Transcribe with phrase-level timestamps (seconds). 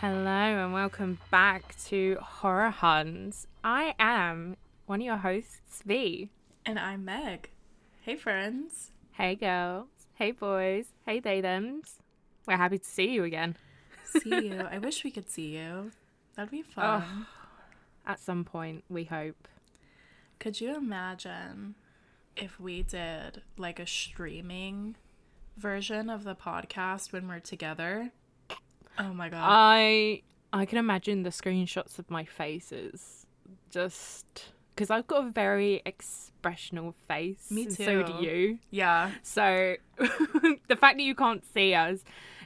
[0.00, 0.28] Hello
[0.64, 3.46] and welcome back to Horror Huns.
[3.64, 6.30] I am one of your hosts, V.
[6.64, 7.50] And I'm Meg.
[8.02, 8.92] Hey, friends.
[9.12, 9.88] Hey, girls.
[10.14, 10.86] Hey, boys.
[11.04, 11.96] Hey, they thems.
[12.46, 13.56] We're happy to see you again.
[14.04, 14.60] See you.
[14.70, 15.90] I wish we could see you.
[16.36, 17.26] That'd be fun.
[18.06, 19.48] At some point, we hope.
[20.38, 21.74] Could you imagine
[22.40, 24.96] if we did like a streaming
[25.56, 28.10] version of the podcast when we're together?
[28.98, 29.40] Oh my god.
[29.42, 30.22] I
[30.52, 33.26] I can imagine the screenshots of my faces,
[33.70, 37.50] just because I've got a very expressional face.
[37.50, 37.84] Me too.
[37.84, 38.58] So do you.
[38.70, 39.12] yeah.
[39.22, 42.02] So the fact that you can't see us,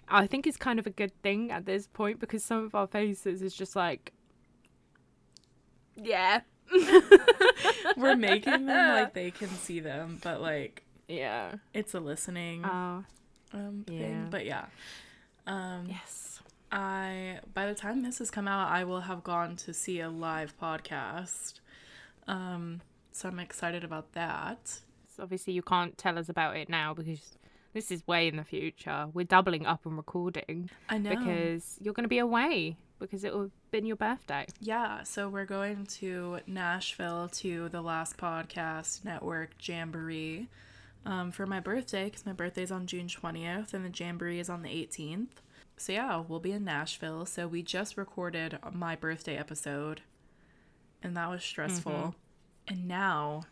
[0.09, 2.87] I think is kind of a good thing at this point because some of our
[2.87, 4.13] faces is just like,
[5.97, 6.41] yeah,
[7.97, 11.55] We're making them like they can see them, but like yeah.
[11.73, 13.05] it's a listening Oh,
[13.53, 14.01] um thing.
[14.01, 14.27] yeah.
[14.31, 14.67] But yeah.
[15.47, 16.41] Um yes.
[16.73, 20.09] I by the time this has come out, I will have gone to see a
[20.11, 21.61] live podcast.
[22.27, 22.81] Um
[23.13, 24.81] so I'm excited about that.
[25.15, 27.37] So obviously you can't tell us about it now because
[27.73, 29.07] this is way in the future.
[29.13, 31.11] We're doubling up and recording I know.
[31.11, 34.47] because you're going to be away because it will been your birthday.
[34.61, 40.47] Yeah, so we're going to Nashville to the Last Podcast Network Jamboree
[41.05, 44.63] um, for my birthday because my birthday's on June 20th and the Jamboree is on
[44.63, 45.41] the 18th.
[45.77, 47.27] So yeah, we'll be in Nashville.
[47.27, 50.03] So we just recorded my birthday episode
[51.03, 52.15] and that was stressful.
[52.69, 53.43] And now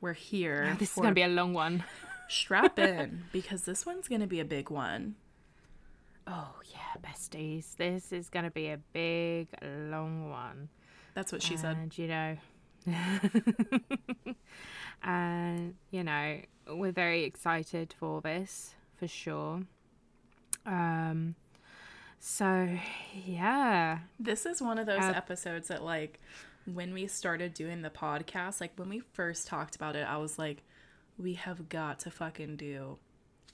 [0.00, 0.74] we're here.
[0.80, 1.84] This is going to be a long one.
[2.26, 5.14] strap in because this one's going to be a big one.
[6.26, 7.76] Oh, yeah, besties.
[7.76, 10.68] This is going to be a big, long one.
[11.14, 11.76] That's what she said.
[11.76, 12.36] And, you know,
[15.02, 19.62] and, you know, we're very excited for this for sure.
[20.66, 21.34] Um,
[22.18, 22.68] so,
[23.26, 23.98] yeah.
[24.18, 26.20] This is one of those Uh, episodes that, like,
[26.64, 30.38] when we started doing the podcast, like, when we first talked about it, I was
[30.38, 30.62] like,
[31.18, 32.98] we have got to fucking do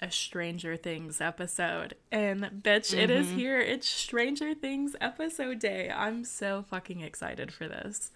[0.03, 1.95] a Stranger Things episode.
[2.11, 3.39] And, bitch, it is mm-hmm.
[3.39, 3.61] here.
[3.61, 5.91] It's Stranger Things episode day.
[5.91, 8.11] I'm so fucking excited for this.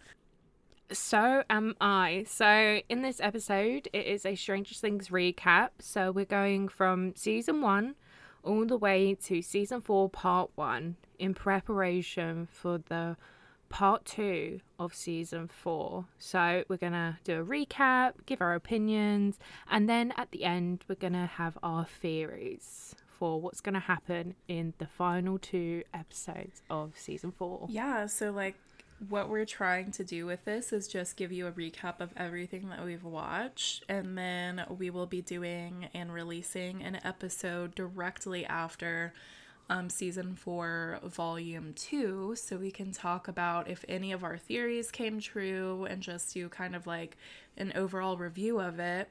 [0.90, 2.24] So am I.
[2.28, 5.70] So, in this episode, it is a Stranger Things recap.
[5.80, 7.94] So, we're going from season one
[8.42, 13.16] all the way to season four, part one, in preparation for the
[13.74, 16.04] part two of season four.
[16.16, 19.36] So, we're going to do a recap, give our opinions,
[19.68, 23.80] and then at the end, we're going to have our theories for what's going to
[23.80, 27.66] happen in the final two episodes of season four.
[27.68, 28.54] Yeah, so, like,
[29.08, 32.68] what we're trying to do with this is just give you a recap of everything
[32.68, 39.12] that we've watched, and then we will be doing and releasing an episode directly after
[39.70, 44.90] um, season four, volume two, so we can talk about if any of our theories
[44.90, 47.16] came true and just do kind of like
[47.56, 49.08] an overall review of it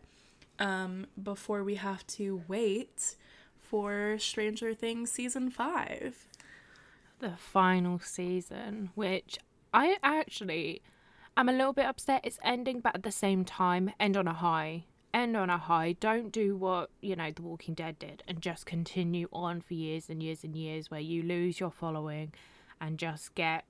[0.60, 3.16] um, before we have to wait
[3.60, 6.28] for Stranger Things season five.
[7.20, 9.40] the final season, which
[9.74, 10.82] I actually
[11.38, 14.34] am a little bit upset it's ending, but at the same time, end on a
[14.34, 14.84] high.
[15.14, 15.94] End on a high.
[16.00, 20.10] Don't do what, you know, The Walking Dead did and just continue on for years
[20.10, 22.34] and years and years where you lose your following
[22.82, 23.66] and just get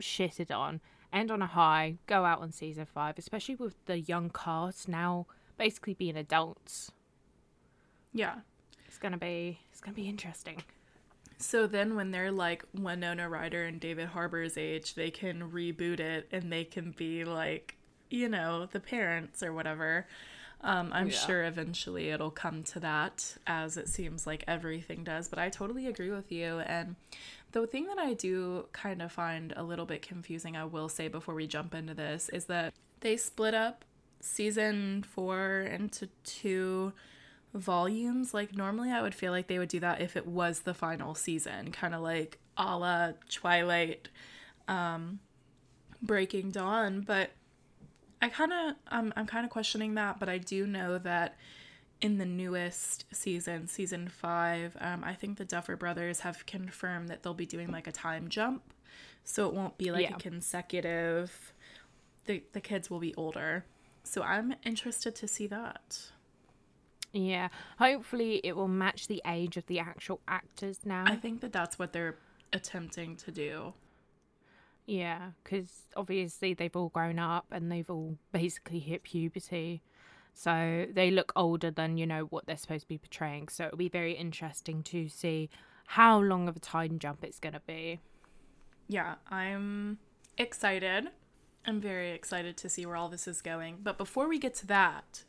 [0.00, 0.80] shitted on.
[1.12, 1.96] End on a high.
[2.06, 5.26] Go out on season five, especially with the young cast now
[5.56, 6.92] basically being adults.
[8.14, 8.36] Yeah.
[8.86, 10.62] It's gonna be it's gonna be interesting.
[11.40, 16.28] So then when they're like Winona Ryder and David Harbour's age, they can reboot it
[16.32, 17.77] and they can be like,
[18.10, 20.06] you know, the parents or whatever.
[20.60, 21.18] Um, I'm Yeah.
[21.18, 25.28] sure eventually it'll come to that, as it seems like everything does.
[25.28, 26.58] But I totally agree with you.
[26.60, 26.96] And
[27.52, 31.06] the thing that I do kind of find a little bit confusing, I will say
[31.08, 33.84] before we jump into this, is that they split up
[34.20, 36.92] season four into two
[37.54, 38.34] volumes.
[38.34, 41.14] Like, normally I would feel like they would do that if it was the final
[41.14, 44.08] season, kind of like a la Twilight
[44.66, 45.20] um,
[46.02, 47.02] Breaking Dawn.
[47.02, 47.30] But
[48.20, 51.36] I kind of, um, I'm kind of questioning that, but I do know that
[52.00, 57.22] in the newest season, season five, um, I think the Duffer Brothers have confirmed that
[57.22, 58.62] they'll be doing like a time jump.
[59.24, 60.16] So it won't be like Yeah.
[60.16, 61.52] a consecutive,
[62.24, 63.64] the, the kids will be older.
[64.04, 66.00] So I'm interested to see that.
[67.12, 67.48] Yeah,
[67.78, 71.04] hopefully it will match the age of the actual actors now.
[71.06, 72.16] I think that that's what they're
[72.52, 73.72] attempting to do.
[74.88, 79.82] Yeah, because obviously they've all grown up and they've all basically hit puberty.
[80.32, 83.48] So they look older than, you know, what they're supposed to be portraying.
[83.48, 85.50] So it'll be very interesting to see
[85.88, 88.00] how long of a time jump it's going to be.
[88.88, 89.98] Yeah, I'm
[90.38, 91.08] excited.
[91.66, 93.80] I'm very excited to see where all this is going.
[93.82, 95.24] But before we get to that,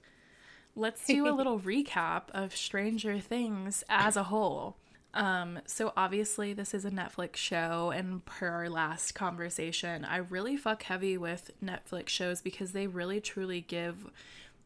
[0.73, 4.77] let's do a little recap of Stranger Things as a whole.
[5.13, 10.55] Um, so obviously this is a Netflix show, and per our last conversation, I really
[10.55, 14.11] fuck heavy with Netflix shows because they really truly give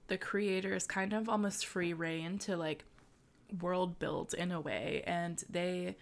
[0.07, 2.83] the creators kind of almost free reign to like
[3.61, 5.95] world build in a way, and they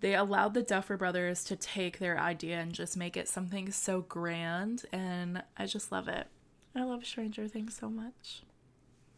[0.00, 4.02] they allowed the Duffer brothers to take their idea and just make it something so
[4.02, 6.28] grand, and I just love it.
[6.74, 8.42] I love Stranger Things so much.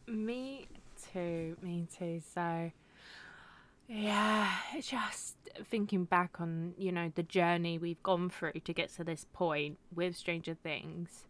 [0.07, 0.67] Me
[1.13, 2.23] too, me too.
[2.35, 2.73] So,
[3.95, 4.49] yeah,
[4.81, 9.27] just thinking back on, you know, the journey we've gone through to get to this
[9.33, 11.27] point with Stranger Things,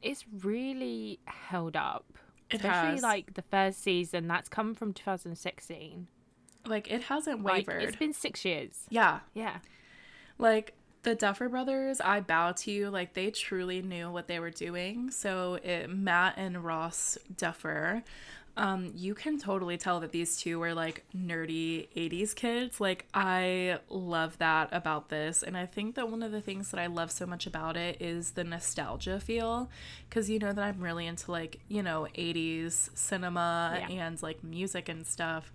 [0.00, 2.04] it's really held up.
[2.50, 3.02] It Especially has.
[3.02, 6.06] like the first season that's come from 2016.
[6.66, 7.82] Like it hasn't Like, wavered.
[7.82, 8.86] it's been six years.
[8.88, 9.58] yeah, Yeah.
[10.38, 12.90] Like the Duffer Brothers, I bow to you.
[12.90, 15.10] Like they truly knew what they were doing.
[15.10, 18.02] So it, Matt and Ross Duffer,
[18.56, 22.80] um, you can totally tell that these two were like nerdy 80s kids.
[22.80, 25.42] Like I love that about this.
[25.42, 28.00] And I think that one of the things that I love so much about it
[28.00, 29.70] is the nostalgia feel.
[30.10, 34.04] Cause you know that I'm really into like, you know, 80s cinema Yeah.
[34.04, 35.52] and like music and stuff.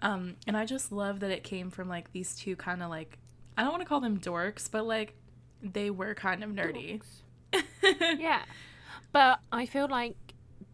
[0.00, 3.18] Um, and I just love that it came from like these two kind of like
[3.58, 5.14] I don't want to call them dorks, but like
[5.62, 7.00] they were kind of nerdy.
[8.18, 8.42] yeah.
[9.12, 10.16] But I feel like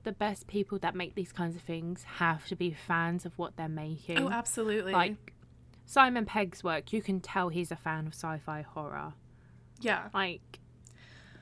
[0.05, 3.57] the best people that make these kinds of things have to be fans of what
[3.57, 4.19] they're making.
[4.19, 4.93] Oh, absolutely.
[4.93, 5.33] Like
[5.87, 9.13] Simon Pegg's work, you can tell he's a fan of sci-fi horror.
[9.81, 10.09] yeah.
[10.15, 10.61] Like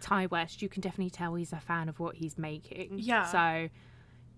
[0.00, 2.98] Ti West, you can definitely tell he's a fan of what he's making.
[2.98, 3.24] Yeah.
[3.24, 3.68] So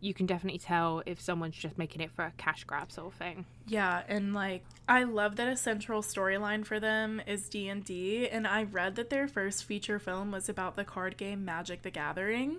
[0.01, 3.15] you can definitely tell if someone's just making it for a cash grab sort of
[3.15, 3.47] thing.
[3.69, 8.65] Yeah, and like I love that a central storyline for them is D&D and I
[8.65, 12.57] read that their first feature film was about the card game Magic the Gathering.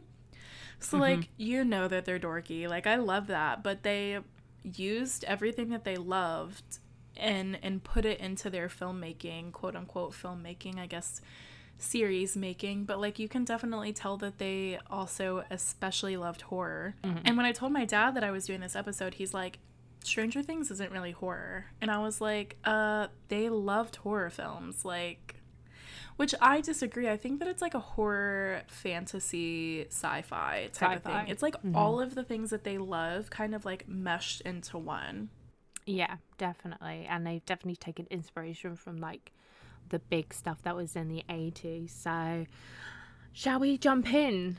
[0.80, 2.68] So like you know that they're dorky.
[2.68, 4.20] Like I love that, but they
[4.64, 6.80] used everything that they loved
[7.18, 11.22] and and put it into their filmmaking, quote unquote filmmaking, I guess
[11.78, 16.96] series making, but like you can definitely tell that they also especially loved horror.
[17.26, 19.60] And when I told my dad that I was doing this episode, he's like,
[20.04, 21.66] Stranger Things isn't really horror.
[21.82, 24.86] And I was like, uh, they loved horror films.
[24.86, 25.36] Like,
[26.16, 27.10] which I disagree.
[27.10, 31.20] I think that it's like a horror fantasy sci fi type of Sci-fi.
[31.24, 31.32] thing.
[31.32, 31.76] It's like mm-hmm.
[31.76, 35.30] all of the things that they love kind of like meshed into one.
[35.86, 37.06] Yeah, definitely.
[37.10, 39.32] And they've definitely taken inspiration from like
[39.90, 41.90] the big stuff that was in the 80s.
[41.90, 42.46] So,
[43.34, 44.58] shall we jump in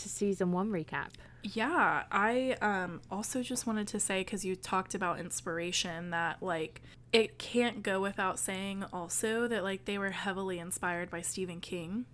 [0.00, 1.10] to season one recap?
[1.42, 6.82] Yeah, I um also just wanted to say cuz you talked about inspiration that like
[7.12, 12.06] it can't go without saying also that like they were heavily inspired by Stephen King.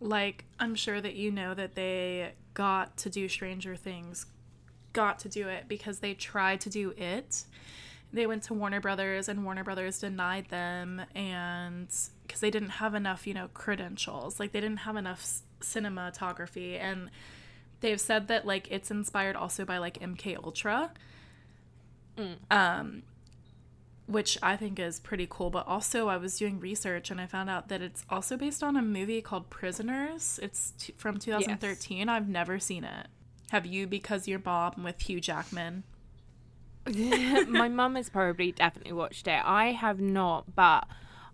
[0.00, 4.26] Like I'm sure that you know that they got to do Stranger Things
[4.92, 7.44] got to do it because they tried to do it.
[8.12, 11.88] They went to Warner Brothers and Warner Brothers denied them and
[12.28, 14.40] cuz they didn't have enough, you know, credentials.
[14.40, 17.10] Like they didn't have enough cinematography and
[17.80, 20.92] they've said that like it's inspired also by like MK Ultra.
[22.50, 23.02] Um
[24.06, 27.50] which I think is pretty cool, but also I was doing research and I found
[27.50, 30.38] out that it's also based on a movie called Prisoners.
[30.40, 32.08] It's t- from 2013.
[32.08, 33.08] I've never seen it.
[33.50, 35.82] Have you because you're Bob with Hugh Jackman?
[37.48, 39.40] My mum has probably definitely watched it.
[39.44, 40.86] I have not, but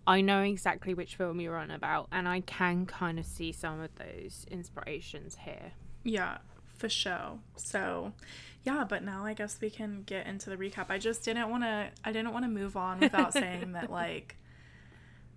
[0.05, 3.79] I know exactly which film you're on about, and I can kind of see some
[3.79, 5.73] of those inspirations here.
[6.03, 6.39] Yeah,
[6.77, 7.39] for sure.
[7.55, 8.13] So,
[8.63, 10.87] yeah, but now I guess we can get into the recap.
[10.89, 14.35] I just didn't want to I didn't want to move on without saying that like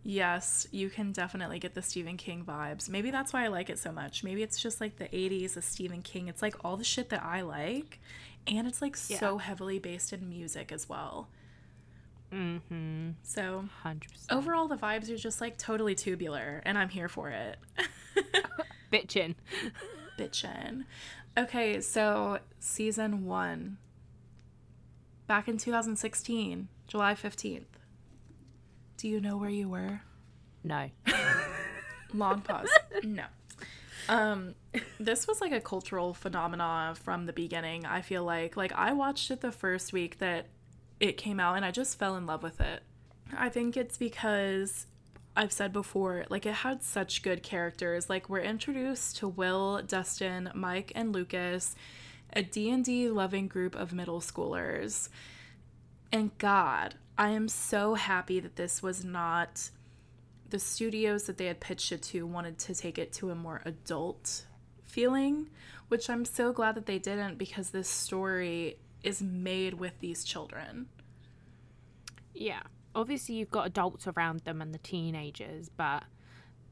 [0.02, 2.88] yes, you can definitely get the Stephen King vibes.
[2.88, 4.22] Maybe that's why I like it so much.
[4.22, 6.28] Maybe it's just like the 80s of Stephen King.
[6.28, 7.98] It's like all the shit that I like
[8.46, 11.28] and it's like so heavily based in music as well.
[12.36, 13.10] Mm-hmm.
[13.22, 14.00] So, 100%.
[14.30, 17.58] overall the vibes are just like totally tubular and I'm here for it.
[18.92, 19.34] Bitchin'.
[20.18, 20.84] bitchin'.
[21.38, 23.78] Okay, so season one.
[25.26, 27.64] Back in 2016, July 15th.
[28.96, 30.02] Do you know where you were?
[30.62, 30.90] No.
[32.14, 32.68] Long pause.
[33.02, 33.24] no.
[34.08, 34.54] Um,
[35.00, 37.84] this was like a cultural phenomena from the beginning.
[37.84, 40.46] I feel like like I watched it the first week that
[41.00, 42.82] it came out and I just fell in love with it.
[43.36, 44.86] I think it's because
[45.36, 48.08] I've said before, like it had such good characters.
[48.08, 51.74] Like we're introduced to Will, Dustin, Mike, and Lucas,
[52.32, 55.08] a D&D loving group of middle schoolers.
[56.12, 59.70] And God, I am so happy that this was not
[60.48, 63.62] the studios that they had pitched it to wanted to take it to a more
[63.64, 64.46] adult
[64.84, 65.50] feeling,
[65.88, 70.88] which I'm so glad that they didn't because this story is made with these children.
[72.34, 72.62] Yeah.
[72.94, 76.04] Obviously, you've got adults around them and the teenagers, but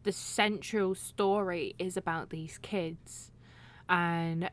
[0.03, 3.31] the central story is about these kids.
[3.89, 4.51] And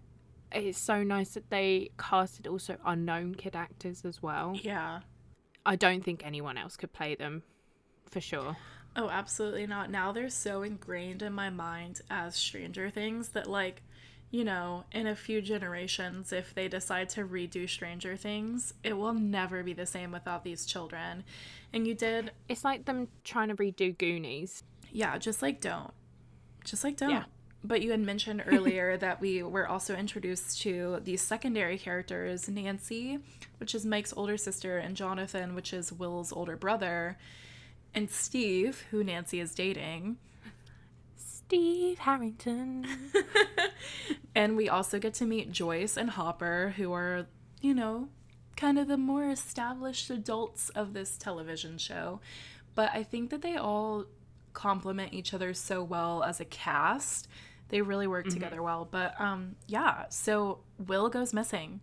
[0.52, 4.58] it's so nice that they casted also unknown kid actors as well.
[4.62, 5.00] Yeah.
[5.66, 7.44] I don't think anyone else could play them
[8.10, 8.58] for sure.
[8.96, 9.90] Oh, absolutely not.
[9.90, 13.82] Now they're so ingrained in my mind as Stranger Things that, like,
[14.32, 19.14] you know, in a few generations, if they decide to redo Stranger Things, it will
[19.14, 21.26] never be the same without these children.
[21.74, 22.32] And you did.
[22.48, 24.64] It's like them trying to redo Goonies.
[24.92, 25.92] Yeah, just like don't.
[26.64, 27.10] Just like don't.
[27.10, 27.24] Yeah.
[27.62, 33.20] But you had mentioned earlier that we were also introduced to these secondary characters Nancy,
[33.58, 37.18] which is Mike's older sister, and Jonathan, which is Will's older brother,
[37.94, 40.18] and Steve, who Nancy is dating.
[41.52, 42.88] Steve Harrington.
[44.36, 47.26] and we also get to meet Joyce and Hopper, who are,
[47.60, 48.08] you know,
[48.56, 52.22] kind of the more established adults of this television show.
[52.74, 54.06] But I think that they all
[54.54, 57.28] complement each other so well as a cast.
[57.68, 58.34] They really work Mm-hmm.
[58.34, 58.88] together well.
[58.90, 61.82] But um yeah, so Will goes missing.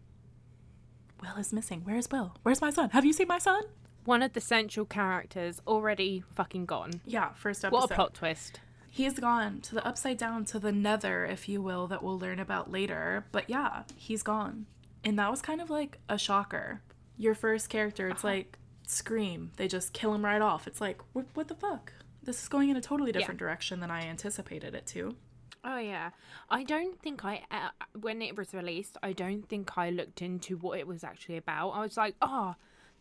[1.20, 1.82] Will is missing.
[1.84, 2.34] Where's Will?
[2.42, 2.88] Where's my son?
[2.90, 3.64] Have you seen my son?
[4.06, 7.02] One of the central characters already fucking gone.
[7.04, 7.76] Yeah, first episode.
[7.82, 8.60] What a plot twist.
[8.90, 12.40] He's gone to the upside down, to the nether, if you will, that we'll learn
[12.40, 13.26] about later.
[13.32, 14.66] But yeah, he's gone.
[15.04, 16.82] And that was kind of like a shocker.
[17.16, 19.52] Your first character, it's like Scream.
[19.56, 20.66] They just kill him right off.
[20.66, 21.92] It's like, what, what the fuck?
[22.22, 25.14] This is going in a totally different direction than I anticipated it to.
[25.64, 26.10] Oh yeah,
[26.48, 30.56] I don't think I uh, when it was released, I don't think I looked into
[30.56, 31.70] what it was actually about.
[31.70, 32.54] I was like, oh,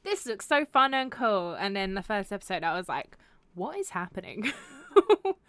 [0.03, 3.17] this looks so fun and cool, and then the first episode, I was like,
[3.53, 4.51] what is happening?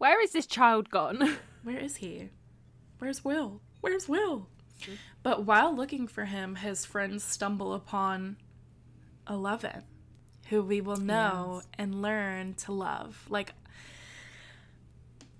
[0.00, 1.36] Where is this child gone?
[1.62, 2.30] Where is he?
[3.00, 3.60] Where's Will?
[3.82, 4.48] Where's Will?
[5.22, 8.38] But while looking for him, his friends stumble upon
[9.28, 9.82] Eleven,
[10.48, 11.68] who we will know Yes.
[11.76, 13.26] and learn to love.
[13.28, 13.52] Like,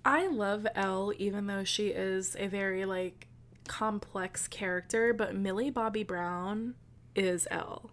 [0.05, 3.29] I love Elle, even though she is a very, like,
[3.67, 6.75] complex character, but Millie Bobby Brown
[7.15, 7.91] is Elle.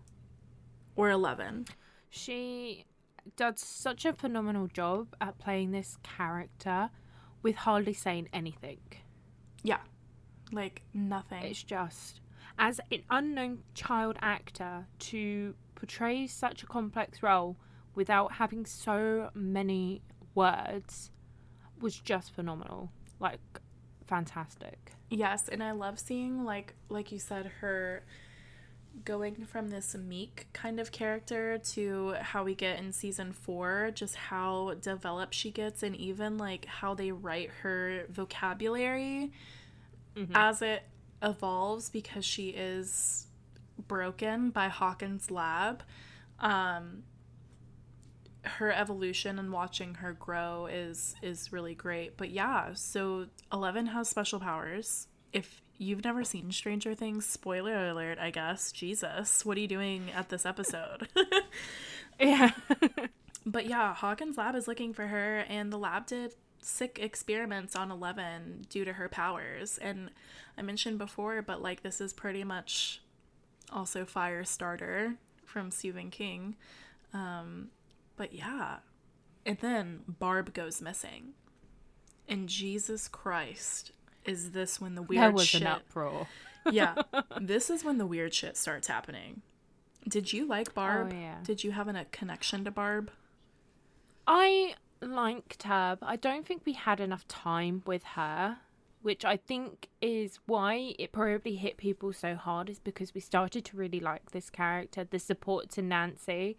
[0.97, 1.65] Or Eleven.
[2.09, 2.83] She
[3.35, 6.89] does such a phenomenal job at playing this character
[7.41, 8.79] with hardly saying anything.
[9.63, 9.79] Yeah.
[10.51, 11.43] Like, nothing.
[11.43, 12.21] It's just
[12.59, 17.57] as an unknown child actor to portray such a complex role
[17.95, 20.01] without having so many
[20.33, 21.11] words
[21.79, 22.91] was just phenomenal.
[23.19, 23.59] Like
[24.07, 24.91] fantastic.
[25.09, 28.03] Yes, and I love seeing like like you said her
[29.05, 34.15] going from this meek kind of character to how we get in season 4 just
[34.15, 39.31] how developed she gets and even like how they write her vocabulary
[40.33, 40.83] as it
[41.21, 43.27] evolves because she is
[43.87, 45.83] broken by Hawkins lab
[46.39, 47.03] um
[48.47, 52.17] her evolution and watching her grow is is really great.
[52.17, 55.07] But yeah, so Eleven has special powers.
[55.33, 58.71] If you've never seen Stranger Things, spoiler alert, I guess.
[58.71, 61.07] Jesus, what are you doing at this episode?
[62.19, 62.51] Yeah.
[63.45, 67.91] but yeah, Hawkins lab is looking for her and the lab did sick experiments on
[67.91, 69.77] Eleven due to her powers.
[69.77, 70.09] And
[70.57, 73.01] I mentioned before, but like this is pretty much
[73.71, 76.55] also Firestarter from Stephen King.
[77.13, 77.69] Um,
[78.15, 78.77] but yeah.
[79.45, 81.33] And then Barb goes missing.
[82.27, 83.91] And Jesus Christ,
[84.27, 86.27] is this when the weird there was shit an uproar.
[86.69, 86.95] Yeah.
[87.39, 89.41] This is when the weird shit starts happening.
[90.05, 91.13] Did you like oh, Barb?
[91.13, 91.37] Oh, yeah.
[91.43, 93.09] Did you have an- a connection to Barb?
[94.27, 98.57] I liked her, but I don't think we had enough time with her,
[99.01, 103.63] which I think is why it probably hit people so hard, is because we started
[103.65, 106.57] to really like this character, the support to Nancy,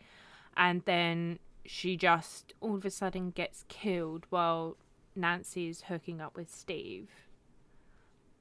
[0.56, 4.76] and then she just all of a sudden gets killed while
[5.14, 7.08] Nancy is hooking up with Steve.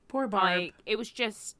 [0.07, 0.43] Poor Barb.
[0.59, 1.55] Like, it was just,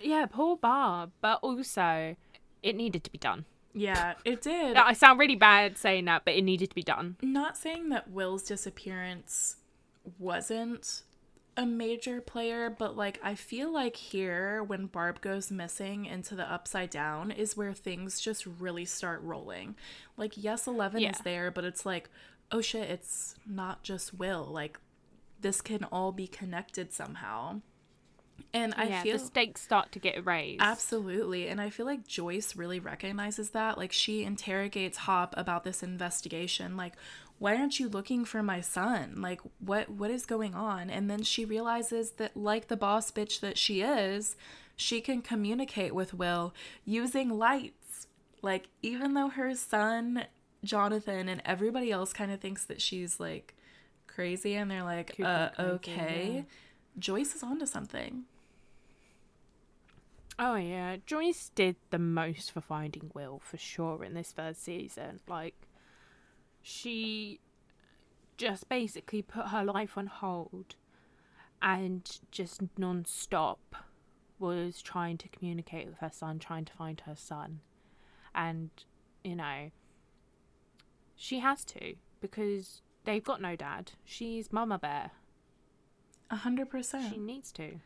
[0.00, 2.16] yeah, poor Barb, but also
[2.62, 3.44] it needed to be done.
[3.74, 4.76] yeah, it did.
[4.76, 7.16] I sound really bad saying that, but it needed to be done.
[7.22, 9.56] Not saying that Will's disappearance
[10.18, 11.02] wasn't
[11.56, 16.50] a major player, but like I feel like here when Barb goes missing into the
[16.50, 19.76] upside down is where things just really start rolling.
[20.16, 21.10] Like yes, 11 Yeah.
[21.10, 22.08] is there, but it's like
[22.50, 24.44] oh shit, it's not just Will.
[24.44, 24.78] Like
[25.40, 27.60] this can all be connected somehow.
[28.52, 30.62] And I yeah, feel the stakes start to get raised.
[30.62, 31.48] Absolutely.
[31.48, 33.78] And I feel like Joyce really recognizes that.
[33.78, 36.76] Like she interrogates Hop about this investigation.
[36.76, 36.94] Like,
[37.38, 39.20] why aren't you looking for my son?
[39.20, 40.90] Like what what is going on?
[40.90, 44.36] And then she realizes that like the boss bitch that she is,
[44.76, 48.06] she can communicate with Will using lights.
[48.42, 50.26] Like even though her son
[50.64, 53.54] Jonathan and everybody else kind of thinks that she's like
[54.06, 56.44] crazy and they're like, uh okay.
[56.98, 58.24] Joyce is onto something.
[60.44, 65.20] Oh yeah, Joyce did the most for finding Will for sure in this first season.
[65.28, 65.54] Like,
[66.60, 67.38] she
[68.36, 70.74] just basically put her life on hold
[71.62, 73.76] and just non-stop
[74.40, 77.60] was trying to communicate with her son, trying to find her son.
[78.34, 78.70] And,
[79.22, 79.70] you know,
[81.14, 83.92] she has to because they've got no dad.
[84.04, 85.12] She's Mama Bear.
[86.32, 87.12] A hundred percent.
[87.12, 87.76] She needs to.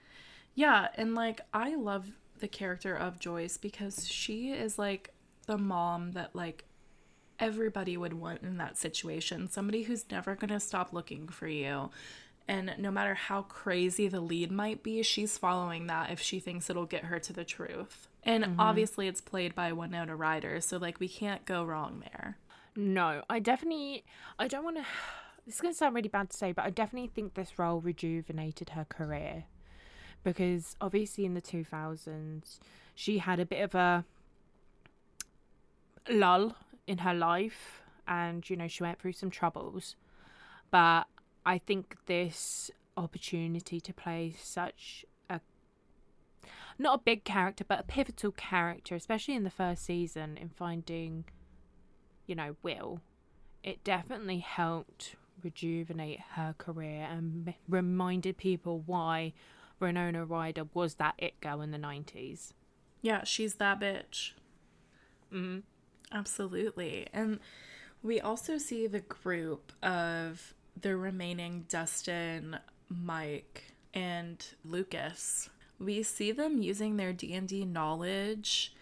[0.54, 5.10] Yeah, and like I love the character of Joyce because she is like
[5.46, 6.64] the mom that like
[7.38, 9.50] everybody would want in that situation.
[9.50, 11.90] Somebody who's never going to stop looking for you.
[12.48, 16.70] And no matter how crazy the lead might be, she's following that if she thinks
[16.70, 18.08] it'll get her to the truth.
[18.22, 18.60] And mm-hmm.
[18.60, 22.38] obviously it's played by Winona Ryder, so like we can't go wrong there.
[22.76, 24.04] No, I definitely.
[24.38, 24.84] I don't want to.
[25.44, 27.80] This is going to sound really bad to say, but I definitely think this role
[27.80, 29.44] rejuvenated her career.
[30.22, 32.58] Because obviously in the 2000s,
[32.94, 34.04] she had a bit of a
[36.08, 36.56] lull
[36.86, 39.96] in her life and, you know, she went through some troubles.
[40.70, 41.04] But
[41.44, 45.40] I think this opportunity to play such a
[46.78, 51.24] not a big character, but a pivotal character, especially in the first season, in finding
[52.26, 53.00] you know, Will,
[53.62, 59.32] it definitely helped rejuvenate her career and reminded people why
[59.80, 62.52] Winona Ryder was that it girl in the 90s.
[63.02, 64.32] Yeah, she's that bitch.
[65.32, 65.60] Mm-hmm.
[66.12, 67.06] Absolutely.
[67.12, 67.40] And
[68.02, 72.58] we also see the group of the remaining Dustin,
[72.88, 75.50] Mike, and Lucas.
[75.78, 78.72] We see them using their D&D knowledge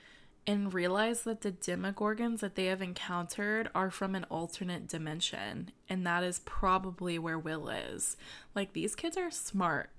[0.46, 6.06] and realize that the demogorgons that they have encountered are from an alternate dimension and
[6.06, 8.16] that is probably where Will is.
[8.54, 9.90] Like these kids are smart.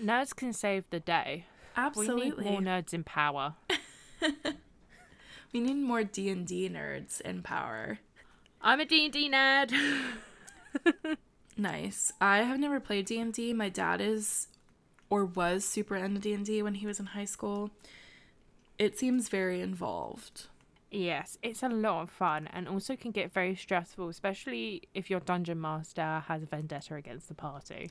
[0.00, 1.46] Nerds can save the day.
[1.76, 2.44] Absolutely.
[2.44, 3.54] We need more nerds in power.
[5.52, 7.98] We need more D&D nerds in power.
[8.62, 9.72] I'm a D&D nerd.
[11.58, 12.10] Nice.
[12.20, 13.52] I have never played D&D.
[13.52, 14.48] My dad is
[15.10, 17.70] or was super into D&D when he was in high school.
[18.78, 20.46] It seems very involved.
[20.90, 25.20] yes, it's a lot of fun and also can get very stressful, especially if your
[25.20, 27.90] dungeon master has a vendetta against the party.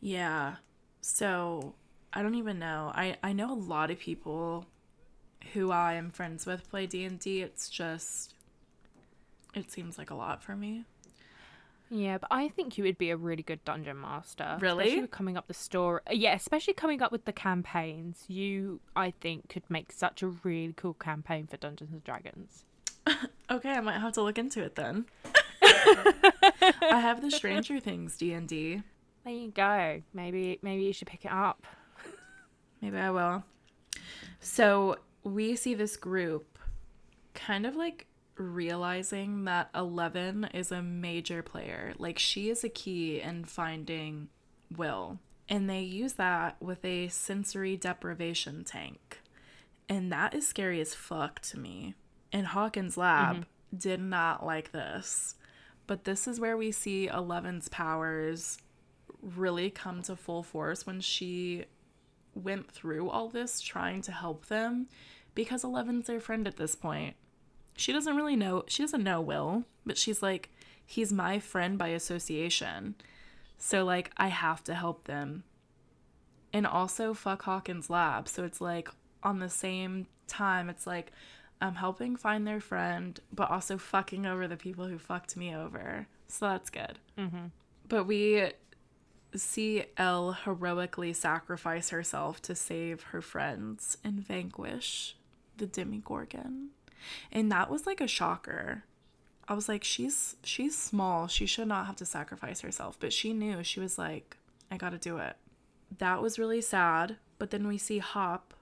[0.00, 0.56] Yeah.
[1.02, 1.74] So,
[2.12, 2.92] I don't even know.
[2.94, 4.64] I I know a lot of people
[5.52, 7.42] who I am friends with play D&D.
[7.42, 8.34] It's just
[9.54, 10.84] it seems like a lot for me.
[11.90, 14.56] Yeah, but I think you would be a really good dungeon master.
[14.60, 14.84] Really?
[14.86, 16.00] Especially coming up the story.
[16.10, 18.24] Yeah, especially coming up with the campaigns.
[18.28, 22.64] You, I think, could make such a really cool campaign for Dungeons and Dragons.
[23.50, 25.04] Okay, I might have to look into it then.
[25.62, 28.80] I have the Stranger Things D&D.
[29.24, 30.02] There you go.
[30.12, 31.66] Maybe, maybe you should pick it up.
[32.80, 33.44] Maybe I will.
[34.40, 36.58] So we see this group
[37.34, 38.06] kind of like
[38.36, 41.94] realizing that Eleven is a major player.
[41.98, 44.28] Like she is a key in finding
[44.76, 45.18] Will.
[45.48, 49.20] And they use that with a sensory deprivation tank.
[49.88, 51.94] And that is scary as fuck to me.
[52.32, 53.76] And Hawkins' lab mm-hmm.
[53.76, 55.34] did not like this.
[55.86, 58.58] But this is where we see Eleven's powers
[59.22, 61.64] really come to full force when she
[62.34, 64.88] went through all this trying to help them
[65.34, 67.14] because Eleven's their friend at this point.
[67.76, 70.50] She doesn't really know, she doesn't know Will, but she's like,
[70.84, 72.96] he's my friend by association.
[73.56, 75.44] So, like, I have to help them.
[76.52, 78.28] And also, fuck Hawkins Lab.
[78.28, 78.88] So, it's like,
[79.22, 81.12] on the same time, it's like,
[81.60, 86.08] I'm helping find their friend, but also fucking over the people who fucked me over.
[86.26, 86.98] So, that's good.
[87.16, 87.46] Mm-hmm.
[87.88, 88.50] But we
[89.34, 95.16] see Elle heroically sacrifice herself to save her friends and vanquish
[95.56, 96.68] the Demogorgon.
[97.30, 98.84] And that was like a shocker.
[99.48, 101.26] I was like, she's she's small.
[101.26, 102.96] She should not have to sacrifice herself.
[103.00, 103.62] But she knew.
[103.64, 104.36] She was like,
[104.70, 105.36] I gotta do it.
[105.98, 107.16] that was really sad.
[107.38, 108.54] But then we see Hop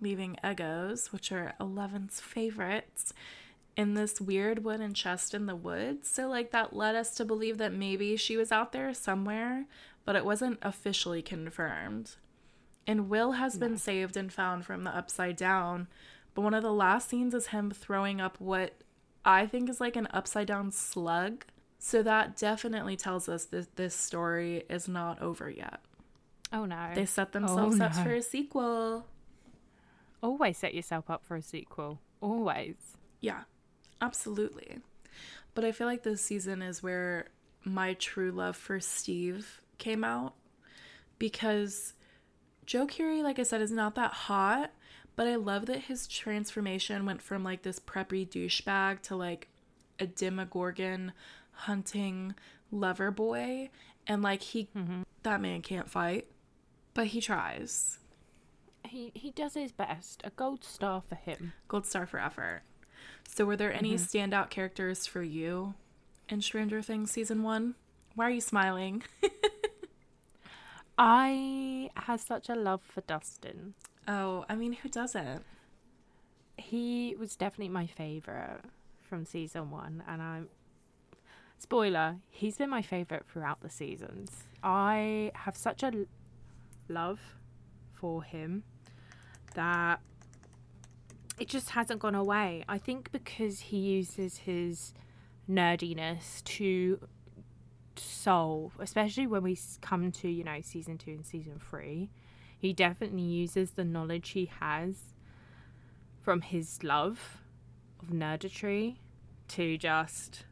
[0.00, 3.12] leaving Eggos, which are Eleven's favorites,
[3.76, 6.08] in this weird wooden chest in the woods.
[6.08, 9.66] So, like, that led us to believe that maybe she was out there somewhere,
[10.04, 12.16] but it wasn't officially confirmed.
[12.86, 15.88] And Will has been saved and found from the upside down.
[16.34, 18.74] But one of the last scenes is him throwing up what
[19.24, 21.44] I think is like an upside down slug.
[21.78, 25.80] So that definitely tells us that this story is not over yet.
[26.52, 26.90] Oh no.
[26.94, 27.84] They set oh, themselves oh, no.
[27.86, 29.06] up for a sequel.
[30.22, 32.00] Always set yourself up for a sequel.
[32.20, 32.76] Always.
[33.20, 33.44] Yeah,
[34.00, 34.78] absolutely.
[35.54, 37.28] But I feel like this season is where
[37.64, 40.34] my true love for Steve came out
[41.18, 41.94] because
[42.66, 44.72] Joe Keery, like I said, is not that hot,
[45.16, 49.48] but I love that his transformation went from like this preppy douchebag to like
[49.98, 51.12] a demogorgon
[51.52, 52.34] hunting
[52.70, 53.70] lover boy.
[54.06, 55.02] And like he, mm-hmm.
[55.22, 56.26] that man can't fight,
[56.92, 57.98] but he tries.
[58.86, 60.20] He he does his best.
[60.24, 61.54] A gold star for him.
[61.68, 62.62] Gold star for effort.
[63.28, 64.04] So, were there any mm-hmm.
[64.04, 65.74] standout characters for you
[66.28, 67.74] in Stranger Things season one?
[68.14, 69.02] Why are you smiling?
[70.98, 73.74] I have such a love for Dustin.
[74.06, 75.44] Oh, I mean, who doesn't?
[76.56, 78.60] He was definitely my favorite
[79.02, 80.48] from season one, and I'm
[81.58, 84.44] spoiler, he's been my favorite throughout the seasons.
[84.62, 85.92] I have such a
[86.88, 87.20] love
[87.92, 88.64] for him
[89.54, 90.00] that
[91.38, 92.64] it just hasn't gone away.
[92.68, 94.94] I think because he uses his
[95.50, 97.00] nerdiness to
[97.96, 102.10] solve, especially when we come to, you know, season two and season three,
[102.58, 105.14] he definitely uses the knowledge he has
[106.22, 107.42] from his love
[108.00, 108.96] of nerditry
[109.48, 110.44] to just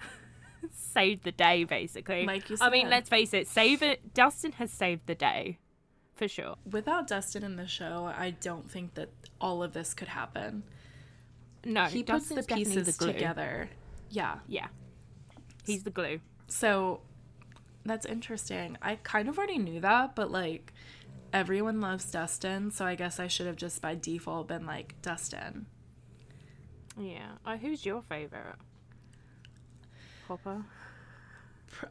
[0.72, 2.24] save the day, basically.
[2.60, 4.14] I mean, let's face it, save it.
[4.14, 5.58] Dustin has saved the day,
[6.18, 6.56] for sure.
[6.70, 9.08] Without Dustin in the show, I don't think that
[9.40, 10.64] all of this could happen.
[11.64, 13.70] No, he Dustin's puts the pieces the together.
[14.10, 14.68] Yeah, yeah,
[15.64, 16.20] he's the glue.
[16.48, 17.00] So
[17.84, 18.76] that's interesting.
[18.82, 20.72] I kind of already knew that, but like
[21.32, 25.66] everyone loves Dustin, so I guess I should have just by default been like Dustin.
[26.98, 27.32] Yeah.
[27.46, 28.56] Uh, who's your favorite?
[30.26, 30.64] Hopper.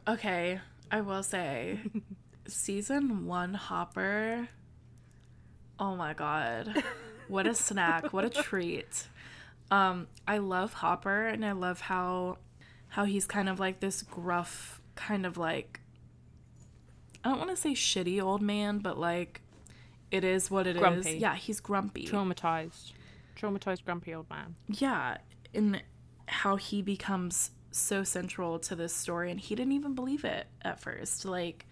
[0.06, 0.60] Okay,
[0.90, 1.78] I will say,
[2.48, 4.48] season one Hopper.
[5.78, 6.82] Oh my god,
[7.28, 8.12] what a snack!
[8.12, 9.08] What a treat!
[9.70, 12.38] Um, I love Hopper, and I love how
[12.88, 15.80] how he's kind of like this gruff, kind of like
[17.24, 19.42] I don't want to say shitty old man, but like
[20.10, 21.10] it is what it grumpy.
[21.10, 21.16] is.
[21.16, 22.06] Yeah, he's grumpy.
[22.06, 22.92] Traumatized.
[23.38, 24.54] Traumatized grumpy old man.
[24.66, 25.18] Yeah,
[25.52, 25.80] in
[26.26, 30.80] how he becomes so central to this story and he didn't even believe it at
[30.80, 31.24] first.
[31.24, 31.66] Like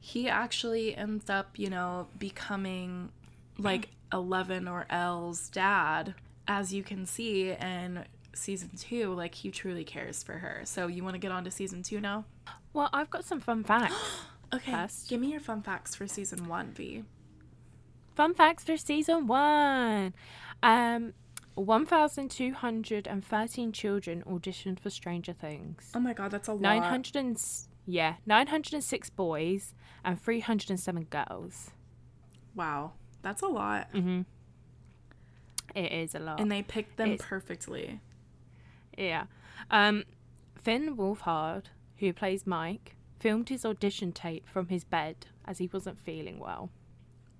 [0.00, 3.10] he actually ends up, you know, becoming
[3.58, 6.14] like Eleven or El's dad,
[6.48, 9.12] as you can see in season two.
[9.12, 10.62] Like he truly cares for her.
[10.64, 12.24] So you want to get on to season two now?
[12.72, 13.94] Well, I've got some fun facts.
[14.52, 14.72] Okay.
[14.72, 15.08] First.
[15.08, 17.04] Give me your fun facts for season one, V.
[18.16, 20.12] Fun facts for season one.
[20.60, 21.12] Um,
[21.54, 25.92] 1,213 children auditioned for Stranger Things.
[25.94, 26.62] Oh my god, that's a lot.
[26.62, 27.40] 900 and,
[27.90, 29.74] yeah, 906 boys
[30.04, 31.70] and 307 girls.
[32.54, 33.92] Wow, that's a lot.
[33.92, 34.22] Mm-hmm.
[35.74, 36.40] It is a lot.
[36.40, 38.00] And they picked them it's, perfectly.
[38.96, 39.24] Yeah.
[39.70, 40.04] Um,
[40.56, 41.64] Finn Wolfhard,
[41.98, 46.70] who plays Mike, filmed his audition tape from his bed as he wasn't feeling well.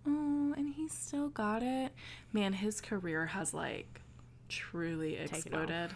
[0.06, 1.92] Oh, and he still got it.
[2.32, 4.00] Man, his career has like
[4.48, 5.90] truly exploded.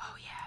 [0.00, 0.41] Oh yeah.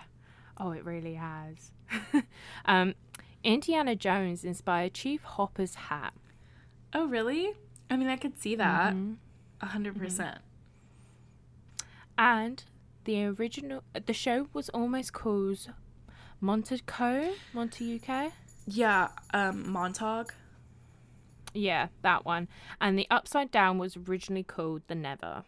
[0.57, 1.71] Oh, it really has.
[2.65, 2.95] um,
[3.43, 6.13] Indiana Jones inspired Chief Hopper's hat.
[6.93, 7.53] Oh, really?
[7.89, 8.93] I mean, I could see that.
[8.93, 9.13] Mm-hmm.
[9.61, 9.93] A 100%.
[9.93, 10.37] Mm-hmm.
[12.17, 12.63] And
[13.03, 15.71] the original, the show was almost called
[16.39, 18.31] Montague, UK.
[18.67, 20.33] Yeah, um, Montauk.
[21.53, 22.47] Yeah, that one.
[22.81, 25.43] And the Upside Down was originally called the Nether.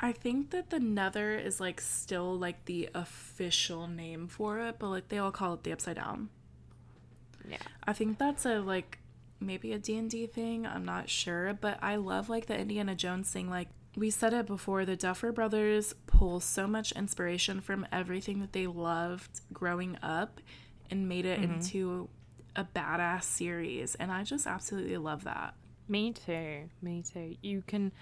[0.00, 4.88] I think that the Nether is like still like the official name for it, but
[4.88, 6.28] like they all call it the Upside Down.
[7.48, 7.58] Yeah.
[7.84, 8.98] I think that's a like
[9.40, 13.48] maybe a D&D thing, I'm not sure, but I love like the Indiana Jones thing
[13.50, 18.52] like we said it before the Duffer Brothers pull so much inspiration from everything that
[18.52, 20.40] they loved growing up
[20.90, 21.54] and made it mm-hmm.
[21.54, 22.08] into
[22.56, 23.94] a badass series.
[23.94, 25.54] And I just absolutely love that.
[25.88, 26.68] Me too.
[26.82, 27.36] Me too.
[27.40, 27.92] You can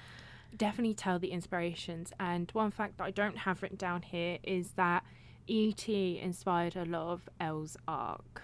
[0.57, 2.13] definitely tell the inspirations.
[2.21, 5.05] And one fact that I don't have written down here is that
[5.47, 6.19] E.T.
[6.21, 8.43] inspired a lot of Elle's arc.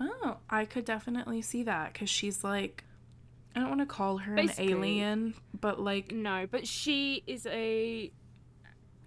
[0.00, 2.84] Oh, I could definitely see that because she's like
[3.54, 7.46] I don't want to call her Basically- an alien, but like No, but she is
[7.46, 8.10] a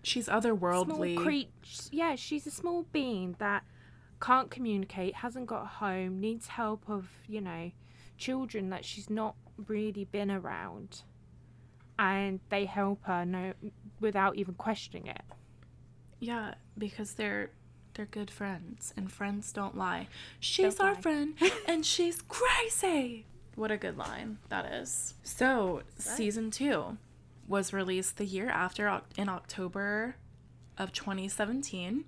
[0.04, 1.18] she's small otherworldly.
[1.18, 1.50] creature.
[1.92, 3.64] Yeah, she's a small being that
[4.22, 7.72] can't communicate, hasn't got a home, needs help of, you know,
[8.18, 9.36] children that she's not
[9.68, 11.02] really been around.
[11.98, 13.54] And they help her no
[14.00, 15.22] without even questioning it.
[16.20, 17.52] yeah, because they're
[17.94, 20.08] they're good friends and friends don't lie.
[20.40, 21.02] She's our lie.
[21.02, 21.34] friend
[21.68, 23.26] and she's crazy.
[23.56, 25.14] What a good line that is.
[25.24, 26.98] So, season 2
[27.48, 30.18] was released the year after in October
[30.78, 32.04] of 2017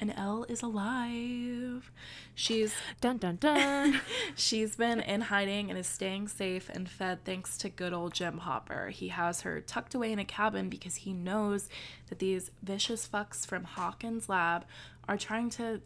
[0.00, 1.90] and Elle is alive.
[2.34, 4.00] She's Dun dun dun.
[4.34, 8.38] She's been in hiding and is staying safe and fed thanks to good old Jim
[8.38, 8.88] Hopper.
[8.88, 11.68] He has her tucked away in a cabin because he knows
[12.08, 14.64] that these vicious fucks from Hawkins' lab
[15.08, 15.80] are trying to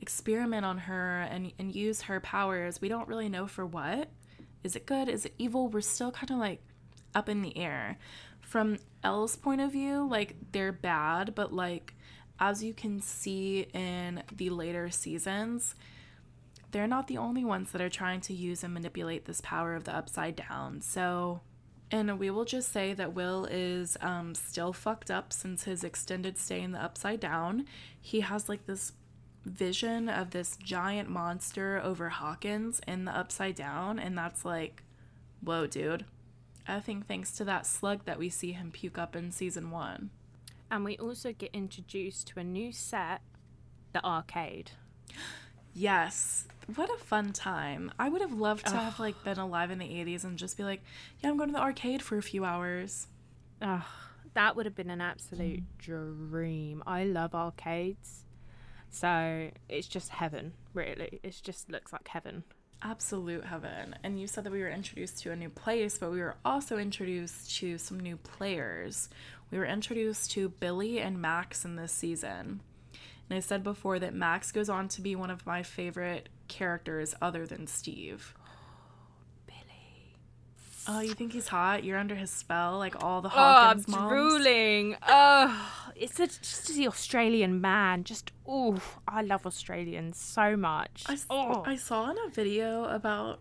[0.00, 2.80] experiment on her and, and use her powers.
[2.80, 4.08] We don't really know for what.
[4.62, 5.08] Is it good?
[5.08, 5.68] Is it evil?
[5.68, 6.60] We're still kind of like
[7.14, 7.98] up in the air.
[8.40, 11.94] From Elle's point of view, like they're bad, but like
[12.40, 15.74] as you can see in the later seasons,
[16.70, 19.84] they're not the only ones that are trying to use and manipulate this power of
[19.84, 20.80] the upside down.
[20.82, 21.40] So,
[21.90, 26.36] and we will just say that Will is um, still fucked up since his extended
[26.36, 27.64] stay in the upside down.
[28.00, 28.92] He has like this
[29.44, 34.82] vision of this giant monster over Hawkins in the upside down, and that's like,
[35.42, 36.04] whoa, dude.
[36.66, 40.10] I think thanks to that slug that we see him puke up in season one.
[40.70, 43.20] And we also get introduced to a new set,
[43.92, 44.72] the arcade.
[45.74, 46.46] Yes.
[46.74, 47.92] What a fun time.
[47.98, 50.64] I would have loved to have like been alive in the 80s and just be
[50.64, 50.82] like,
[51.20, 53.06] yeah, I'm going to the arcade for a few hours.
[53.62, 53.82] Ugh,
[54.34, 55.64] that would have been an absolute mm.
[55.78, 56.82] dream.
[56.86, 58.24] I love arcades.
[58.90, 61.20] So it's just heaven, really.
[61.22, 62.44] It just looks like heaven.
[62.82, 63.96] Absolute heaven.
[64.04, 66.78] And you said that we were introduced to a new place, but we were also
[66.78, 69.08] introduced to some new players.
[69.50, 72.60] We were introduced to Billy and Max in this season.
[73.30, 77.14] And I said before that Max goes on to be one of my favorite characters
[77.20, 78.34] other than Steve.
[79.46, 80.16] Billy.
[80.86, 81.84] Oh, you think he's hot?
[81.84, 84.08] You're under his spell, like all the Oh, I'm Hawkins moms.
[84.10, 84.96] drooling.
[85.06, 88.04] Oh, it's a, just the Australian man.
[88.04, 91.04] Just, oh, I love Australians so much.
[91.06, 93.40] I, oh, I saw in a video about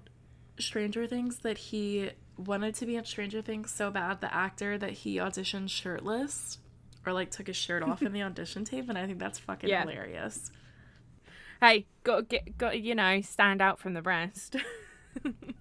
[0.59, 4.91] Stranger Things that he wanted to be in Stranger Things so bad, the actor, that
[4.91, 6.59] he auditioned shirtless
[7.05, 9.69] or like took his shirt off in the audition tape, and I think that's fucking
[9.69, 9.81] Yeah.
[9.81, 10.51] hilarious.
[11.61, 14.55] hey, got get, got you know, stand out from the rest.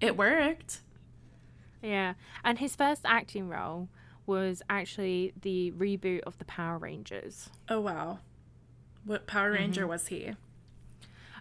[0.02, 0.80] It worked.
[1.82, 2.12] Yeah,
[2.44, 3.88] and his first acting role
[4.26, 7.48] was actually the reboot of the Power Rangers.
[7.68, 8.18] Oh wow.
[9.06, 10.32] What Power Ranger was he?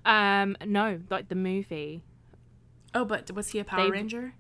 [0.05, 2.03] Um, no, like the movie.
[2.93, 4.33] Oh, but was he a Power They- Ranger?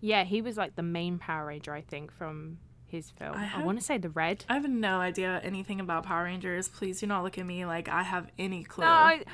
[0.00, 3.34] Yeah, he was like the main Power Ranger, I think, from his film.
[3.34, 4.44] I I, want to say the red.
[4.48, 6.68] I have no idea anything about Power Rangers.
[6.68, 8.84] Please do not look at me like I have any clue.
[8.84, 9.24] No, I,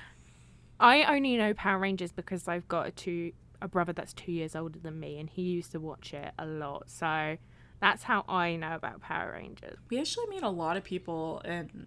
[0.81, 4.57] I only know Power Rangers because I've got a two a brother that's two years
[4.57, 6.90] older than me, and he used to watch it a lot.
[6.90, 7.37] So
[7.81, 9.79] that's how I know about Power Rangers.
[9.88, 11.87] We actually meet a lot of people in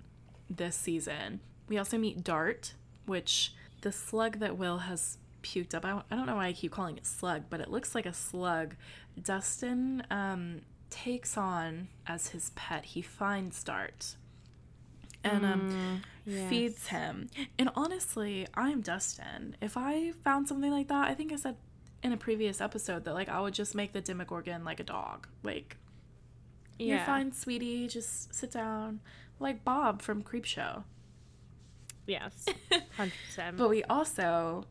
[0.50, 1.42] this season.
[1.68, 5.86] We also meet Dart, which the slug that Will has puked up.
[5.86, 8.14] I, I don't know why I keep calling it slug, but it looks like a
[8.14, 8.76] slug.
[9.22, 12.86] Dustin um, takes on as his pet.
[12.86, 14.16] He finds Dart
[15.24, 16.50] and um, yes.
[16.50, 17.30] feeds him.
[17.58, 19.56] And honestly, I'm Dustin.
[19.62, 21.56] If I found something like that, I think I said
[22.04, 25.28] in a previous episode that like I would just make the Demogorgon like a dog.
[25.44, 25.78] Like
[26.78, 27.06] you're Yeah.
[27.06, 27.88] fine, sweetie.
[27.88, 29.00] Just sit down.
[29.40, 30.84] Like Bob from Creepshow.
[32.08, 32.46] Yes,
[32.98, 33.58] hundred percent.
[33.58, 34.66] But we also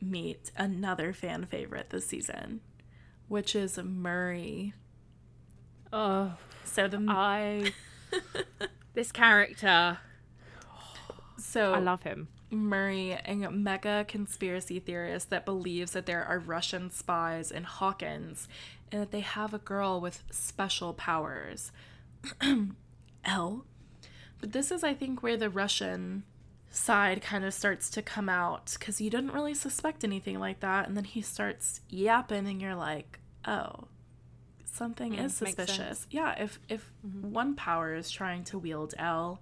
[0.00, 2.60] meet another fan favorite this season,
[3.28, 4.74] which is Murray.
[5.92, 7.72] Oh, So the I
[8.94, 9.98] this character,
[11.38, 12.28] so I love him.
[12.50, 18.48] Murray, a mega conspiracy theorist that believes that there are Russian spies in Hawkins
[18.92, 21.72] and that they have a girl with special powers.
[23.24, 23.64] El.
[24.38, 26.24] But this is, I think, where the Russian
[26.76, 30.86] side kind of starts to come out because you didn't really suspect anything like that.
[30.86, 33.88] And then he starts yapping, and you're like, oh,
[34.64, 36.06] something Mm, is suspicious.
[36.10, 39.40] Yeah, if, if one power is trying to wield El,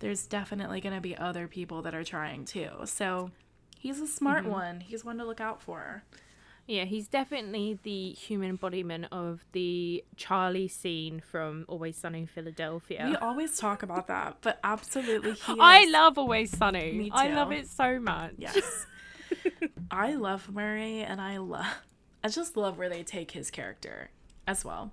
[0.00, 2.68] there's definitely going to be other people that are trying too.
[2.84, 3.30] So
[3.78, 4.80] he's a smart one.
[4.80, 6.04] He's one to look out for.
[6.66, 13.06] Yeah, he's definitely the human embodiment of the Charlie scene from Always Sunny in Philadelphia.
[13.10, 16.92] We always talk about that, but absolutely he I love Always Sunny.
[16.92, 18.32] Me I love it so much.
[18.38, 18.86] Yes.
[19.90, 21.66] I love Murray and I love
[22.22, 24.10] I just love where they take his character
[24.46, 24.92] as well.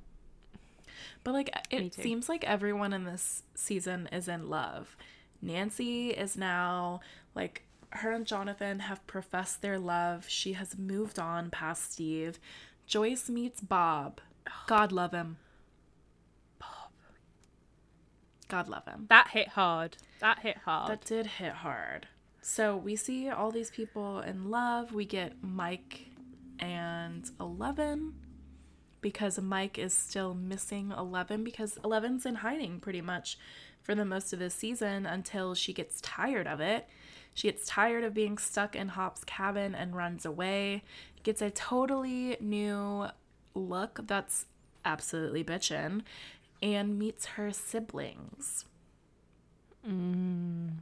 [1.24, 4.98] But like it seems like everyone in this season is in love.
[5.42, 7.00] Nancy is now
[7.34, 10.26] like her and Jonathan have professed their love.
[10.28, 12.40] She has moved on past Steve.
[12.86, 14.22] Joyce meets Bob.
[14.68, 15.38] God love him.
[16.60, 16.92] Bob.
[18.48, 19.06] God love him.
[19.10, 19.98] That hit hard.
[20.20, 20.92] That hit hard.
[20.92, 22.08] That did hit hard.
[22.42, 24.94] So we see all these people in love.
[24.94, 26.08] We get Mike
[26.60, 28.14] and Eleven
[29.02, 33.38] because Mike is still missing Eleven because Eleven's in hiding pretty much
[33.82, 36.88] for the most of this season until she gets tired of it.
[37.34, 40.84] She gets tired of being stuck in Hop's cabin and runs away.
[41.24, 43.08] Gets a totally new
[43.54, 44.46] look that's
[44.84, 46.02] absolutely bitchin'
[46.62, 48.66] and meets her siblings.
[49.88, 50.80] Mm.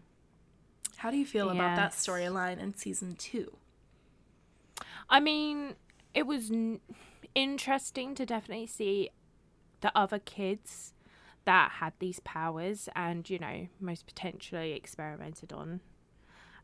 [0.97, 1.55] How do you feel yes.
[1.55, 3.55] about that storyline in season two?
[5.09, 5.75] I mean,
[6.13, 6.81] it was n-
[7.35, 9.09] interesting to definitely see
[9.81, 10.93] the other kids
[11.45, 15.79] that had these powers and, you know, most potentially experimented on.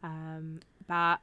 [0.06, 1.20] Um, but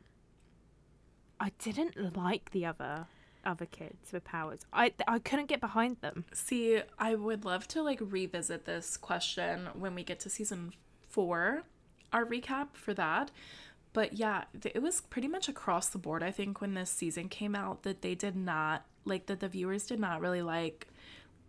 [1.39, 3.07] I didn't like the other
[3.45, 4.61] other kids with powers.
[4.73, 6.25] I I couldn't get behind them.
[6.33, 10.73] See, I would love to like revisit this question when we get to season
[11.11, 11.63] 4,
[12.13, 13.31] our recap for that.
[13.93, 17.55] But yeah, it was pretty much across the board I think when this season came
[17.55, 20.89] out that they did not like that the viewers did not really like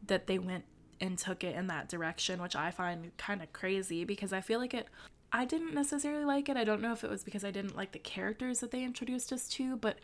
[0.05, 0.65] that they went
[0.99, 4.59] and took it in that direction, which I find kind of crazy because I feel
[4.59, 4.87] like it
[5.35, 6.57] I didn't necessarily like it.
[6.57, 9.33] I don't know if it was because I didn't like the characters that they introduced
[9.33, 9.97] us to, but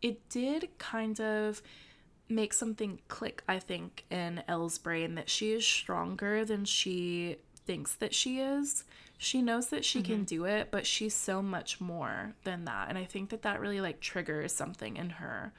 [0.00, 1.62] it did kind of
[2.30, 7.94] make something click, I think, in El's brain that she is stronger than she thinks
[7.96, 8.84] that she is.
[9.18, 10.12] She knows that she mm-hmm.
[10.12, 12.88] can do it, but she's so much more than that.
[12.88, 15.52] And I think that that really like triggers something in her.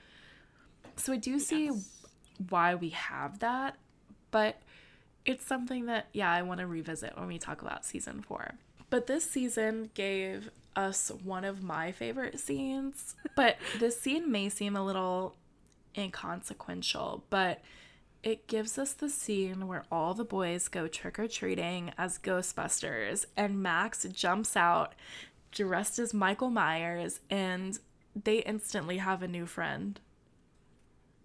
[0.95, 2.07] So I do see yes.
[2.49, 3.77] why we have that,
[4.31, 4.59] but
[5.25, 8.55] it's something that, yeah, I want to revisit when we talk about season four.
[8.91, 13.15] But this season gave us one of my favorite scenes.
[13.35, 15.35] But this scene may seem a little
[15.97, 17.61] inconsequential, but
[18.21, 23.25] it gives us the scene where all the boys go trick or treating as Ghostbusters,
[23.35, 24.93] and Max jumps out
[25.51, 27.79] dressed as Michael Myers, and
[28.15, 29.99] they instantly have a new friend.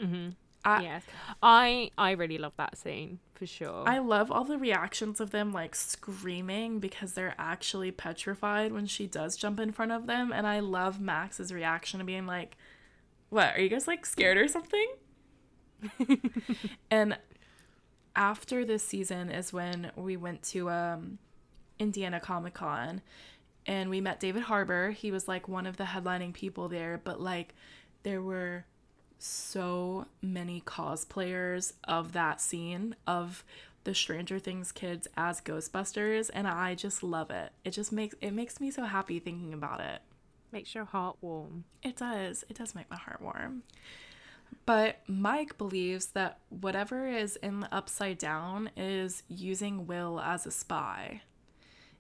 [0.01, 0.31] Mm-hmm.
[0.67, 1.05] I, yes,
[1.43, 3.85] I I really love that scene for sure.
[3.87, 9.07] I love all the reactions of them like screaming because they're actually petrified when she
[9.07, 12.57] does jump in front of them, and I love Max's reaction of being like,
[13.29, 14.89] "What are you guys like scared or something?"
[16.91, 17.17] and
[18.17, 21.19] after this season is when we went to um,
[21.79, 23.03] Indiana Comic Con
[23.67, 24.91] and we met David Harbour.
[24.91, 27.55] He was like one of the headlining people there, but like
[28.03, 28.65] there were
[29.19, 33.45] so many cosplayers of that scene of
[33.85, 37.53] the Stranger Things kids as Ghostbusters and I just love it.
[37.65, 40.01] It just makes it makes me so happy thinking about it.
[40.53, 41.65] Makes your heart warm.
[41.83, 42.45] It does.
[42.49, 43.63] It does make my heart warm.
[44.65, 50.51] But Mike believes that whatever is in the upside down is using Will as a
[50.51, 51.23] spy.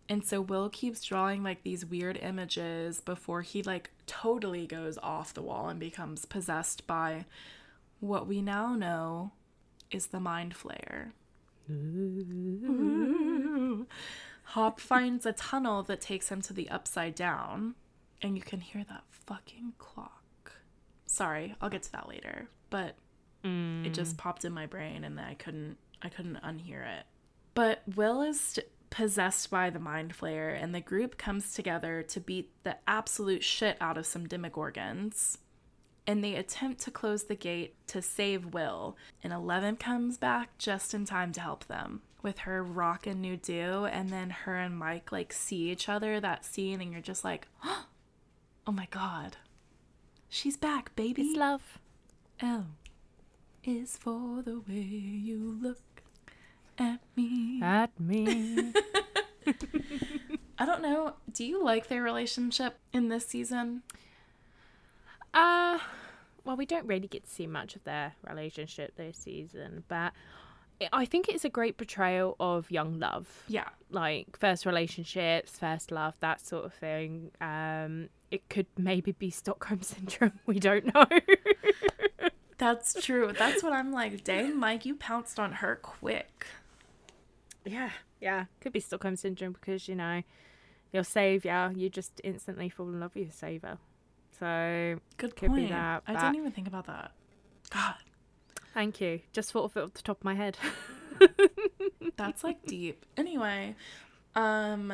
[0.08, 5.34] And so Will keeps drawing like these weird images before he like totally goes off
[5.34, 7.24] the wall and becomes possessed by
[8.00, 9.32] what we now know
[9.90, 11.12] is the mind flayer.
[14.50, 17.74] Hop finds a tunnel that takes him to the upside down,
[18.22, 20.52] and you can hear that fucking clock.
[21.06, 22.94] Sorry, I'll get to that later, but
[23.44, 23.84] mm.
[23.84, 27.06] it just popped in my brain and I couldn't I couldn't unhear it.
[27.54, 32.20] But Will is st- possessed by the mind flayer, and the group comes together to
[32.20, 35.38] beat the absolute shit out of some demogorgons.
[36.06, 40.94] And they attempt to close the gate to save Will, and Eleven comes back just
[40.94, 44.78] in time to help them with her rock and new do, and then her and
[44.78, 49.36] Mike like see each other that scene, and you're just like, oh my god,
[50.28, 51.22] she's back, baby.
[51.22, 51.78] It's love.
[52.40, 52.66] L
[53.64, 55.95] is for the way you look
[56.78, 57.60] at me.
[57.62, 58.72] At me.
[60.58, 61.14] I don't know.
[61.32, 63.82] Do you like their relationship in this season?
[65.34, 65.78] Uh,
[66.44, 70.12] well, we don't really get to see much of their relationship this season, but
[70.92, 73.44] I think it's a great portrayal of young love.
[73.48, 73.68] Yeah.
[73.90, 77.30] Like first relationships, first love, that sort of thing.
[77.40, 80.32] Um, it could maybe be Stockholm syndrome.
[80.46, 81.06] We don't know.
[82.58, 83.32] That's true.
[83.36, 84.24] That's what I'm like.
[84.24, 86.46] Dang, Mike, you pounced on her quick.
[87.66, 87.90] Yeah,
[88.20, 88.44] yeah.
[88.60, 90.22] Could be Stockholm syndrome because, you know,
[90.92, 93.78] your savior, you just instantly fall in love with your savior.
[94.38, 95.68] So good could point.
[95.68, 97.12] Be that, I didn't even think about that.
[97.70, 97.94] God,
[98.76, 99.20] Thank you.
[99.32, 100.58] Just thought of it off the top of my head.
[102.18, 103.06] that's like deep.
[103.16, 103.74] Anyway,
[104.34, 104.92] um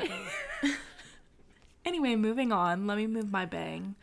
[1.84, 2.86] Anyway, moving on.
[2.86, 3.96] Let me move my bang.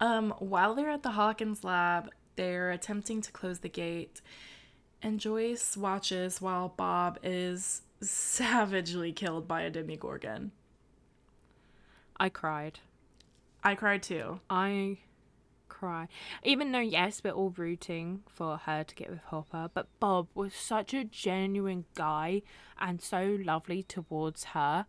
[0.00, 4.22] Um while they're at the Hawkins lab, they're attempting to close the gate
[5.02, 10.52] and Joyce watches while Bob is savagely killed by a Demogorgon.
[12.18, 12.80] I cried.
[13.62, 14.40] I cried too.
[14.48, 14.98] I
[15.68, 16.08] cry.
[16.42, 20.54] Even though, yes, we're all rooting for her to get with Hopper, but Bob was
[20.54, 22.42] such a genuine guy
[22.80, 24.86] and so lovely towards her.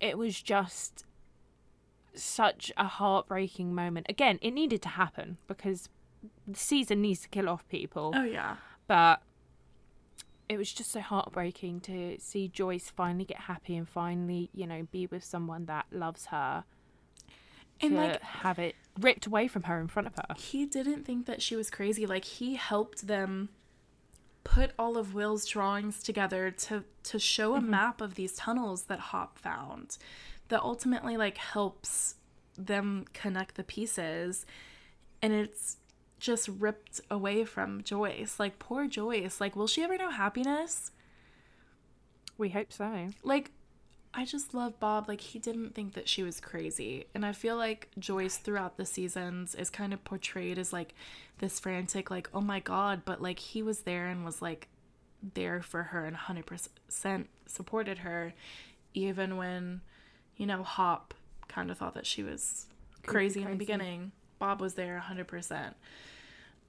[0.00, 1.04] It was just
[2.14, 4.06] such a heartbreaking moment.
[4.08, 5.88] Again, it needed to happen because
[6.46, 8.12] the season needs to kill off people.
[8.14, 8.56] Oh yeah.
[8.86, 9.22] but
[10.50, 14.88] it was just so heartbreaking to see Joyce finally get happy and finally, you know,
[14.90, 16.64] be with someone that loves her
[17.80, 20.34] And like have it ripped away from her in front of her.
[20.36, 22.04] he didn't think that she was crazy.
[22.04, 23.50] Like he helped them
[24.42, 27.70] put all of Will's drawings together to to show a mm-hmm.
[27.70, 29.98] map of these tunnels that Hop found
[30.48, 32.16] that ultimately like helps
[32.58, 34.44] them connect the pieces
[35.22, 35.76] and it's
[36.20, 38.36] just ripped away from Joyce.
[38.38, 39.40] Like poor Joyce.
[39.40, 40.92] Like will she ever know happiness?
[42.38, 43.08] We hope so.
[43.22, 43.50] like
[44.12, 45.08] I just love Bob.
[45.08, 47.06] Like he didn't think that she was crazy.
[47.14, 50.94] And I feel like Joyce throughout the seasons is kind of portrayed as like
[51.38, 54.68] this frantic like oh my god, but like he was there and was like
[55.34, 58.32] there for her and 100% supported her
[58.94, 59.82] even when
[60.36, 61.14] you know Hop
[61.48, 62.66] kind of thought that she was
[63.04, 64.12] crazy in the beginning.
[64.40, 65.74] Bob was there 100%.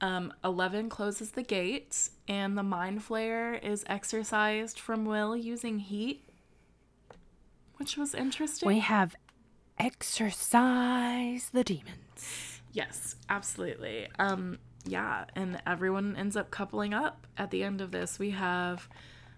[0.01, 6.27] Um, Eleven closes the gate, and the mind flayer is exercised from Will using heat,
[7.77, 8.67] which was interesting.
[8.67, 9.15] We have
[9.79, 12.61] exorcised the demons.
[12.73, 14.07] Yes, absolutely.
[14.17, 18.17] Um, yeah, and everyone ends up coupling up at the end of this.
[18.17, 18.89] We have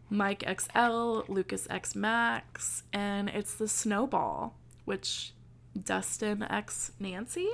[0.09, 4.55] Mike XL, Lucas X Max, and it's the snowball,
[4.85, 5.33] which
[5.81, 7.49] Dustin X Nancy.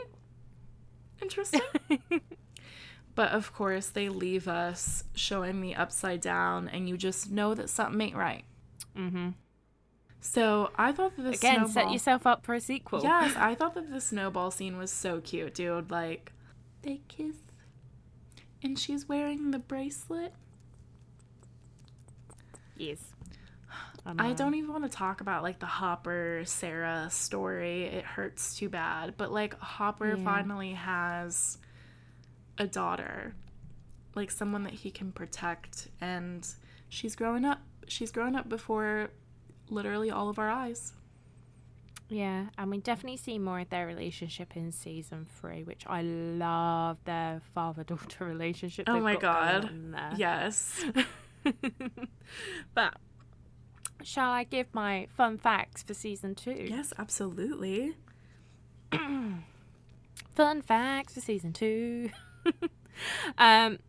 [1.22, 1.62] Interesting.
[3.16, 7.70] but of course, they leave us showing me upside down, and you just know that
[7.70, 8.44] something ain't right.
[8.98, 9.30] Mm-hmm.
[10.22, 11.70] So I thought that the Again, snowball...
[11.70, 13.02] set yourself up for a sequel.
[13.02, 15.92] Yes, I thought that the snowball scene was so cute, dude.
[15.92, 16.34] Like,
[16.82, 17.38] they kiss,
[18.62, 20.34] and she's wearing the bracelet.
[22.76, 23.14] Yes.
[24.06, 27.86] I don't even want to talk about like the Hopper Sarah story.
[27.86, 29.16] It hurts too bad.
[29.18, 30.24] But like, Hopper Yeah.
[30.24, 31.58] finally has
[32.58, 33.34] a daughter,
[34.16, 36.48] like someone that he can protect, and
[36.90, 37.60] she's growing up.
[37.88, 39.10] She's growing up before
[39.70, 40.94] literally all of our eyes.
[42.12, 46.98] Yeah, and we definitely see more of their relationship in season three, which I love
[47.06, 48.90] their father daughter relationship.
[48.90, 49.70] Oh my God.
[50.18, 50.84] Yes.
[52.74, 52.98] but
[54.04, 56.68] shall I give my fun facts for season two?
[56.70, 57.96] yes, absolutely.
[60.36, 62.10] Fun facts for season two.
[63.38, 63.80] um,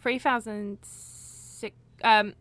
[0.00, 1.74] three thousand six.
[2.04, 2.34] Um,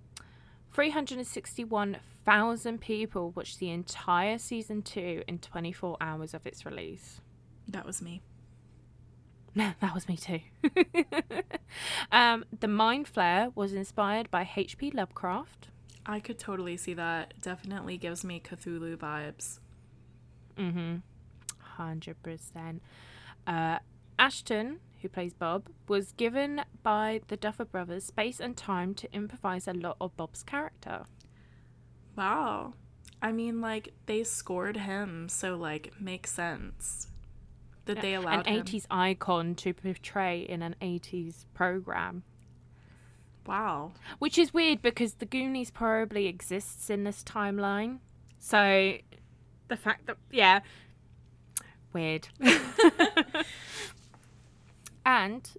[0.74, 6.46] three hundred and sixty-one thousand people watched the entire season two in twenty-four hours of
[6.46, 7.22] its release.
[7.68, 8.22] That was me.
[9.56, 10.40] that was me too.
[12.12, 14.92] um, the Mind Flayer was inspired by H.P.
[14.92, 15.70] Lovecraft.
[16.08, 17.34] I could totally see that.
[17.42, 19.60] Definitely gives me Cthulhu vibes.
[20.58, 20.98] Mm-hmm.
[21.60, 22.82] Hundred percent.
[23.46, 23.80] Uh,
[24.18, 29.68] Astin, who plays Bob, was given by the Duffer Brothers space and time to improvise
[29.68, 31.06] a lot of Bob's character.
[32.16, 32.74] Wow.
[33.22, 37.08] I mean, like, they scored him, so, like, makes sense
[37.86, 38.64] that they An allowed him.
[38.64, 42.24] 80s icon to portray in an 80s program.
[43.48, 43.92] Wow.
[44.20, 48.00] Which is weird because the Goonies probably exists in this timeline.
[48.40, 48.98] So
[49.68, 50.62] the fact that yeah.
[51.94, 52.28] Weird.
[55.06, 55.50] and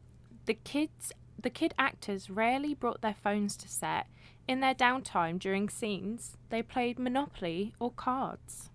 [0.46, 4.06] the kids the kid actors rarely brought their phones to set.
[4.46, 8.70] In their downtime during scenes, they played Monopoly or cards.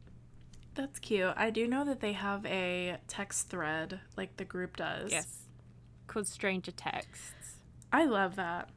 [0.75, 1.33] That's cute.
[1.35, 5.11] I do know that they have a text thread, like the group does.
[5.11, 5.47] Yes.
[6.07, 7.57] Called Stranger Texts.
[7.91, 8.69] I love that.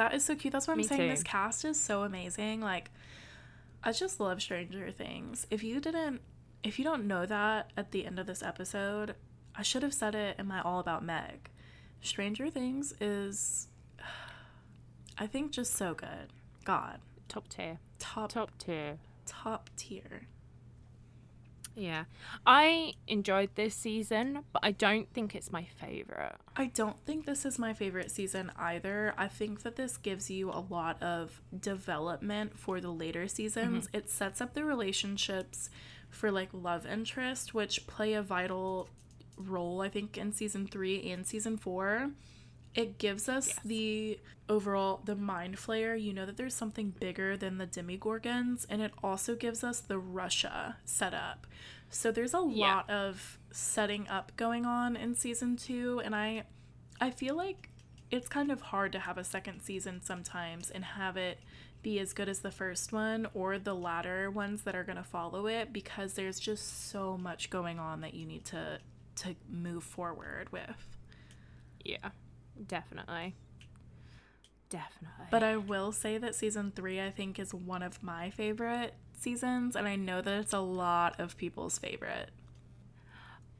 [0.00, 0.50] That is so cute.
[0.50, 2.62] That's why I'm Me saying this cast is so amazing.
[2.62, 2.90] Like,
[3.84, 5.46] I just love Stranger Things.
[5.50, 6.22] If you didn't,
[6.64, 9.14] if you don't know that at the end of this episode,
[9.54, 11.50] I should have said it in my All About Meg.
[12.00, 13.68] Stranger Things is,
[15.18, 16.32] I think, just so good.
[16.64, 17.78] God, Top tier.
[17.98, 18.96] top top, tier.
[19.26, 20.28] Top tier.
[21.74, 22.04] Yeah.
[22.46, 26.36] I enjoyed this season, but I don't think it's my favorite.
[26.56, 29.14] I don't think this is my favorite season either.
[29.16, 33.86] I think that this gives you a lot of development for the later seasons.
[33.86, 33.96] Mm-hmm.
[33.96, 35.70] It sets up the relationships
[36.10, 38.88] for like love interest, which play a vital
[39.36, 42.10] role, I think, in season three and season four.
[42.74, 43.60] It gives us yes.
[43.64, 44.18] the
[44.48, 46.00] overall the mind flayer.
[46.00, 49.98] You know that there's something bigger than the Demogorgons, and it also gives us the
[49.98, 51.46] Russia setup.
[51.88, 52.74] So there's a yeah.
[52.74, 56.44] lot of setting up going on in season two, and I
[57.00, 57.70] I feel like
[58.10, 61.38] it's kind of hard to have a second season sometimes and have it
[61.82, 65.04] be as good as the first one or the latter ones that are going to
[65.04, 68.78] follow it because there's just so much going on that you need to
[69.16, 70.96] to move forward with.
[71.84, 72.10] Yeah,
[72.66, 73.34] definitely.
[74.68, 75.26] Definitely.
[75.30, 79.74] But I will say that season three, I think, is one of my favorite seasons,
[79.74, 82.30] and I know that it's a lot of people's favorite.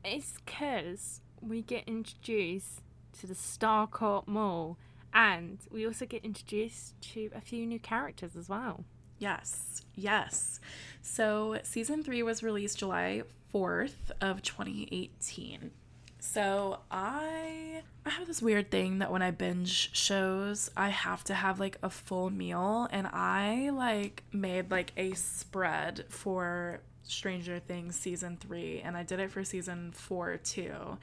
[0.05, 2.83] It's because we get introduced
[3.21, 4.79] to the Starcourt Mall,
[5.13, 8.85] and we also get introduced to a few new characters as well.
[9.19, 10.61] Yes, yes.
[11.03, 13.23] So season three was released July
[13.53, 15.73] 4th of 2018.
[16.21, 21.35] So I I have this weird thing that when I binge shows, I have to
[21.35, 27.97] have like a full meal and I like made like a spread for Stranger Things
[27.97, 30.99] season 3 and I did it for season 4 too.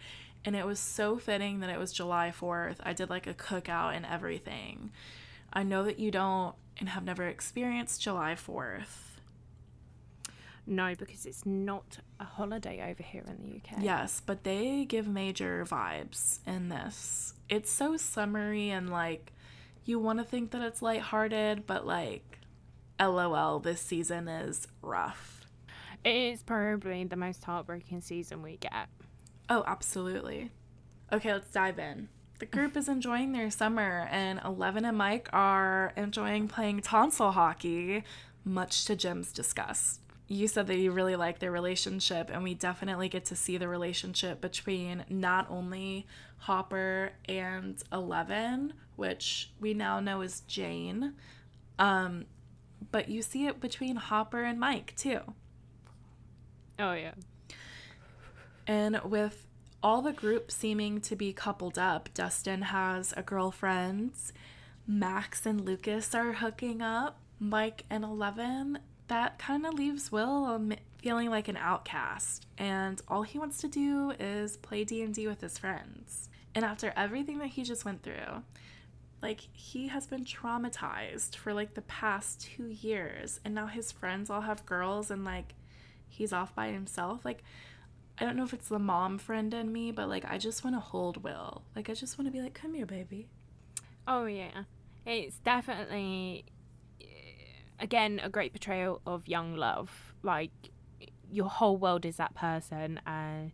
[0.46, 2.78] And it was so fitting that it was July 4th.
[2.84, 4.92] I did like a cookout and everything.
[5.52, 9.07] I know that you don't and have never experienced July 4th
[10.68, 13.82] no, because it's not a holiday over here in the UK.
[13.82, 17.34] Yes, but they give major vibes in this.
[17.50, 19.32] It's so summery and like
[19.86, 22.40] you want to think that it's lighthearted, but like
[23.00, 25.46] LOL, this season is rough.
[26.04, 28.90] It is probably the most heartbreaking season we get.
[29.50, 30.52] Oh, absolutely.
[31.12, 32.10] Okay, let's dive in.
[32.40, 38.04] The group is enjoying their summer, and Eleven and Mike are enjoying playing tonsil hockey,
[38.44, 43.08] much to Jim's disgust you said that you really like their relationship, and we definitely
[43.08, 46.06] get to see the relationship between not only
[46.40, 51.14] Hopper and Eleven, which we now know is Jane,
[51.80, 52.26] um,
[52.92, 55.22] but you see it between Hopper and Mike too.
[56.78, 57.14] Oh, yeah.
[58.68, 59.48] And with
[59.82, 64.12] all the group seeming to be coupled up, Dustin has a girlfriend,
[64.86, 70.74] Max and Lucas are hooking up, Mike and Eleven that kind of leaves Will um,
[71.02, 75.58] feeling like an outcast, and all he wants to do is play D&D with his
[75.58, 76.30] friends.
[76.54, 78.44] And after everything that he just went through,
[79.22, 84.30] like he has been traumatized for like the past 2 years, and now his friends
[84.30, 85.54] all have girls and like
[86.10, 87.24] he's off by himself.
[87.24, 87.44] Like
[88.20, 90.76] I don't know if it's the mom friend in me, but like I just want
[90.76, 91.62] to hold Will.
[91.76, 93.28] Like I just want to be like, "Come here, baby."
[94.08, 94.64] Oh yeah.
[95.06, 96.46] It's definitely
[97.80, 100.14] again a great portrayal of young love.
[100.24, 100.52] Like
[101.32, 103.52] your whole world is that person and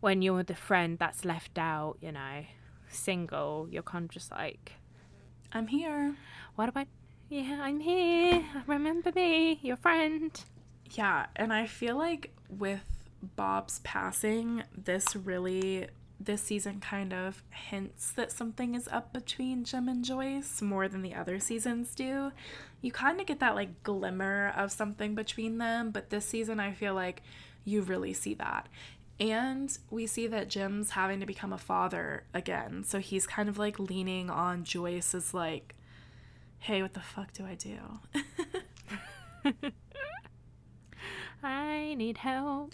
[0.00, 2.44] when you're the friend that's left out you know
[2.88, 4.72] single you're kind of just like
[5.52, 6.16] i'm here.
[6.56, 6.88] What about
[7.28, 8.44] yeah i'm here.
[8.66, 10.32] Remember me your friend.
[10.90, 12.82] Yeah and i feel like with
[13.36, 15.88] bob's passing this really
[16.20, 21.02] this season kind of hints that something is up between Jim and Joyce more than
[21.02, 22.32] the other seasons do.
[22.80, 26.72] You kind of get that like glimmer of something between them, but this season I
[26.72, 27.22] feel like
[27.64, 28.68] you really see that.
[29.20, 32.84] And we see that Jim's having to become a father again.
[32.84, 35.74] So he's kind of like leaning on Joyce as like,
[36.58, 37.78] hey, what the fuck do I do?
[41.42, 42.72] I need help.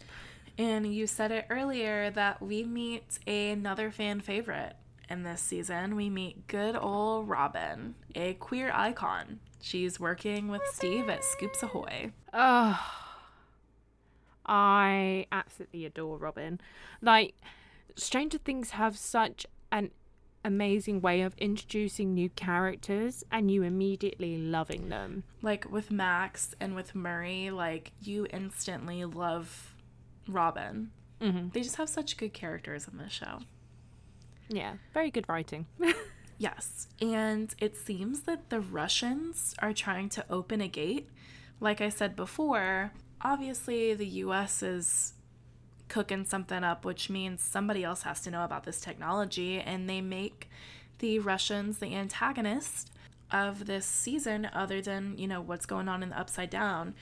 [0.58, 4.74] And you said it earlier that we meet another fan favorite
[5.08, 5.96] in this season.
[5.96, 9.40] We meet good old Robin, a queer icon.
[9.60, 12.12] She's working with Steve at Scoops Ahoy.
[12.32, 12.80] Oh,
[14.46, 16.60] I absolutely adore Robin.
[17.02, 17.34] Like,
[17.96, 19.90] Stranger Things have such an
[20.44, 25.24] amazing way of introducing new characters and you immediately loving them.
[25.42, 29.74] Like with Max and with Murray, like you instantly love
[30.28, 30.90] Robin.
[31.20, 31.48] Mm-hmm.
[31.52, 33.40] They just have such good characters in this show.
[34.48, 35.66] Yeah, very good writing.
[36.38, 41.08] yes, and it seems that the Russians are trying to open a gate.
[41.60, 42.92] Like I said before,
[43.22, 45.12] obviously the US is
[45.88, 50.00] cooking something up, which means somebody else has to know about this technology, and they
[50.00, 50.48] make
[50.98, 52.90] the Russians the antagonist
[53.30, 56.94] of this season, other than, you know, what's going on in the Upside Down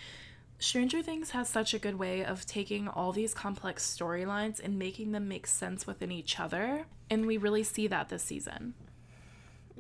[0.61, 5.13] Stranger Things has such a good way of taking all these complex storylines and making
[5.13, 6.87] them make sense within each other.
[7.09, 8.75] And we really see that this season.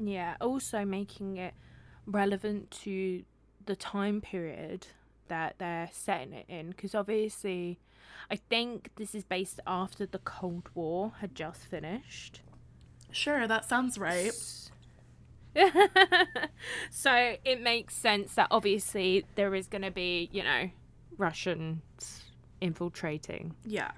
[0.00, 1.54] Yeah, also making it
[2.06, 3.24] relevant to
[3.66, 4.86] the time period
[5.26, 6.70] that they're setting it in.
[6.70, 7.80] Because obviously,
[8.30, 12.40] I think this is based after the Cold War had just finished.
[13.10, 14.32] Sure, that sounds right.
[16.90, 20.70] so it makes sense that obviously there is going to be, you know,
[21.16, 22.22] Russians
[22.60, 23.90] infiltrating Yeah.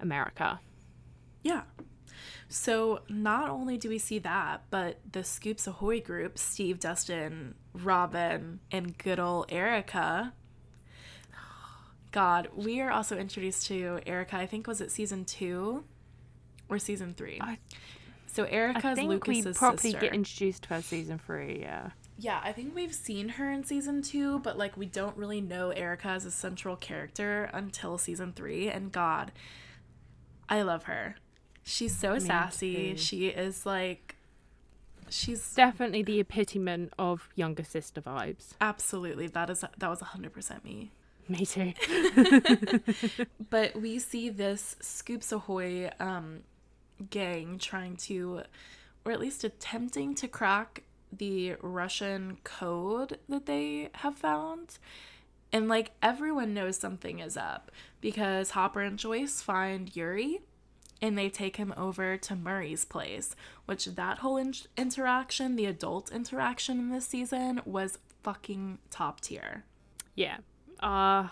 [0.00, 0.60] America.
[1.42, 1.62] Yeah.
[2.48, 8.60] So not only do we see that, but the Scoops Ahoy group, Steve, Dustin, Robin,
[8.70, 10.32] and good old Erica.
[12.12, 14.36] God, we are also introduced to Erica.
[14.36, 15.84] I think was it season two
[16.68, 17.38] or season three?
[17.40, 17.58] I-
[18.32, 20.00] so Erica's I think Lucas's we probably sister.
[20.00, 21.90] get introduced to her season three, yeah.
[22.18, 25.70] Yeah, I think we've seen her in season two, but like we don't really know
[25.70, 28.68] Erica as a central character until season three.
[28.68, 29.32] And God,
[30.48, 31.16] I love her.
[31.64, 32.92] She's so sassy.
[32.92, 32.96] too.
[32.98, 34.16] She is like,
[35.08, 38.52] she's Definitely the epitome of younger sister vibes.
[38.60, 40.90] absolutely that is that was hundred percent me.
[41.28, 41.72] Me too.
[43.50, 46.40] But we see this Scoops Ahoy um,
[47.10, 48.42] gang trying to,
[49.04, 50.82] or at least attempting to crack
[51.12, 54.78] the Russian code that they have found.
[55.52, 60.40] And like everyone knows something is up because Hopper and Joyce find Yuri
[61.02, 63.34] and they take him over to Murray's place,
[63.66, 69.64] which that whole in- interaction, the adult interaction in this season, was fucking top tier.
[70.14, 70.38] Yeah.
[70.82, 71.28] Uh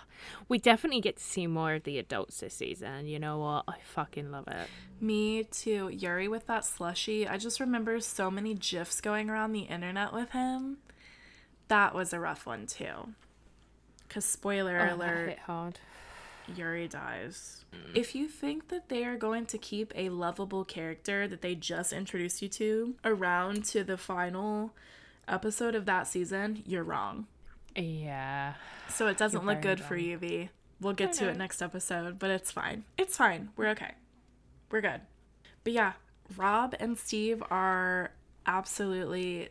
[0.49, 3.07] we definitely get to see more of the adults this season.
[3.07, 3.65] You know what?
[3.69, 4.69] I fucking love it.
[5.01, 5.89] Me too.
[5.89, 7.27] Yuri with that slushy.
[7.27, 10.79] I just remember so many gifs going around the internet with him.
[11.69, 13.15] That was a rough one too.
[14.09, 15.79] Cause spoiler Oh, alert, hit hard.
[16.57, 17.65] Yuri dies.
[17.95, 21.93] If you think that they are going to keep a lovable character that they just
[21.93, 24.75] introduced you to around to the final
[25.29, 27.27] episode of that season, you're wrong.
[27.77, 28.55] Yeah.
[28.89, 30.03] So it doesn't You're look good for wrong.
[30.05, 30.51] you, V.
[30.81, 32.85] We'll get to it next episode, but it's fine.
[32.97, 33.51] It's fine.
[33.57, 33.93] We're okay.
[34.71, 35.03] We're good.
[35.63, 35.93] But yeah,
[36.37, 38.13] Rob and Steve are
[38.47, 39.51] absolutely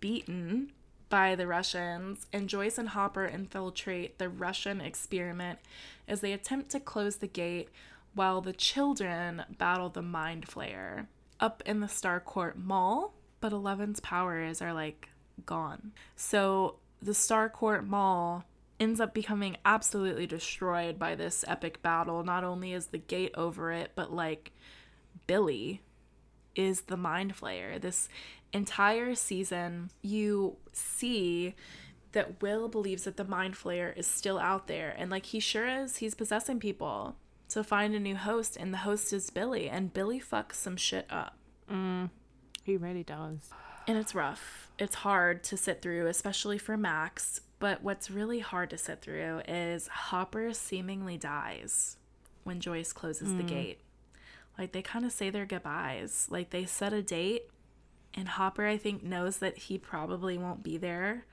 [0.00, 0.72] beaten
[1.08, 5.60] by the Russians, and Joyce and Hopper infiltrate the Russian experiment
[6.08, 7.68] as they attempt to close the gate
[8.14, 11.06] while the children battle the Mind Flayer
[11.38, 13.14] up in the Starcourt Mall.
[13.40, 15.10] But Eleven's powers are like
[15.46, 15.92] gone.
[16.16, 18.44] So the Starcourt Mall
[18.80, 22.24] ends up becoming absolutely destroyed by this epic battle.
[22.24, 24.52] Not only is the gate over it, but like
[25.26, 25.80] Billy
[26.54, 27.80] is the mind flayer.
[27.80, 28.08] This
[28.52, 31.54] entire season, you see
[32.12, 34.94] that Will believes that the mind flayer is still out there.
[34.96, 37.16] And like he sure is, he's possessing people
[37.50, 39.68] to find a new host, and the host is Billy.
[39.68, 41.36] And Billy fucks some shit up.
[41.70, 42.10] Mm,
[42.62, 43.50] he really does.
[43.86, 44.70] And it's rough.
[44.78, 47.40] It's hard to sit through, especially for Max.
[47.58, 51.96] But what's really hard to sit through is Hopper seemingly dies
[52.42, 53.48] when Joyce closes the hmm.
[53.48, 53.78] gate.
[54.58, 56.28] Like they kind of say their goodbyes.
[56.30, 57.48] Like they set a date,
[58.14, 61.24] and Hopper, I think, knows that he probably won't be there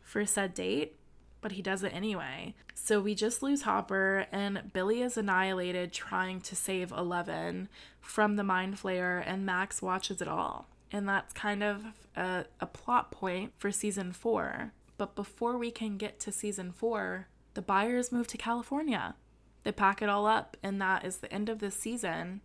[0.00, 0.96] for said date,
[1.40, 2.54] but he does it anyway.
[2.74, 7.68] So we just lose Hopper, and Billy is annihilated trying to save Eleven
[8.00, 10.66] from the Mind Flayer, and Max watches it all.
[10.92, 11.84] And that's kind of
[12.16, 14.72] a, a plot point for season four.
[14.98, 19.14] But before we can get to season four, the Byers move to California.
[19.62, 22.40] They pack it all up, and that is the end of this season.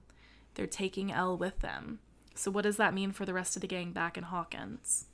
[0.53, 1.99] They're taking El with them.
[2.33, 5.05] So, what does that mean for the rest of the gang back in Hawkins?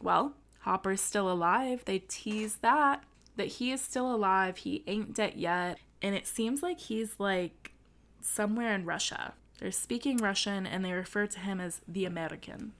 [0.00, 1.84] Well, Hopper's still alive.
[1.84, 3.04] They tease that,
[3.36, 4.58] that he is still alive.
[4.58, 5.78] He ain't dead yet.
[6.02, 7.72] And it seems like he's like
[8.20, 9.34] somewhere in Russia.
[9.58, 12.72] They're speaking Russian and they refer to him as the American.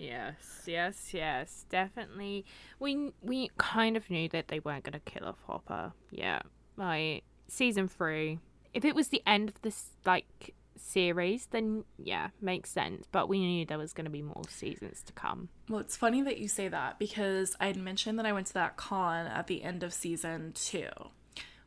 [0.00, 2.46] Yes, yes, yes, definitely.
[2.78, 5.92] We we kind of knew that they weren't gonna kill off Hopper.
[6.10, 6.40] Yeah,
[6.78, 8.38] like season three.
[8.72, 13.08] If it was the end of this like series, then yeah, makes sense.
[13.12, 15.50] But we knew there was gonna be more seasons to come.
[15.68, 18.54] Well, it's funny that you say that because I had mentioned that I went to
[18.54, 20.88] that con at the end of season two.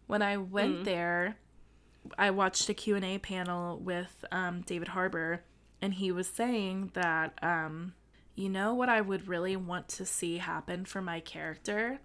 [0.08, 0.86] When I went mm.
[0.86, 1.38] there,
[2.18, 5.44] I watched a Q&A panel with um, David Harbour,
[5.82, 7.94] and he was saying that, um,
[8.36, 12.00] you know what I would really want to see happen for my character?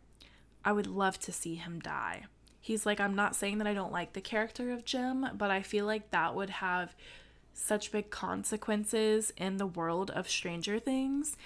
[0.64, 2.24] I would love to see him die.
[2.60, 5.62] He's like, I'm not saying that I don't like the character of Jim, but I
[5.62, 6.94] feel like that would have
[7.52, 11.36] such big consequences in the world of Stranger Things.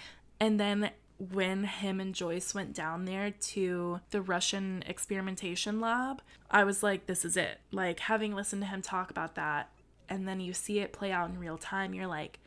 [0.41, 0.91] And then
[1.31, 6.21] when him and Joyce went down there to the Russian experimentation lab,
[6.51, 7.61] I was like, this is it.
[7.71, 9.71] Like, having listened to him talk about that,
[10.09, 12.41] and then you see it play out in real time, you're like,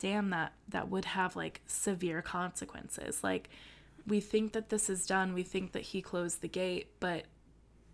[0.00, 3.22] damn, that, that would have like severe consequences.
[3.22, 3.50] Like,
[4.06, 7.24] we think that this is done, we think that he closed the gate, but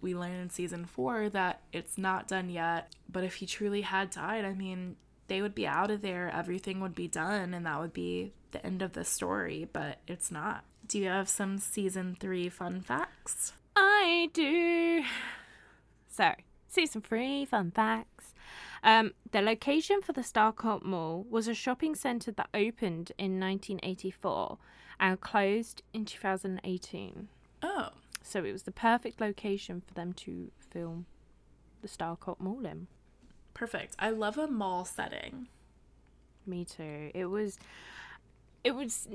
[0.01, 2.95] we learn in season four that it's not done yet.
[3.11, 4.97] But if he truly had died, I mean,
[5.31, 8.67] they would be out of there, everything would be done, and that would be the
[8.67, 10.65] end of the story, but it's not.
[10.89, 13.53] Do you have some season three fun facts?
[13.77, 15.05] I do.
[16.09, 16.33] So,
[16.67, 18.35] season three, fun facts.
[18.83, 24.59] Um, the location for the Starcourt Mall was a shopping centre that opened in 1984
[24.99, 27.29] and closed in 2018.
[27.63, 27.91] Oh,
[28.25, 31.07] So it was the perfect location for them to film
[31.83, 32.89] the Starcourt Mall in.
[33.55, 33.97] Perfect.
[33.99, 35.49] I love a mall setting.
[36.47, 37.11] Me too.
[37.15, 37.59] It was,
[38.65, 39.09] it was,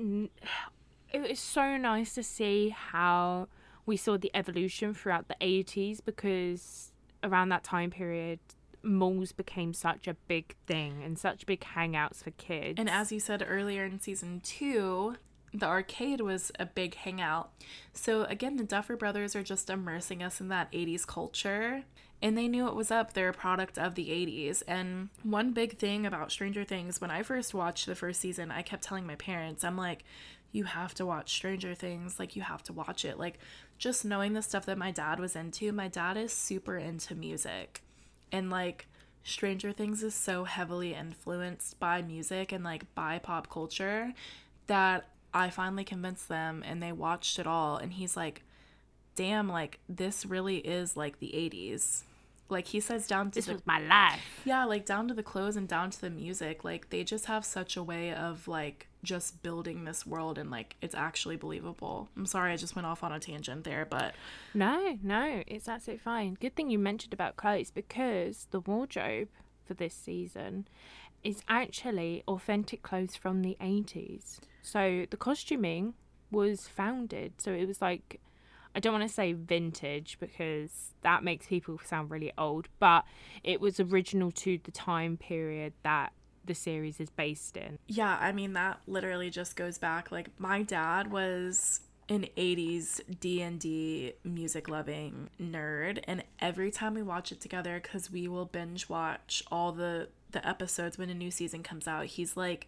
[1.12, 3.48] it was so nice to see how
[3.86, 6.92] we saw the evolution throughout the eighties because
[7.24, 8.40] around that time period,
[8.84, 12.76] malls became such a big thing and such big hangouts for kids.
[12.78, 15.16] And as you said earlier in season two,
[15.54, 17.52] the arcade was a big hangout.
[17.94, 21.84] So again, the Duffer Brothers are just immersing us in that 80s culture.
[22.22, 23.14] And they knew it was up.
[23.14, 24.64] They're a product of the 80s.
[24.68, 28.62] And one big thing about Stranger Things, when I first watched the first season, I
[28.62, 30.04] kept telling my parents, I'm like,
[30.52, 32.18] you have to watch Stranger Things.
[32.18, 33.20] Like, you have to watch it.
[33.20, 33.38] Like,
[33.78, 37.82] just knowing the stuff that my dad was into, my dad is super into music.
[38.32, 38.88] And like,
[39.26, 44.14] Stranger Things is so heavily influenced by music and like by pop culture
[44.68, 47.78] that I finally convinced them and they watched it all.
[47.78, 48.44] And he's like,
[49.16, 52.04] damn, like, this really is like the 80s.
[52.48, 54.42] Like, he says down to this the was my life.
[54.46, 56.64] yeah, like down to the clothes and down to the music.
[56.64, 60.76] Like they just have such a way of like just building this world and like
[60.80, 62.08] it's actually believable.
[62.16, 64.14] I'm sorry I just went off on a tangent there, but
[64.54, 66.38] No, no, it's absolutely fine.
[66.40, 69.30] Good thing you mentioned about clothes because the wardrobe
[69.66, 70.68] for this season
[71.24, 74.38] is actually authentic clothes from the 80s.
[74.62, 75.96] So the costuming
[76.30, 77.34] was founded.
[77.42, 78.20] So it was like,
[78.76, 83.06] I don't want to say vintage because that makes people sound really old, but
[83.44, 86.12] it was original to the time period that
[86.44, 87.80] the series is based in.
[87.88, 94.14] yeah, I mean that literally just goes back like my dad was an 80s D&D
[94.24, 99.42] music loving nerd and every time we watch it together cuz we will binge watch
[99.52, 102.68] all the the episodes when a new season comes out he's like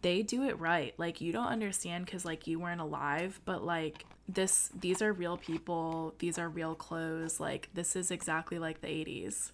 [0.00, 0.94] they do it right.
[0.98, 5.36] Like you don't understand cuz like you weren't alive but like this these are real
[5.36, 6.14] people.
[6.18, 7.40] These are real clothes.
[7.40, 9.52] Like this is exactly like the 80s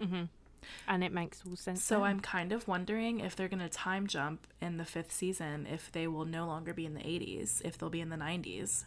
[0.00, 0.24] mm-hmm.
[0.88, 1.84] And it makes all sense.
[1.84, 2.04] so now.
[2.04, 5.92] I'm kind of wondering if they're going to time jump in the 5th season if
[5.92, 8.84] they will no longer be in the 80s if they'll be in the 90s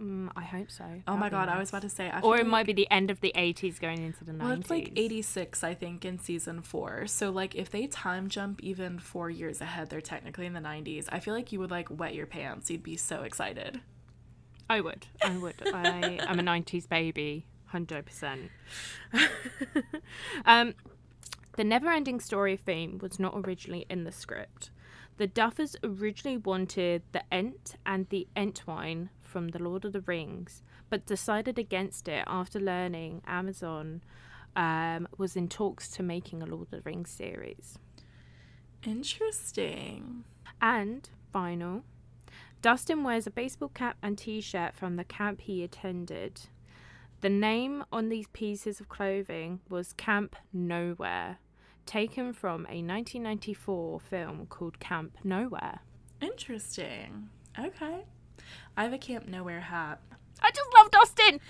[0.00, 0.84] Mm, I hope so.
[1.06, 2.08] Oh my That'd be god, I was about to say.
[2.08, 4.38] I or it might be the end of the 80s going into the 90s.
[4.40, 7.06] Well, it's like 86, I think, in season four.
[7.06, 11.06] So, like, if they time jump even four years ahead, they're technically in the 90s.
[11.10, 12.70] I feel like you would, like, wet your pants.
[12.70, 13.80] You'd be so excited.
[14.70, 15.06] I would.
[15.22, 15.56] I would.
[15.66, 18.48] I am a 90s baby, 100%.
[20.46, 20.74] um,
[21.56, 24.70] the never ending story theme was not originally in the script.
[25.18, 30.62] The Duffers originally wanted the Ent and the Entwife from The Lord of the Rings,
[30.90, 34.02] but decided against it after learning Amazon
[34.56, 37.78] um, was in talks to making a Lord of the Rings series.
[38.84, 40.24] Interesting.
[40.60, 41.84] And final,
[42.60, 46.42] Dustin wears a baseball cap and t shirt from the camp he attended.
[47.20, 51.38] The name on these pieces of clothing was Camp Nowhere,
[51.86, 55.80] taken from a 1994 film called Camp Nowhere.
[56.20, 57.28] Interesting.
[57.58, 58.04] Okay.
[58.76, 60.00] I have a Camp Nowhere hat.
[60.42, 61.40] I just love Dustin!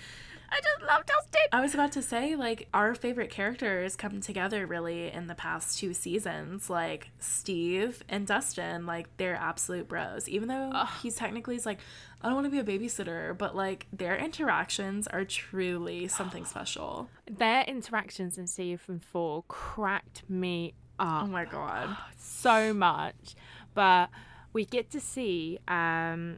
[0.53, 1.41] I just love Dustin!
[1.53, 5.79] I was about to say, like, our favorite characters come together really in the past
[5.79, 6.69] two seasons.
[6.69, 10.27] Like, Steve and Dustin, like, they're absolute bros.
[10.27, 11.79] Even though he's technically is like,
[12.21, 17.09] I don't want to be a babysitter, but like, their interactions are truly something special.
[17.29, 21.23] Their interactions in season four cracked me up.
[21.23, 21.95] Oh my god.
[22.17, 23.35] so much
[23.73, 24.09] but
[24.53, 26.37] we get to see um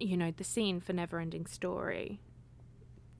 [0.00, 2.20] you know the scene for neverending story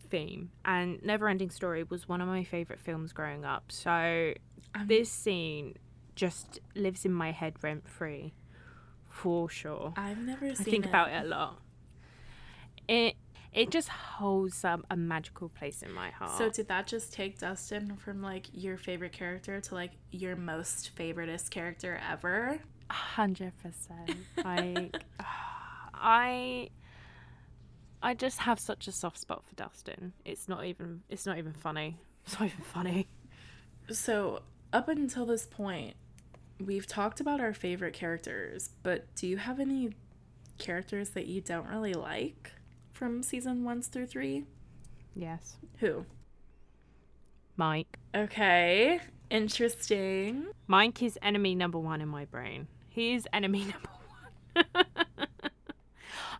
[0.08, 4.32] theme and neverending story was one of my favorite films growing up so
[4.74, 5.76] Um, this scene
[6.16, 8.32] just lives in my head rent free
[9.08, 10.88] for sure I've never i think it.
[10.88, 11.58] about it a lot
[12.88, 13.14] it
[13.52, 17.38] it just holds um, a magical place in my heart So did that just take
[17.40, 22.58] Dustin from like your favorite character to like your most favoriteest character ever?
[22.88, 24.16] hundred percent.
[24.44, 25.04] Like,
[26.00, 26.70] I,
[28.02, 30.12] I just have such a soft spot for Dustin.
[30.24, 31.02] It's not even.
[31.08, 31.98] It's not even funny.
[32.26, 33.08] It's not even funny.
[33.90, 34.42] So,
[34.74, 35.94] up until this point,
[36.60, 39.90] we've talked about our favorite characters, but do you have any
[40.58, 42.52] characters that you don't really like
[42.92, 44.44] from season ones through three?
[45.16, 46.04] Yes, Who?
[47.56, 47.98] Mike.
[48.14, 50.46] Okay, interesting.
[50.66, 52.68] Mike is enemy number one in my brain.
[52.90, 53.89] He is enemy number one.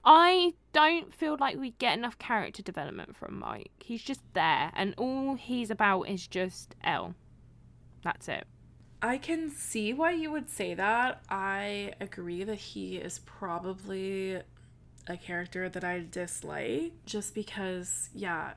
[0.05, 3.71] I don't feel like we get enough character development from Mike.
[3.81, 7.15] He's just there, and all he's about is just El.
[8.03, 8.47] That's it.
[9.03, 11.23] I can see why you would say that.
[11.29, 14.41] I agree that he is probably
[15.07, 18.53] a character that I dislike just because, yeah,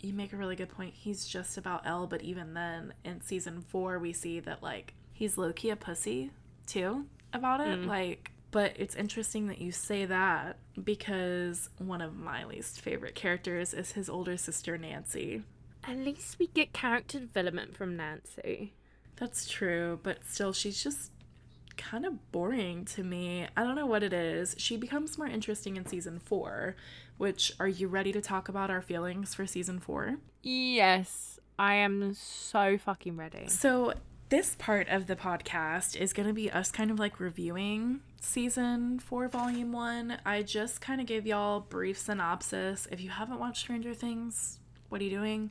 [0.00, 0.94] you make a really good point.
[0.94, 5.36] He's just about El, but even then, in season four, we see that, like, he's
[5.36, 6.30] low key a pussy
[6.66, 7.80] too about it.
[7.80, 7.86] Mm.
[7.86, 13.72] Like, but it's interesting that you say that because one of my least favorite characters
[13.72, 15.42] is his older sister, Nancy.
[15.84, 18.74] At least we get character development from Nancy.
[19.16, 21.12] That's true, but still, she's just
[21.76, 23.46] kind of boring to me.
[23.56, 24.54] I don't know what it is.
[24.58, 26.76] She becomes more interesting in season four,
[27.16, 30.16] which are you ready to talk about our feelings for season four?
[30.42, 33.46] Yes, I am so fucking ready.
[33.48, 33.94] So,
[34.28, 38.98] this part of the podcast is going to be us kind of like reviewing season
[38.98, 40.18] four, volume one.
[40.24, 42.86] I just kind of gave y'all brief synopsis.
[42.90, 45.50] If you haven't watched Stranger Things, what are you doing?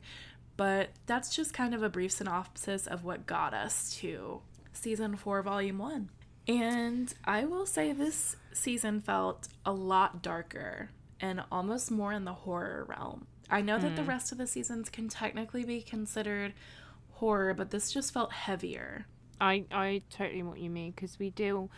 [0.56, 4.40] But that's just kind of a brief synopsis of what got us to
[4.72, 6.10] season four, volume one.
[6.46, 10.90] And I will say this season felt a lot darker
[11.20, 13.26] and almost more in the horror realm.
[13.50, 14.08] I know that the hmm.
[14.08, 16.54] rest of the seasons can technically be considered
[17.12, 19.06] horror, but this just felt heavier.
[19.40, 21.70] I I totally what you mean because we deal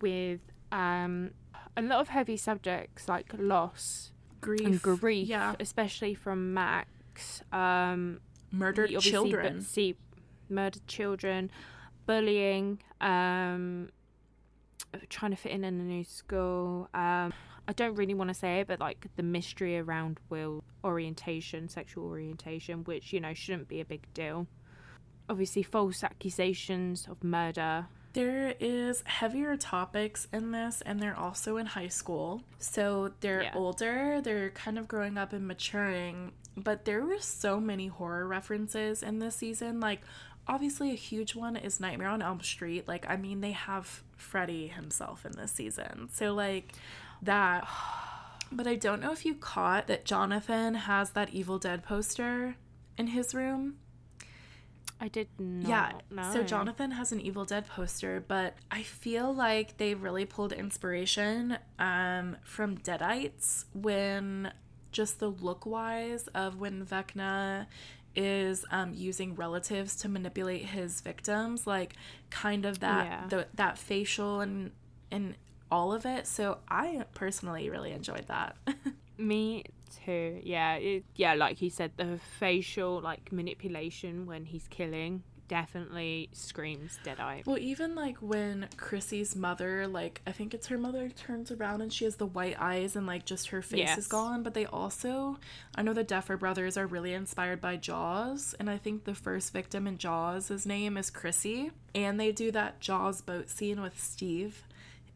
[0.00, 0.40] with
[0.72, 1.30] um
[1.76, 7.42] a lot of heavy subjects like loss Grief, and grief, yeah, especially from Max.
[7.52, 8.20] Um,
[8.50, 9.60] murdered children.
[9.60, 9.96] see
[10.48, 11.50] murdered children,
[12.06, 13.90] bullying, um,
[15.08, 16.88] trying to fit in in a new school.
[16.94, 17.32] Um,
[17.68, 22.06] I don't really want to say it, but like the mystery around Will orientation, sexual
[22.06, 24.46] orientation, which you know shouldn't be a big deal.
[25.28, 27.86] Obviously, false accusations of murder.
[28.12, 32.42] There is heavier topics in this, and they're also in high school.
[32.58, 33.52] So they're Yeah.
[33.54, 36.32] older, they're kind of growing up and maturing.
[36.56, 39.78] But there were so many horror references in this season.
[39.78, 40.00] Like,
[40.48, 42.88] obviously, a huge one is Nightmare on Elm Street.
[42.88, 46.08] Like, I mean, they have Freddy himself in this season.
[46.12, 46.72] So, like,
[47.22, 47.66] that.
[48.52, 52.56] But I don't know if you caught that Jonathan has that Evil Dead poster
[52.98, 53.76] in his room.
[55.00, 55.68] I did not.
[55.68, 55.92] Yeah.
[56.22, 56.32] know.
[56.32, 61.56] So Jonathan has an Evil Dead poster, but I feel like they really pulled inspiration
[61.78, 64.52] um, from Deadites when
[64.92, 67.66] just the look wise of when Vecna
[68.14, 71.94] is um, using relatives to manipulate his victims, like
[72.28, 73.26] kind of that Yeah.
[73.28, 74.72] the, that facial and
[75.10, 75.36] and
[75.70, 76.26] all of it.
[76.26, 78.56] So I personally really enjoyed that.
[79.20, 79.64] Me
[80.04, 80.40] too.
[80.42, 81.34] Yeah, it, yeah.
[81.34, 87.44] Like you said, the facial like manipulation when he's killing definitely screams Deadite.
[87.44, 91.92] Well, even like when Chrissy's mother, like I think it's her mother, turns around and
[91.92, 93.98] she has the white eyes and like just her face Yes.
[93.98, 94.44] is gone.
[94.44, 95.38] But they also,
[95.74, 99.52] I know the Duffer brothers are really inspired by Jaws, and I think the first
[99.52, 104.00] victim in Jaws, his name is Chrissy, and they do that Jaws boat scene with
[104.00, 104.62] Steve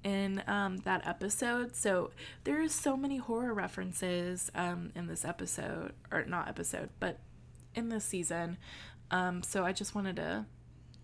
[0.05, 1.75] in um, that episode.
[1.75, 2.11] So
[2.45, 7.19] there is so many horror references um, in this episode, or not episode, but
[7.75, 8.59] in this season.
[9.11, 10.47] Um, so I just wanted to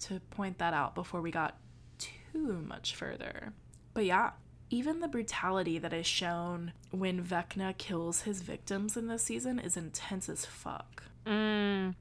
[0.00, 1.58] to point that out before we got
[1.98, 3.52] too much further.
[3.92, 4.30] But yeah,
[4.70, 9.76] even the brutality that is shown when Vecna kills his victims in this season is
[9.76, 11.02] intense as fuck.
[11.26, 11.94] Mm,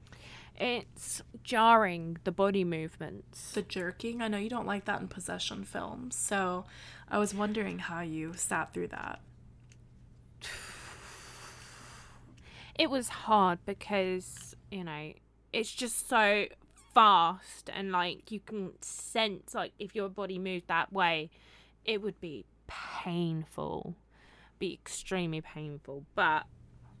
[0.60, 3.52] it's jarring the body movements.
[3.52, 6.66] The jerking, I know you don't like that in possession films, so
[7.08, 9.20] I was wondering how you sat through that.
[12.80, 15.12] it was hard because you know
[15.52, 16.46] it's just so
[16.94, 21.28] fast and like you can sense like if your body moved that way
[21.84, 23.94] it would be painful
[24.58, 26.44] be extremely painful but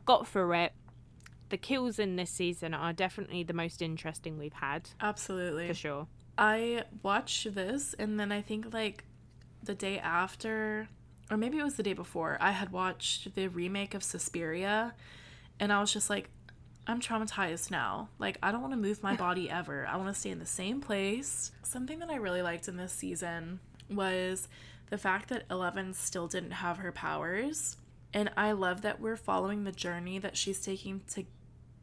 [0.04, 0.72] got through it
[1.50, 5.68] the kills in this season are definitely the most interesting we've had Absolutely.
[5.68, 6.06] for sure
[6.38, 9.04] I watched this and then I think like
[9.62, 10.88] the day after
[11.30, 14.94] or maybe it was the day before I had watched the remake of Suspiria
[15.60, 16.30] and I was just like
[16.86, 18.08] I'm traumatized now.
[18.18, 19.86] Like I don't want to move my body ever.
[19.86, 21.52] I want to stay in the same place.
[21.62, 24.48] Something that I really liked in this season was
[24.88, 27.76] the fact that Eleven still didn't have her powers.
[28.12, 31.24] And I love that we're following the journey that she's taking to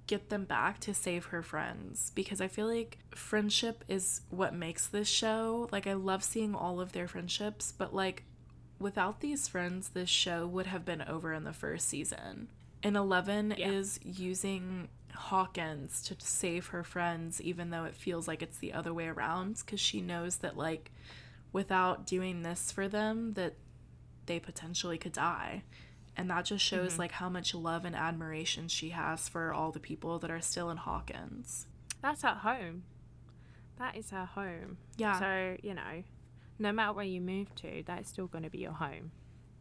[0.07, 4.87] get them back to save her friends because I feel like friendship is what makes
[4.87, 5.67] this show.
[5.71, 8.23] Like, I love seeing all of their friendships, but like,
[8.79, 12.47] without these friends, this show would have been over in the first season.
[12.83, 13.69] And Eleven Yeah.
[13.69, 18.93] is using Hawkins to save her friends, even though it feels like it's the other
[18.93, 20.91] way around, because she knows that, like,
[21.51, 23.55] without doing this for them, that
[24.27, 25.63] they potentially could die.
[26.17, 26.99] And that just shows, Mm-hmm.
[27.01, 30.69] like, how much love and admiration she has for all the people that are still
[30.71, 31.67] in Hawkins.
[32.01, 32.83] That's at home.
[33.77, 34.77] That is her home.
[34.97, 35.19] Yeah.
[35.19, 36.03] So, you know,
[36.57, 39.11] no matter where you move to, that's still going to be your home.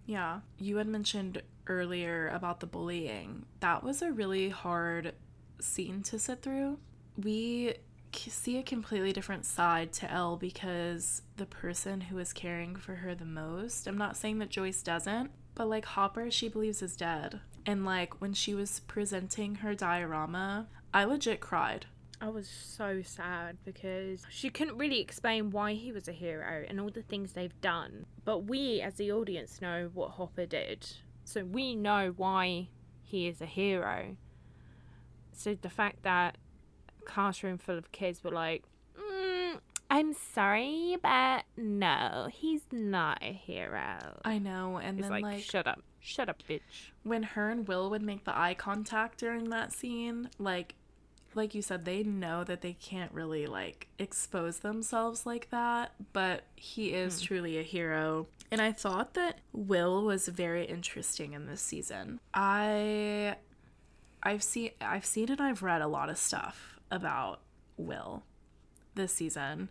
[0.07, 0.41] Yeah.
[0.59, 3.45] You had mentioned earlier about the bullying.
[3.61, 5.13] That was a really hard
[5.61, 6.79] scene to sit through.
[7.19, 7.75] We
[8.15, 13.15] see a completely different side to El because the person who is caring for her
[13.15, 17.41] the most, I'm not saying that Joyce doesn't, but like Hopper, she believes is dead.
[17.65, 21.87] And like when she was presenting her diorama, I legit cried.
[22.21, 26.81] I was so sad because she couldn't really explain why he was a hero and
[26.81, 28.07] all the things they've done.
[28.25, 30.87] But we, as the audience, know what Hopper did.
[31.25, 32.69] So we know why
[33.03, 34.17] he is a hero.
[35.33, 36.39] So the fact that
[36.99, 38.65] a classroom full of kids were like,
[39.89, 44.21] I'm sorry, but no, he's not a hero.
[44.25, 44.79] I know.
[44.79, 45.83] And It's then like, like shut up.
[46.01, 46.61] Shut up, bitch.
[47.03, 50.75] when her and Will would make the eye contact during that scene, like
[51.35, 56.45] like you said, they know that they can't really like expose themselves like that, but
[56.57, 57.27] he is hmm.
[57.27, 58.27] truly a hero.
[58.51, 62.21] And I thought that Will was very interesting in this season.
[62.33, 63.37] I
[64.23, 67.41] I've seen I've seen and I've read a lot of stuff about
[67.77, 68.23] Will
[68.97, 69.69] this season.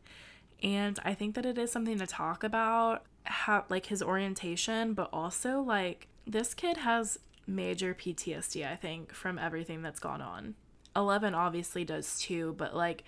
[0.63, 5.09] And I think that it is something to talk about, how like his orientation, but
[5.11, 10.55] also like this kid has major PTSD, I think, from everything that's gone on.
[10.95, 13.03] 11 obviously does too, but like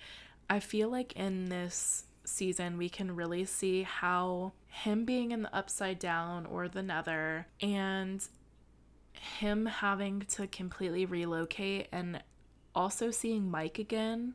[0.50, 5.54] I feel like in this season we can really see how him being in the
[5.54, 8.26] upside down or the nether and
[9.12, 12.22] him having to completely relocate and
[12.74, 14.34] also seeing Mike again,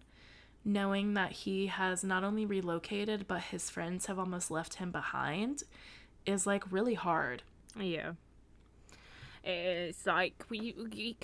[0.65, 5.63] knowing that he has not only relocated but his friends have almost left him behind
[6.25, 7.43] is like really hard.
[7.77, 8.13] Yeah.
[9.43, 11.17] It's like we, we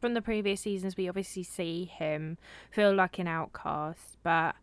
[0.00, 2.36] from the previous seasons we obviously see him
[2.70, 4.54] feel like an outcast, but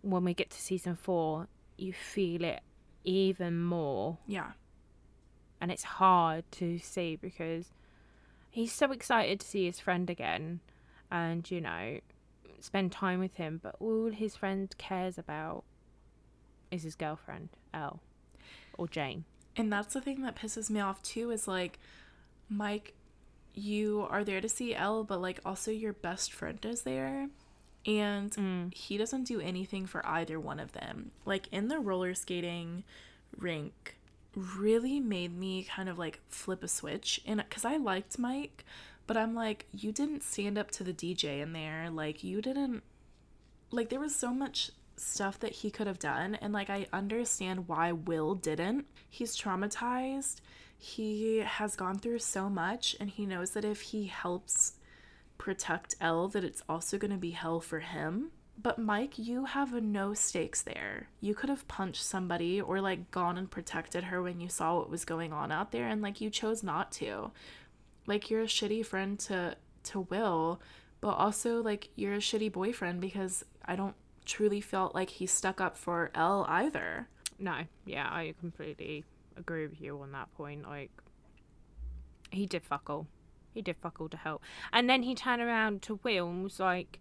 [0.00, 2.60] when we get to season 4, you feel it
[3.04, 4.52] even more Yeah.
[5.60, 7.66] and it's hard to see because
[8.50, 10.60] he's so excited to see his friend again
[11.10, 12.00] and you know
[12.60, 15.64] spend time with him but all his friend cares about
[16.70, 18.00] is his girlfriend El
[18.78, 19.24] or Jane
[19.56, 21.78] And that's the thing that pisses me off too is like,
[22.48, 22.94] Mike,
[23.54, 27.28] you are there to see El, but like also your best friend is there.
[27.86, 28.74] And mm.
[28.74, 31.12] he doesn't do anything for either one of them.
[31.24, 32.84] Like in the roller skating
[33.36, 33.96] rink,
[34.34, 37.20] really made me kind of like flip a switch.
[37.26, 38.64] And because I liked Mike,
[39.06, 41.88] but I'm like, you didn't stand up to the DJ in there.
[41.90, 42.82] Like, you didn't
[43.70, 47.68] like there was so much stuff that he could have done and like I understand
[47.68, 48.86] why Will didn't.
[49.10, 50.40] He's traumatized.
[50.78, 54.74] He has gone through so much and he knows that if he helps
[55.38, 58.30] protect El that it's also going to be hell for him.
[58.60, 61.08] But Mike, you have no stakes there.
[61.20, 64.88] You could have punched somebody or like gone and protected her when you saw what
[64.88, 67.32] was going on out there and like you chose not to.
[68.06, 70.60] Like you're a shitty friend to to Will,
[71.00, 73.94] but also like you're a shitty boyfriend because I don't
[74.24, 77.08] truly felt like he stuck up for El either.
[77.38, 79.04] No, yeah, I completely
[79.36, 80.68] agree with you on that point.
[80.68, 80.90] Like,
[82.30, 83.06] he did fuck all.
[83.54, 84.42] He did fuck all to help.
[84.72, 86.98] And then he turned around to Will and was like,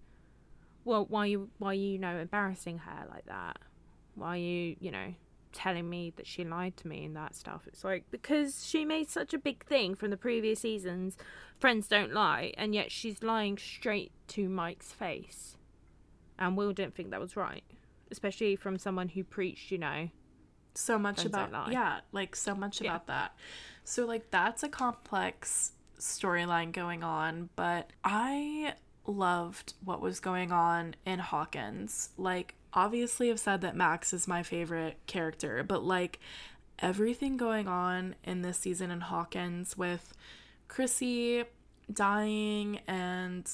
[0.83, 3.57] "Well, why you, why you, you know, embarrassing her like that?
[4.15, 5.13] Why you, you know,
[5.55, 9.09] telling me that she lied to me and that stuff?" It's like because she made
[9.09, 11.17] such a big thing from the previous seasons.
[11.59, 15.57] Friends don't lie, and yet she's lying straight to Mike's face.
[16.37, 17.63] And Will didn't think that was right,
[18.11, 20.09] especially from someone who preached, you know,
[20.73, 22.89] so much about yeah like so much Yeah.
[22.91, 23.33] about that
[23.85, 28.73] so like that's a complex storyline going on but i
[29.07, 34.43] loved what was going on in hawkins like obviously i've said that max is my
[34.43, 36.19] favorite character but like
[36.79, 40.13] everything going on in this season in hawkins with
[40.67, 41.43] chrissy
[41.91, 43.49] dying and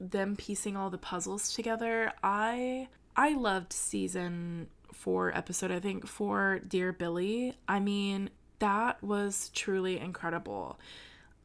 [0.00, 4.68] them piecing all the puzzles together i i loved season
[4.98, 7.54] four episode, I think, for Dear Billy.
[7.68, 10.78] I mean, that was truly incredible.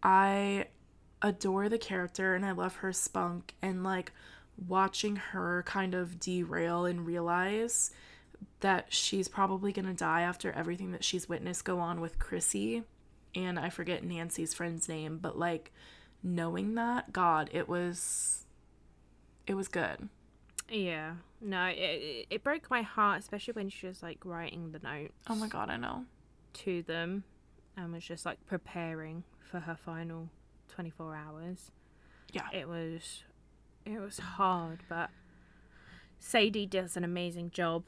[0.01, 0.67] I
[1.21, 4.11] adore the character and I love her spunk and like
[4.57, 7.91] watching her kind of derail and realize
[8.59, 12.83] that she's probably going to die after everything that she's witnessed go on with Chrissy
[13.35, 15.71] and I forget Nancy's friend's name, but like
[16.21, 18.45] knowing that, god, it was
[19.47, 20.09] it was good.
[20.69, 21.15] Yeah.
[21.41, 25.13] No, it, it, broke my heart, especially when she was like writing the notes.
[25.29, 26.05] Oh my god, I know.
[26.53, 27.23] To them
[27.75, 30.29] and was just like preparing for her final
[30.69, 31.71] 24 hours.
[32.31, 32.47] Yeah.
[32.53, 33.23] It was
[33.85, 35.09] it was hard, but
[36.19, 37.83] Sadie does an amazing job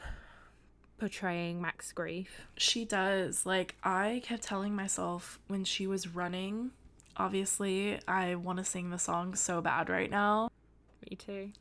[0.97, 2.47] portraying Max's grief.
[2.57, 3.45] She does.
[3.45, 6.71] Like I kept telling myself when she was running,
[7.17, 10.49] obviously I want to sing the song so bad right now.
[11.09, 11.51] Me too.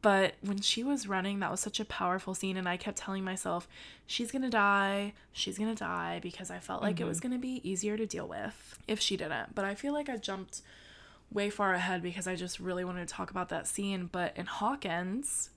[0.00, 2.56] But when she was running, that was such a powerful scene.
[2.56, 3.68] And I kept telling myself,
[4.06, 5.12] she's going to die.
[5.32, 7.04] She's going to die because I felt like mm-hmm.
[7.04, 7.28] it was mm-hmm.
[7.28, 9.54] going to be easier to deal with if she didn't.
[9.54, 10.62] But I feel like I jumped
[11.32, 14.08] way far ahead because I just really wanted to talk about that scene.
[14.10, 15.50] But in Hawkins,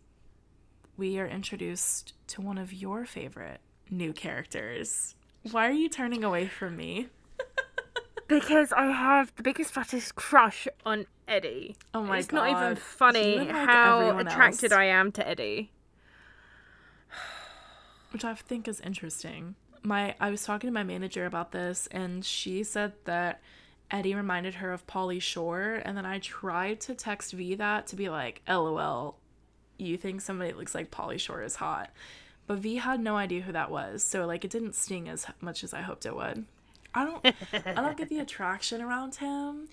[0.97, 3.59] we are introduced to one of your favorite
[3.89, 5.15] new characters.
[5.51, 7.07] Why are you turning away from me?
[8.27, 11.75] because I have the biggest fattest crush on Eddie.
[11.93, 12.45] Oh my it's god!
[12.45, 14.79] It's not even funny like how attracted else.
[14.79, 15.71] I am to Eddie.
[18.11, 19.55] Which I think is interesting.
[19.83, 23.41] My I was talking to my manager about this, and she said that
[23.91, 27.95] Eddie reminded her of Pauly Shore, and then I tried to text V that to
[27.95, 29.17] be like, "LOL,
[29.77, 31.91] you think somebody looks like Pauly Shore is hot."
[32.47, 35.63] But V had no idea who that was, so like it didn't sting as much
[35.63, 36.45] as I hoped it would.
[36.93, 39.67] I don't I don't get the attraction around him.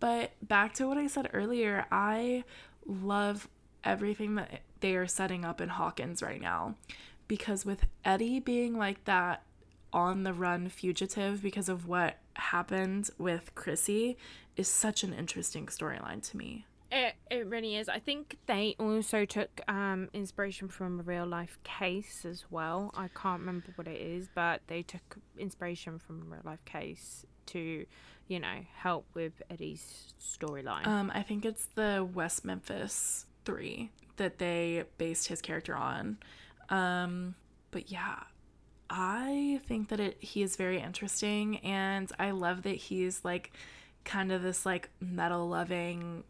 [0.00, 2.44] But back to what I said earlier, I
[2.86, 3.48] love
[3.84, 6.74] everything that they are setting up in Hawkins right now.
[7.28, 9.42] Because with Eddie being like that
[9.94, 14.18] on the run fugitive because of what happened with Chrissy
[14.56, 16.66] is such an interesting storyline to me.
[16.92, 17.88] It, it really is.
[17.88, 22.92] I think they also took um, inspiration from a real life case as well.
[22.94, 27.24] I can't remember what it is, but they took inspiration from a real life case
[27.46, 27.86] to,
[28.28, 30.86] you know, help with Eddie's storyline.
[30.86, 36.18] Um, I think it's the West Memphis Three that they based his character on.
[36.70, 37.34] Um,
[37.72, 38.20] but yeah,
[38.96, 43.50] I think that it he is very interesting, and I love that he's like
[44.04, 46.22] kind of this like metal loving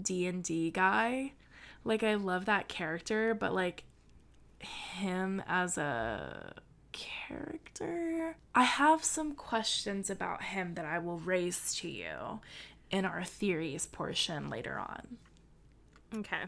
[0.00, 1.32] D&D guy.
[1.84, 3.84] Like I love that character, but like
[4.60, 6.54] him as a
[6.92, 12.40] character, I have some questions about him that I will raise to you
[12.90, 15.18] in our theories portion later on.
[16.14, 16.44] Okay.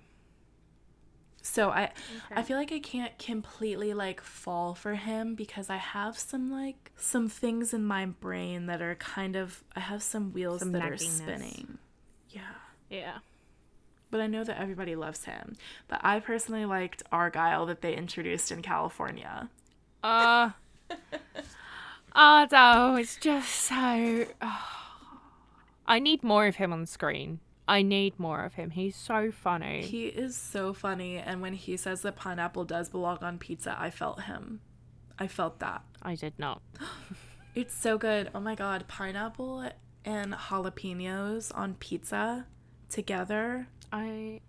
[1.46, 1.92] So I okay.
[2.36, 6.90] I feel like I can't completely like fall for him because I have some like
[6.96, 10.82] some things in my brain that are kind of I have some wheels some that
[10.82, 11.78] are spinning.
[12.30, 12.40] Yeah.
[12.88, 13.18] Yeah
[14.14, 15.56] but I know that everybody loves him.
[15.88, 19.50] But I personally liked Argyle that they introduced in California.
[20.04, 20.50] Uh
[22.14, 24.66] Ardo is just so oh.
[25.84, 27.40] I need more of him on screen.
[27.66, 28.70] I need more of him.
[28.70, 29.82] He's so funny.
[29.82, 33.90] He is so funny and when he says that pineapple does belong on pizza, I
[33.90, 34.60] felt him.
[35.18, 35.82] I felt that.
[36.02, 36.60] I did not.
[37.54, 38.30] it's so good.
[38.34, 39.70] Oh my god, pineapple
[40.04, 42.46] and jalapenos on pizza
[42.88, 43.68] together.
[43.92, 44.40] I,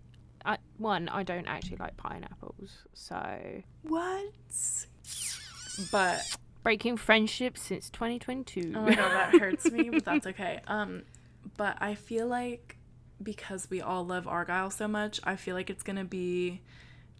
[0.44, 4.86] I one I don't actually like pineapples, so what?
[5.90, 6.20] But
[6.62, 8.72] breaking friendship since 2022.
[8.74, 10.60] Oh my god, that hurts me, but that's okay.
[10.66, 11.02] Um,
[11.56, 12.75] but I feel like
[13.22, 16.60] because we all love Argyle so much, I feel like it's gonna be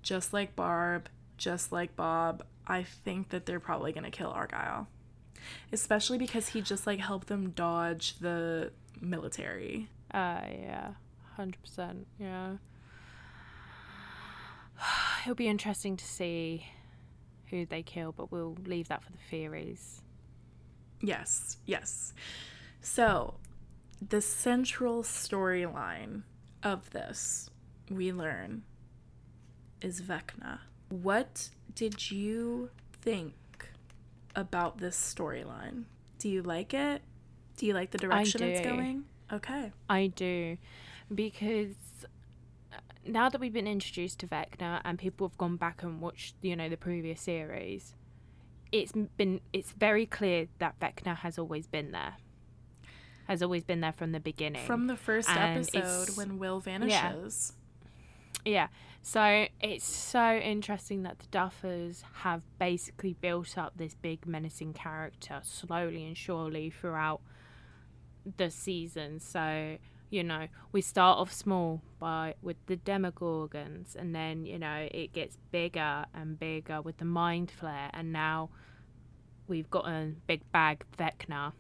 [0.02, 2.44] just like Barb, just like Bob.
[2.66, 4.88] I think that they're probably gonna kill Argyle,
[5.72, 9.88] especially because he just like helped them dodge the military.
[10.12, 10.90] Uh, yeah.
[11.38, 12.04] 100%.
[12.18, 12.56] Yeah.
[15.22, 16.66] It'll be interesting to see
[17.50, 20.02] who they kill, but we'll leave that for the theories.
[21.00, 22.12] Yes, yes.
[22.80, 23.34] So,
[24.00, 26.22] the central storyline
[26.62, 27.50] of this,
[27.90, 28.62] we learn,
[29.80, 30.60] is Vecna.
[30.88, 33.34] What did you think
[34.34, 35.84] about this storyline?
[36.18, 37.02] Do you like it?
[37.56, 39.04] Do you like the direction it's going?
[39.32, 39.72] Okay.
[39.88, 40.56] I do
[41.14, 41.74] because
[42.72, 46.34] uh, now that we've been introduced to Vecna and people have gone back and watched,
[46.42, 47.94] you know, the previous series,
[48.72, 52.16] it's been it's very clear that Vecna has always been there.
[53.28, 54.66] Has always been there from the beginning.
[54.66, 57.52] From the first and episode when Will vanishes.
[58.44, 58.68] Yeah.
[59.02, 65.40] So it's so interesting that the Duffers have basically built up this big menacing character
[65.44, 67.20] slowly and surely throughout
[68.36, 69.20] the season.
[69.20, 69.78] So,
[70.10, 75.12] you know, we start off small by with the Demogorgons and then, you know, it
[75.12, 78.50] gets bigger and bigger with the Mind Flayer and now
[79.46, 81.52] we've got a big bag Vecna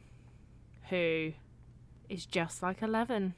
[0.90, 1.32] who
[2.08, 3.34] is just like Eleven.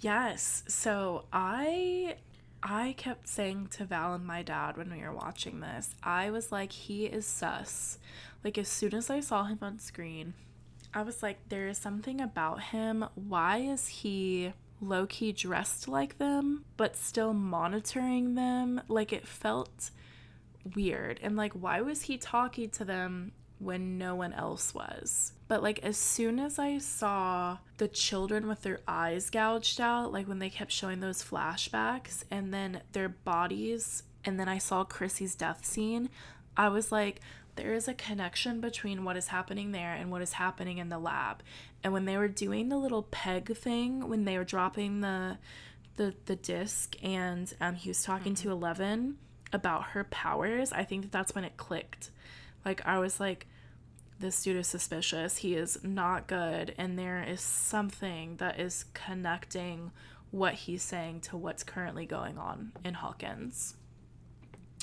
[0.00, 0.62] Yes.
[0.68, 2.16] So I
[2.62, 6.50] I kept saying to Val and my dad when we were watching this, I was
[6.50, 7.98] like, he is sus.
[8.42, 10.34] Like, as soon as I saw him on screen,
[10.94, 13.04] I was like, there is something about him.
[13.14, 18.80] Why is he low key dressed like them, but still monitoring them?
[18.88, 19.90] Like, it felt
[20.74, 21.20] weird.
[21.22, 25.32] And, like, why was he talking to them when no one else was.
[25.48, 30.26] But like as soon as I saw the children with their eyes gouged out, like
[30.26, 35.34] when they kept showing those flashbacks and then their bodies and then I saw Chrissy's
[35.34, 36.10] death scene,
[36.56, 37.20] I was like
[37.54, 40.98] there is a connection between what is happening there and what is happening in the
[40.98, 41.42] lab.
[41.82, 45.38] And when they were doing the little peg thing, when they were dropping the
[45.96, 48.48] the the disc and um, he was talking mm-hmm.
[48.48, 49.16] to Eleven
[49.52, 52.10] about her powers, I think that that's when it clicked
[52.66, 53.46] like I was like
[54.18, 55.38] this dude is suspicious.
[55.38, 59.92] He is not good and there is something that is connecting
[60.30, 63.76] what he's saying to what's currently going on in Hawkins.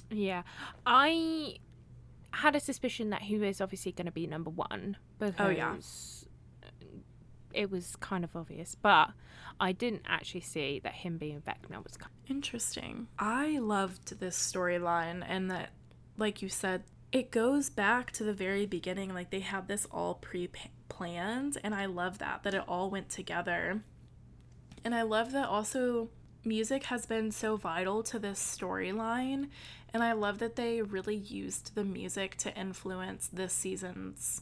[0.10, 0.43] Yeah.
[0.85, 1.57] I
[2.31, 5.76] had a suspicion that he was obviously going to be number 1 because oh, yeah.
[7.53, 9.11] it was kind of obvious, but
[9.60, 11.97] I didn't actually see that him being Vecna was
[12.27, 13.07] interesting.
[13.19, 15.69] I loved this storyline and that
[16.18, 16.84] like you said
[17.14, 19.14] it goes back to the very beginning.
[19.14, 20.49] Like they have this all pre
[20.90, 23.81] planned, and I love that, that it all went together.
[24.84, 26.10] And I love that also
[26.44, 29.49] music has been so vital to this storyline.
[29.94, 34.41] And I love that they really used the music to influence this season's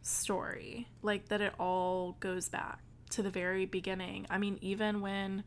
[0.00, 0.86] story.
[1.02, 2.78] Like that it all goes back
[3.10, 4.26] to the very beginning.
[4.30, 5.42] I mean, even when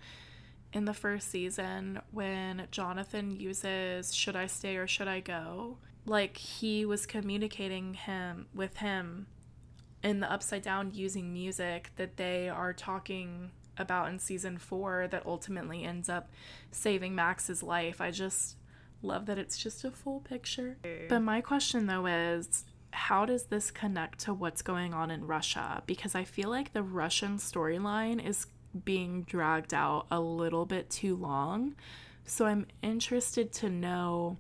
[0.74, 5.78] in the first season, when Jonathan uses Should I Stay or Should I Go?
[6.06, 9.28] Like he was communicating him with him
[10.04, 15.26] in the upside down using music that they are talking about in season 4 that
[15.26, 16.30] ultimately ends up
[16.72, 18.00] saving Max's life.
[18.00, 18.56] I just
[19.02, 20.78] love that it's just a full picture.
[21.10, 25.84] But my question though is how does this connect to what's going on in Russia?
[25.86, 28.48] Because I feel like the Russian storyline is
[28.84, 31.76] being dragged out a little bit too long.
[32.26, 34.38] So I'm interested to know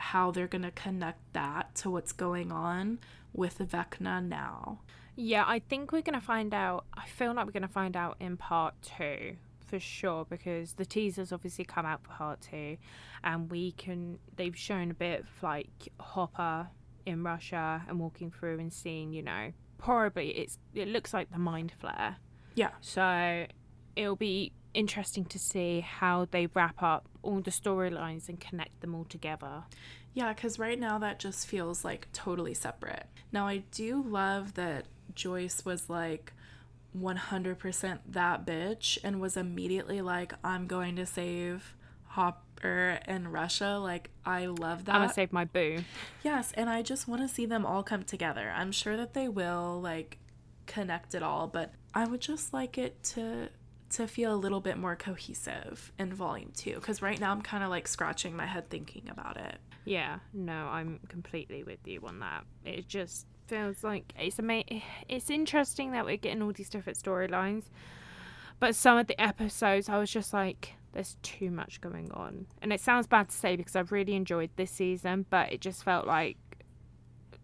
[0.00, 2.98] how they're going to connect that to what's going on
[3.32, 4.80] with Vecna now.
[5.14, 6.86] Yeah, I think we're going to find out.
[6.94, 9.36] I feel like we're going to find out in part two
[9.66, 12.76] for sure because the teasers obviously come out for part two
[13.22, 15.68] and we can, they've shown a bit of like
[16.00, 16.68] Hopper
[17.04, 21.38] in Russia and walking through and seeing, you know, probably it's, it looks like the
[21.38, 22.16] mind flayer.
[22.54, 22.70] Yeah.
[22.80, 23.46] So
[23.94, 28.94] it'll be interesting to see how they wrap up all the storylines and connect them
[28.94, 29.64] all together.
[30.12, 33.06] Yeah, because right now that just feels like totally separate.
[33.32, 36.32] Now, I do love that Joyce was like
[36.98, 41.76] 100% that bitch and was immediately like, I'm going to save
[42.06, 43.78] Hopper and Russia.
[43.80, 44.94] Like, I love that.
[44.96, 45.84] I'm gonna save my boo.
[46.24, 48.52] Yes, and I just want to see them all come together.
[48.54, 50.18] I'm sure that they will, like,
[50.66, 53.48] connect it all, but I would just like it to
[53.90, 57.62] to feel a little bit more cohesive in volume two because right now i'm kind
[57.64, 59.58] of like scratching my head thinking about it.
[59.84, 62.44] Yeah no i'm completely with you on that.
[62.64, 67.64] It just feels like it's amazing it's interesting that we're getting all these different storylines
[68.60, 72.46] but some of the episodes i was just like there's too much going on.
[72.60, 75.82] And it sounds bad to say because i've really enjoyed this season but it just
[75.82, 76.36] felt like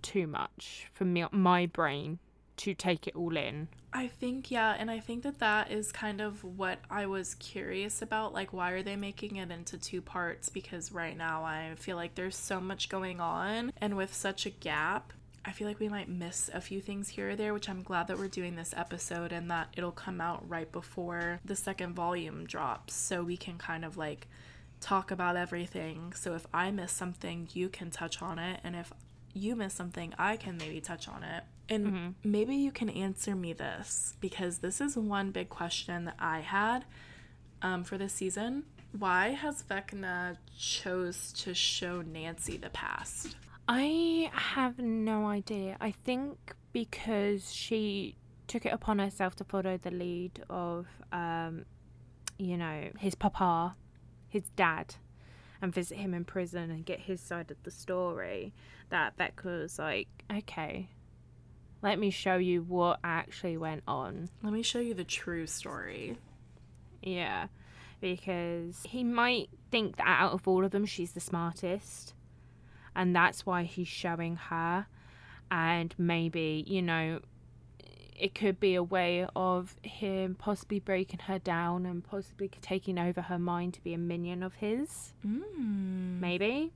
[0.02, 2.20] too much for me my brain
[2.59, 3.69] to take it all in.
[3.93, 8.03] I think yeah, and I think that that is kind of what I was curious
[8.03, 11.97] about like why are they making it into two parts because right now I feel
[11.97, 15.12] like there's so much going on and with such a gap
[15.47, 18.09] I feel like we might miss a few things here or there, which I'm glad
[18.09, 22.47] that we're doing this episode and that it'll come out right before the second volume
[22.47, 24.27] drops so we can kind of like
[24.81, 26.12] talk about everything.
[26.16, 28.93] So if I miss something, you can touch on it, and if
[29.36, 31.44] you miss something, I can maybe touch on it.
[31.68, 32.08] And mm-hmm.
[32.24, 36.84] maybe you can answer me this because this is one big question that I had
[37.62, 38.64] um, for this season.
[38.96, 43.36] Why has Vecna chose to show Nancy the past?
[43.68, 45.76] I have no idea.
[45.80, 51.64] I think because she took it upon herself to follow the lead of, um,
[52.38, 53.74] you know, his papa
[54.28, 54.94] his dad
[55.61, 58.53] and visit him in prison and get his side of the story,
[58.91, 60.89] that Vecna was like, okay,
[61.83, 64.28] let me show you what actually went on.
[64.43, 66.19] Let me show you the true story.
[67.03, 67.47] Yeah,
[68.01, 72.15] because he might think that out of all of them, she's the smartest,
[72.95, 74.87] and that's why he's showing her.
[75.49, 77.20] And maybe, you know,
[78.18, 83.22] it could be a way of him possibly breaking her down and possibly taking over
[83.22, 85.14] her mind to be a minion of his.
[85.26, 86.20] Mm.
[86.20, 86.72] Maybe.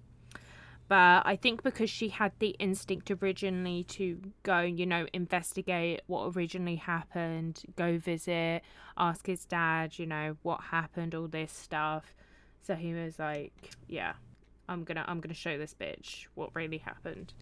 [0.88, 6.36] But I think because she had the instinct originally to go, you know, investigate what
[6.36, 8.62] originally happened, go visit,
[8.98, 12.12] ask his dad, you know, what happened, all this stuff.
[12.62, 14.14] So he was like, yeah,
[14.68, 17.34] I'm gonna I'm gonna show this bitch what really happened.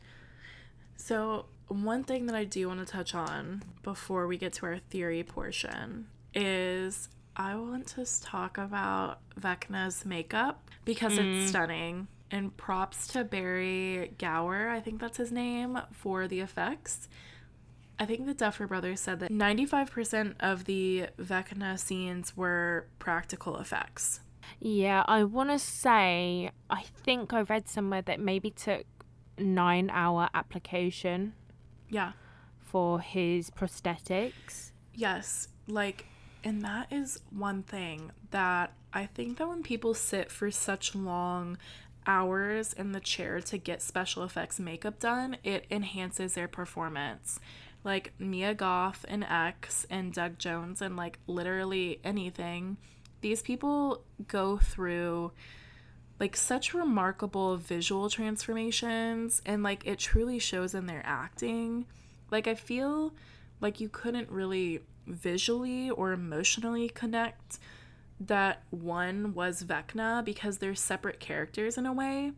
[0.96, 4.78] So, one thing that I do want to touch on before we get to our
[4.78, 11.48] theory portion is I want to talk about Vecna's makeup because it's mm.
[11.48, 12.08] stunning.
[12.30, 17.08] And props to Barrie Gower, I think that's his name, for the effects.
[17.98, 24.20] I think the Duffer Brothers said that 95% of the Vecna scenes were practical effects.
[24.60, 28.84] Yeah, I want to say I think I read somewhere that maybe took
[29.38, 31.32] nine hour application
[31.90, 32.12] Yeah.
[32.60, 34.72] for his prosthetics.
[34.94, 36.06] Yes, like,
[36.44, 41.56] and that is one thing that I think that when people sit for such long
[42.06, 47.38] hours in the chair to get special effects makeup done, it enhances their performance.
[47.84, 52.76] Like Mia Goth and X and Doug Jones and like literally anything,
[53.20, 55.32] these people go through
[56.20, 61.86] like such remarkable visual transformations and like it truly shows in their acting.
[62.30, 63.14] Like I feel
[63.60, 67.58] like you couldn't really visually or emotionally connect
[68.20, 72.32] that one was Vecna because they're separate characters in a way.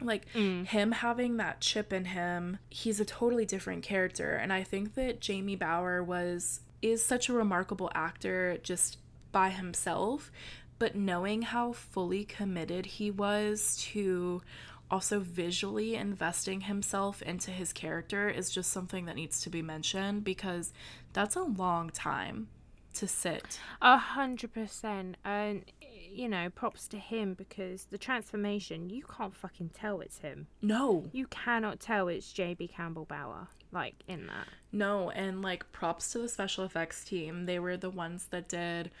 [0.00, 0.66] Like mm.
[0.66, 5.20] him having that chip in him, he's a totally different character and I think that
[5.20, 8.98] Jamie Bower was is such a remarkable actor just
[9.32, 10.30] by himself,
[10.78, 14.42] but knowing how fully committed he was to
[14.90, 20.22] also visually investing himself into his character is just something that needs to be mentioned
[20.24, 20.72] because
[21.12, 22.48] that's a long time
[22.94, 23.58] to sit.
[23.82, 25.16] A hundred percent.
[25.24, 25.64] And
[26.12, 30.46] you know, props to him because the transformation, you can't fucking tell it's him.
[30.62, 34.46] No, You cannot tell it's JB Campbell Bower, like in that.
[34.70, 37.46] no, and like props to the special effects team.
[37.46, 38.92] They were the ones that did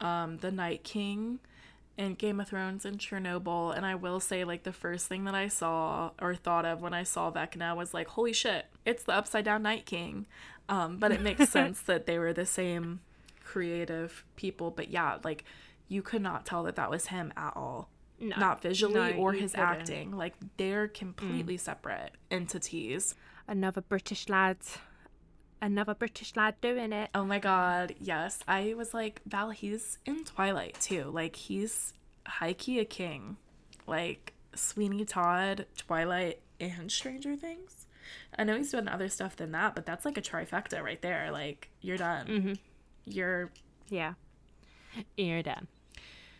[0.00, 1.40] um, the Night King
[1.98, 3.76] and Game of Thrones and Chernobyl.
[3.76, 6.94] And I will say, like, the first thing that I saw or thought of when
[6.94, 10.26] I saw Vecna was like, holy shit, it's the upside down Night King.
[10.68, 13.00] Um, but it makes sense that they were the same
[13.44, 14.70] creative people.
[14.70, 15.44] But yeah, like,
[15.88, 17.88] you could not tell that that was him at all.
[18.22, 19.66] No, Not visually no, or his couldn't.
[19.66, 20.16] acting.
[20.16, 23.14] Like, they're completely separate entities.
[23.48, 24.58] Another British lad.
[25.62, 27.10] Another British lad doing it.
[27.14, 28.40] Oh my god, yes.
[28.48, 31.04] I was like, Val, he's in Twilight too.
[31.12, 31.92] Like, he's
[32.26, 33.36] high key a king.
[33.86, 37.86] Like, Sweeney Todd, Twilight, and Stranger Things.
[38.38, 41.30] I know he's done other stuff than that, but that's like a trifecta right there.
[41.30, 42.26] Like, you're done.
[42.26, 42.52] Mm-hmm.
[43.04, 43.50] You're
[43.88, 44.14] Yeah.
[45.16, 45.68] You're done.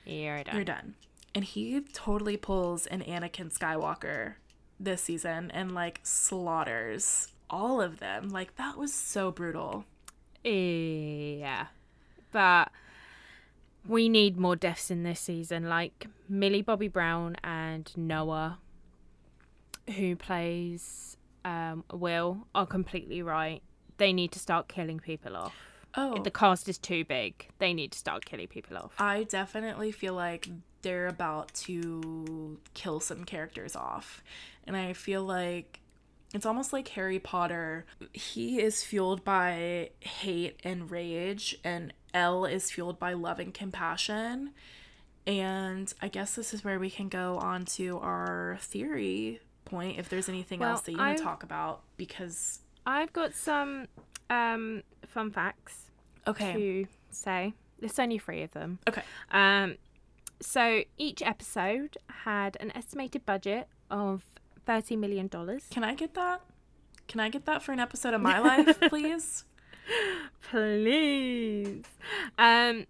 [0.05, 0.55] You're done.
[0.55, 0.95] you're done.
[1.35, 4.35] And he totally pulls an Anakin Skywalker
[4.81, 8.31] this season and like slaughters all of them.
[8.31, 9.85] Like, that was so brutal.
[10.45, 11.67] Yeah.
[12.33, 12.71] But
[13.87, 15.69] we need more deaths in this season.
[15.69, 18.59] Like Millie Bobby Brown and Noah,
[19.97, 23.63] who plays um, Will, are completely right.
[23.97, 25.55] They need to start killing people off.
[25.97, 27.49] Oh, The cast is too big.
[27.59, 28.93] They need to start killing people off.
[28.99, 30.49] I definitely feel like
[30.83, 34.23] they're about to kill some characters off.
[34.67, 35.80] And I feel like
[36.35, 37.85] it's almost like Harry Potter.
[38.13, 44.53] He is fueled by hate and rage, and El is fueled by love and compassion.
[45.27, 50.09] And I guess this is where we can go on to our theory point if
[50.09, 53.87] there's anything Well, else that you want to talk about because I've got some
[54.29, 55.91] um, fun facts
[56.27, 57.55] okay to say.
[57.79, 58.79] There's only three of them.
[58.89, 59.77] okay Um,
[60.41, 64.25] so each episode had an estimated budget of
[64.67, 65.67] thirty million dollars.
[65.71, 66.41] can i get that
[67.09, 69.45] can i get that for an episode of my life please
[70.51, 71.85] Please.
[72.39, 72.87] Um,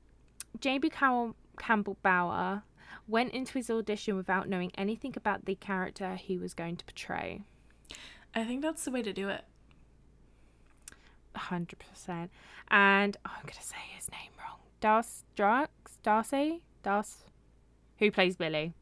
[0.59, 2.63] JB Campbell, Campbell Bower
[3.09, 7.41] went into his audition without knowing anything about the character he was going to portray.
[8.35, 9.45] i think that's the way to do it
[11.37, 12.31] hundred percent.
[12.69, 14.59] And oh, I'm gonna say his name wrong.
[14.81, 15.71] Das Drax
[16.03, 17.25] Darcy Das.
[17.99, 18.75] who plays Billy,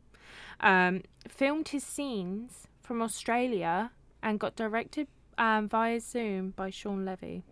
[0.61, 3.91] um, filmed his scenes from Australia
[4.23, 5.07] and got directed
[5.37, 7.45] um, via Zoom by Shawn Levy.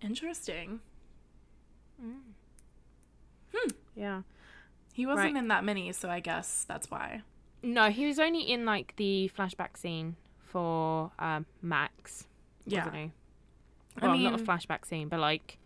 [0.00, 0.80] Interesting.
[2.00, 3.68] Hmm.
[3.94, 4.22] Yeah.
[4.94, 5.36] He wasn't Right.
[5.42, 7.22] in that many, so I guess that's why.
[7.62, 12.26] No, he was only in like the flashback scene for um, Max,
[12.66, 12.86] Yeah.
[12.86, 13.12] wasn't he?
[14.00, 15.58] I Well, not a flashback scene, but like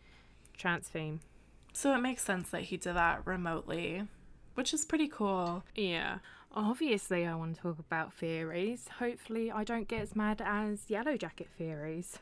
[0.57, 1.21] trance theme.
[1.73, 4.03] So it makes sense that he did that remotely,
[4.55, 5.63] which is pretty cool.
[5.77, 6.19] Yeah.
[6.57, 8.89] Obviously, I want to talk about theories.
[8.99, 12.19] Hopefully, I don't get as mad as Yellow Jacket theories.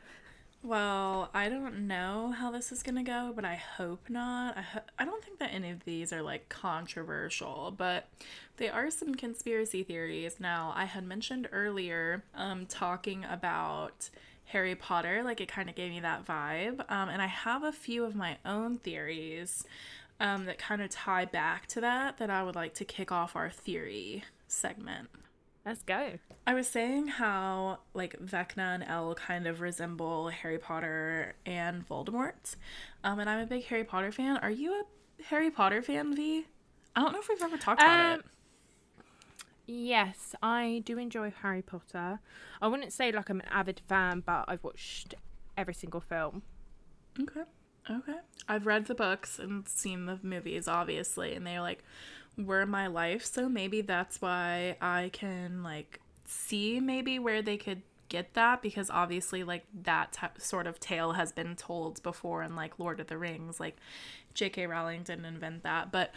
[0.61, 4.57] Well, I don't know how this is gonna go, but I hope not.
[4.57, 8.09] I ho- I don't think that any of these are like controversial, but
[8.57, 10.37] they are some conspiracy theories.
[10.39, 14.09] Now, I had mentioned earlier, um, talking about
[14.45, 17.71] Harry Potter, like it kind of gave me that vibe, um, and I have a
[17.71, 19.63] few of my own theories,
[20.19, 23.35] um, that kind of tie back to that that I would like to kick off
[23.35, 25.09] our theory segment.
[25.65, 26.19] Let's go.
[26.45, 32.55] I was saying how like Vecna and El kind of resemble Harry Potter and Voldemort.
[33.03, 34.37] Um, and I'm a big Harry Potter fan.
[34.37, 36.45] Are you a Harry Potter fan, V?
[36.95, 38.23] I don't know if we've ever talked about Um,
[39.67, 42.19] Yes, I do enjoy Harry Potter.
[42.61, 45.15] I wouldn't say like I'm an avid fan, but I've watched
[45.57, 46.43] every single film.
[47.19, 47.41] Okay.
[47.89, 48.17] Okay.
[48.47, 51.83] I've read the books and seen the movies, obviously, and they're like
[52.37, 53.25] were my life.
[53.25, 58.89] So maybe that's why I can like see maybe where they could get that because
[58.89, 63.07] obviously like that t- sort of tale has been told before in like Lord of
[63.07, 63.59] the Rings.
[63.59, 63.77] Like
[64.33, 64.67] J.K.
[64.67, 66.11] Rowling didn't invent that, but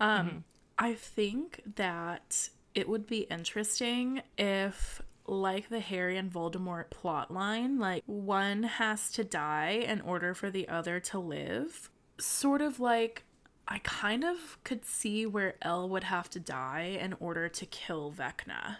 [0.00, 0.44] um,
[0.78, 8.02] I think that it would be interesting if, like the Harry and Voldemort plotline, like
[8.06, 11.90] one has to die in order for the other to live.
[12.18, 13.24] Sort of like
[13.66, 18.12] I kind of could see where El would have to die in order to kill
[18.12, 18.76] Vecna.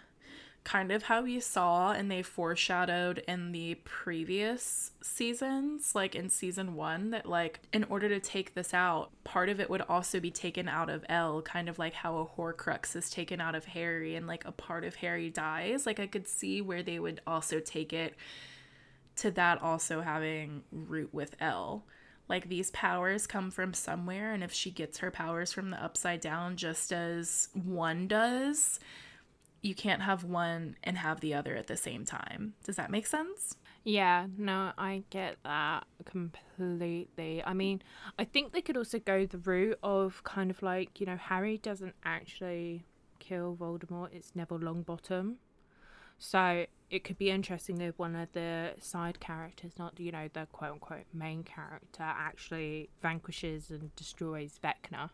[0.65, 6.73] Kind of how you saw and they foreshadowed in the previous seasons, like in season
[6.73, 10.31] one, that like in order to take this out, part of it would also be
[10.31, 14.15] taken out of El, kind of like how a Horcrux is taken out of Harry
[14.15, 15.85] and like a part of Harry dies.
[15.85, 18.15] Like I could see where they would also take it
[19.17, 21.85] to that also having root with El.
[22.27, 26.21] Like these powers come from somewhere, and if she gets her powers from the upside
[26.21, 28.79] down, just as one does,
[29.65, 32.53] you can't have one and have the other at the same time.
[32.63, 33.57] Does that make sense?
[33.83, 37.41] Yeah, no, I get that completely.
[37.43, 37.81] I mean,
[38.19, 41.57] I think they could also go the route of kind of like, you know, Harry
[41.57, 42.85] doesn't actually
[43.17, 45.35] kill Voldemort, it's Neville Longbottom.
[46.19, 50.47] So it could be interesting if one of the side characters, not, you know, the
[50.51, 55.09] quote unquote main character, actually vanquishes and destroys Vecna.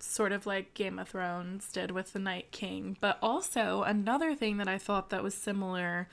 [0.00, 2.96] Sort of like Game of Thrones did with the Night King.
[3.00, 6.08] But also, another thing that I thought that was similar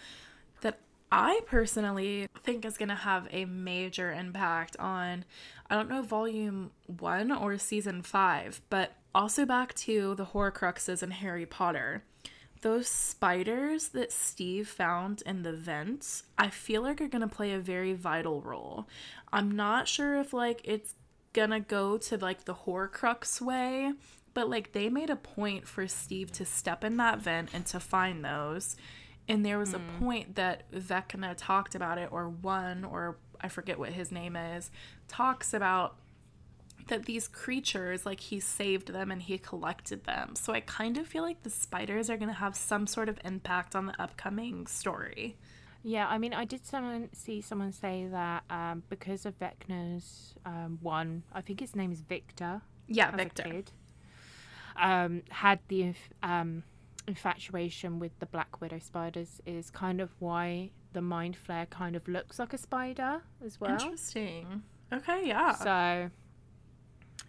[0.62, 0.80] that
[1.12, 5.24] I personally think is going to have a major impact on,
[5.70, 11.12] I don't know, volume one or season five, but also back to the Horcruxes in
[11.12, 12.04] Harry Potter.
[12.62, 17.54] Those spiders that Steve found in the vents, I feel like are going to play
[17.54, 18.88] a very vital role.
[19.32, 20.96] I'm not sure if, like, it's
[21.36, 23.92] gonna go to like the Horcrux way,
[24.34, 27.80] but like they made a point for Steve to step in that vent and to
[27.80, 28.76] find those.
[29.28, 30.00] And there was a hmm.
[30.00, 34.72] point that Vecna talked about it, or one, or I forget what his name is,
[35.08, 35.98] talks about
[36.88, 40.36] that these creatures, like he saved them and he collected them.
[40.36, 43.76] So I kind of feel like the spiders are gonna have some sort of impact
[43.76, 45.36] on the upcoming story.
[45.88, 50.80] Yeah, I mean, I did someone see someone say that um, because of Vecna's um,
[50.82, 52.64] one, I think his name is Victor.
[52.88, 53.44] Yeah, Victor.
[53.44, 53.72] kid,
[54.78, 56.64] um, had the inf- um,
[57.08, 62.08] infatuation with the Black Widow spiders is kind of why the Mind Flayer kind of
[62.08, 63.74] looks like a spider as well.
[63.74, 64.64] Interesting.
[64.92, 65.52] Okay, yeah.
[65.54, 66.10] So,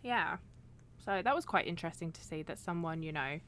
[0.02, 0.38] yeah.
[1.04, 3.38] So that was quite interesting to see that someone, you know,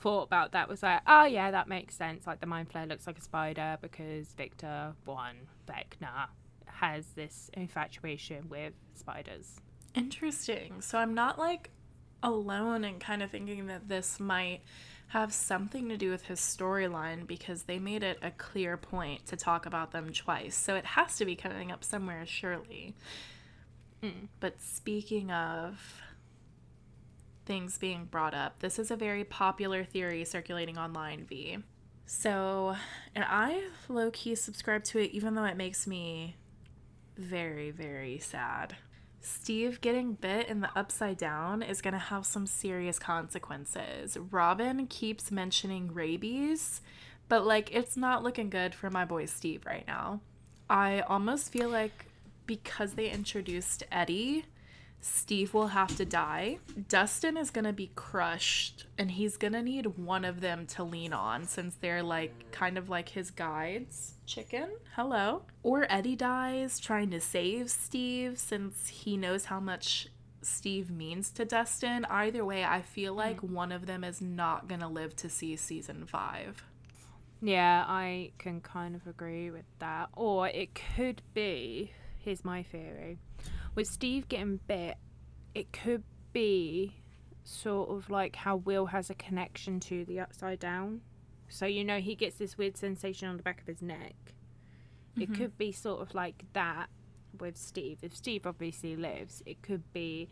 [0.00, 2.26] thought about that was like, oh yeah, that makes sense.
[2.26, 5.36] Like the Mind Flayer looks like a spider because Victor one
[5.68, 6.28] Vecna
[6.66, 9.60] has this infatuation with spiders.
[9.94, 10.80] Interesting.
[10.80, 11.70] So I'm not like
[12.22, 14.60] alone in kind of thinking that this might
[15.08, 19.36] have something to do with his storyline because they made it a clear point to
[19.36, 20.54] talk about them twice.
[20.54, 22.94] So it has to be coming up somewhere, surely.
[24.02, 24.28] Mm.
[24.38, 26.00] But speaking of
[27.50, 31.58] things being brought up, this is a very popular theory circulating online, V.
[32.06, 32.76] So,
[33.12, 36.36] and I low key subscribe to it even though it makes me
[37.16, 38.76] very, very sad.
[39.20, 44.16] Steve getting bit in the upside down is going to have some serious consequences.
[44.30, 46.82] Robin keeps mentioning rabies,
[47.28, 50.20] but like it's not looking good for my boy Steve right now.
[50.68, 52.06] I almost feel like
[52.46, 54.44] because they introduced Eddie,
[55.00, 56.58] Steve will have to die.
[56.88, 60.84] Dustin is going to be crushed and he's going to need one of them to
[60.84, 64.14] lean on since they're like kind of like his guides.
[64.26, 65.42] Chicken, hello.
[65.62, 70.08] Or Eddie dies trying to save Steve since he knows how much
[70.42, 72.04] Steve means to Dustin.
[72.06, 73.50] Either way, I feel like mm.
[73.50, 76.64] one of them is not going to live to see season 5.
[77.42, 80.10] Yeah, I can kind of agree with that.
[80.14, 83.18] Or it could be, here's my theory
[83.74, 84.96] with Steve getting bit,
[85.54, 86.02] it could
[86.32, 86.96] be
[87.44, 91.00] sort of like how Will has a connection to the upside down.
[91.48, 94.14] So you know he gets this weird sensation on the back of his neck.
[95.18, 95.22] Mm-hmm.
[95.22, 96.88] It could be sort of like that
[97.38, 97.98] with Steve.
[98.02, 100.28] If Steve obviously lives, it could be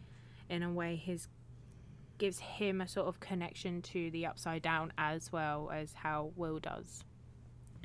[0.49, 1.29] in a way his
[2.19, 6.59] gives him a sort of connection to the upside down as well as how Will
[6.59, 7.05] does.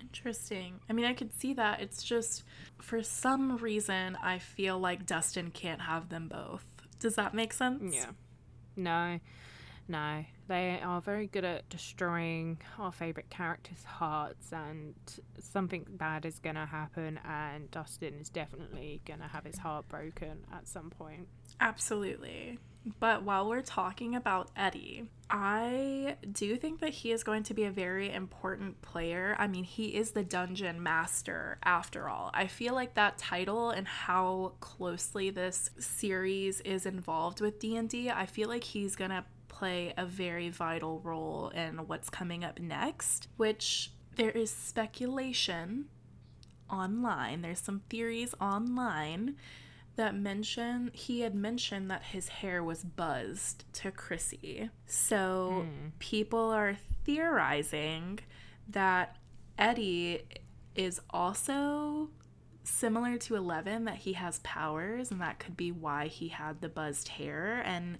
[0.04, 0.80] Interesting.
[0.90, 1.82] I mean, I could see that.
[1.82, 2.44] It's just
[2.80, 6.66] for some reason I feel like Dustin can't have them both.
[7.00, 7.96] Does that make sense?
[7.96, 8.12] Yeah.
[8.76, 9.20] No.
[9.88, 10.26] No.
[10.48, 14.94] They are very good at destroying our favorite characters' hearts and
[15.40, 19.88] something bad is going to happen and Dustin is definitely going to have his heart
[19.88, 21.28] broken at some point.
[21.60, 22.60] Absolutely.
[23.00, 27.64] But while we're talking about Eddie, I do think that he is going to be
[27.64, 29.36] a very important player.
[29.40, 32.30] I mean, he is the dungeon master after all.
[32.34, 38.26] I feel like that title and how closely this series is involved with D&D, I
[38.26, 43.30] feel like he's going to play a very vital role in what's coming up next,
[43.38, 45.86] which there is speculation
[46.70, 47.42] online.
[47.42, 49.36] There's some theories online
[49.96, 54.70] that mention he had mentioned that his hair was buzzed to Chrissy.
[54.86, 55.92] So mm.
[56.00, 58.20] people are theorizing
[58.70, 59.18] that
[59.58, 60.24] Eddie
[60.76, 62.10] is also
[62.64, 66.70] similar to Eleven that he has powers and that could be why he had the
[66.70, 67.98] buzzed hair and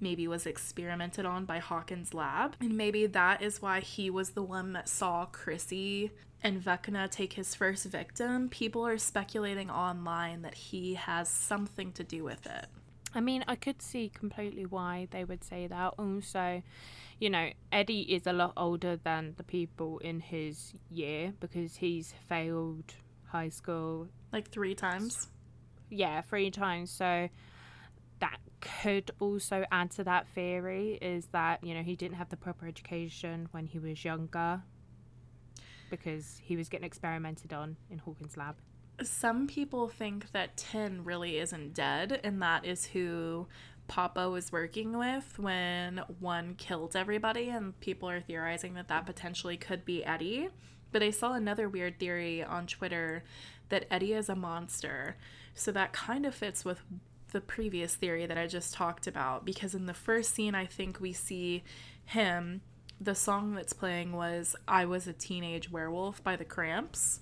[0.00, 4.42] maybe was experimented on by Hawkins lab and maybe that is why he was the
[4.42, 6.12] one that saw Chrissy
[6.44, 12.04] and Vecna take his first victim, people are speculating online that he has something to
[12.04, 12.66] do with it.
[13.14, 15.94] I mean, I could see completely why they would say that.
[15.98, 16.62] Also,
[17.18, 22.12] you know, Eddie is a lot older than the people in his year because he's
[22.28, 22.92] failed
[23.28, 25.28] high school like three times.
[25.88, 26.90] Yeah, three times.
[26.90, 27.30] So
[28.18, 32.36] that could also add to that theory is that, you know, he didn't have the
[32.36, 34.62] proper education when he was younger
[35.90, 38.56] because he was getting experimented on in Hawkins' lab.
[39.02, 43.48] Some people think that Tin really isn't dead, and that is who
[43.88, 49.56] Papa was working with when one killed everybody, and people are theorizing that that potentially
[49.56, 50.48] could be Eddie.
[50.92, 53.24] But I saw another weird theory on Twitter
[53.68, 55.16] that Eddie is a monster.
[55.54, 56.80] So that kind of fits with
[57.32, 61.00] the previous theory that I just talked about because in the first scene, I think
[61.00, 61.64] we see
[62.04, 62.60] him
[63.04, 67.20] the song that's playing was I Was a Teenage Werewolf by the Cramps,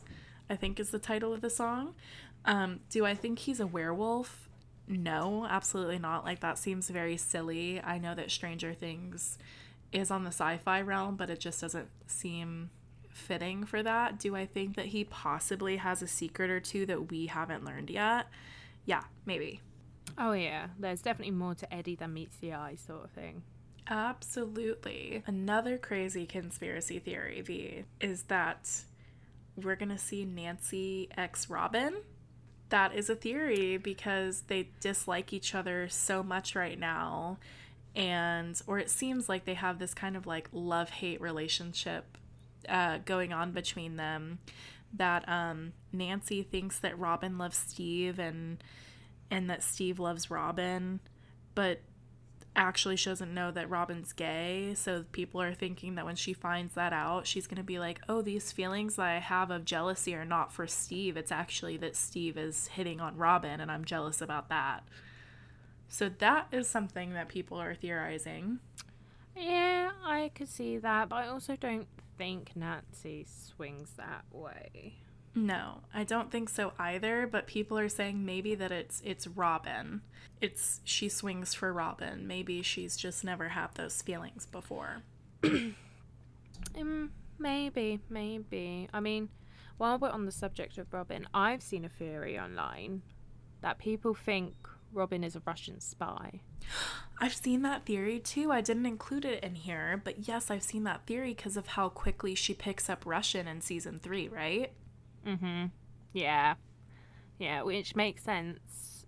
[0.48, 1.94] I think is the title of the song.
[2.44, 4.48] Um, do I think he's a werewolf?
[4.88, 6.24] No, absolutely not.
[6.24, 7.80] Like, that seems very silly.
[7.80, 9.38] I know that Stranger Things
[9.92, 12.70] is on the sci fi realm, but it just doesn't seem
[13.10, 14.18] fitting for that.
[14.18, 17.90] Do I think that he possibly has a secret or two that we haven't learned
[17.90, 18.26] yet?
[18.84, 19.60] Yeah, maybe.
[20.18, 20.68] Oh, yeah.
[20.78, 23.42] There's definitely more to Eddie than meets the eye, sort of thing.
[23.88, 25.22] Absolutely.
[25.26, 28.70] Another crazy conspiracy theory, V, is that
[29.56, 31.96] we're going to see Nancy ex Robin.
[32.68, 37.38] That is a theory because they dislike each other so much right now.
[37.94, 42.16] And, or it seems like they have this kind of like love hate relationship
[42.68, 44.38] uh, going on between them.
[44.94, 48.62] That um, Nancy thinks that Robin loves Steve and
[49.30, 51.00] and that Steve loves Robin,
[51.54, 51.80] but
[52.55, 54.74] actually she doesn't know that Robin's gay.
[54.74, 58.01] So people are thinking that when she finds that out, she's going to be like,
[58.09, 61.16] oh, these feelings I have of jealousy are not for Steve.
[61.16, 64.85] It's actually that Steve is hitting on Robin and I'm jealous about that.
[65.89, 68.61] So that is something that people are theorizing.
[69.37, 71.87] Yeah, I could see that, but I also don't
[72.19, 74.95] think Nancy swings that way.
[75.34, 80.02] No, I don't think so either, but people are saying maybe that it's it's Robin.
[80.40, 82.26] It's she swings for Robin.
[82.26, 85.02] Maybe she's just never had those feelings before.
[86.78, 88.88] um, maybe, maybe.
[88.92, 89.30] I mean,
[89.78, 93.00] while we're on the subject of Robin, I've seen a theory online
[93.62, 94.54] that people think
[94.92, 96.40] Robin is a Russian spy.
[97.18, 98.50] I've seen that theory too.
[98.52, 101.88] I didn't include it in here, but yes, I've seen that theory because of how
[101.88, 104.72] quickly she picks up Russian in season three, right?
[105.27, 105.66] Mm-hmm.
[106.12, 106.55] Yeah.
[107.39, 109.07] Yeah, which makes sense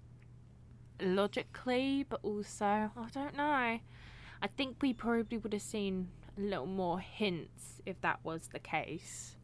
[1.01, 3.45] logically, but also, I don't know.
[3.45, 8.59] I think we probably would have seen a little more hints if that was the
[8.59, 9.37] case.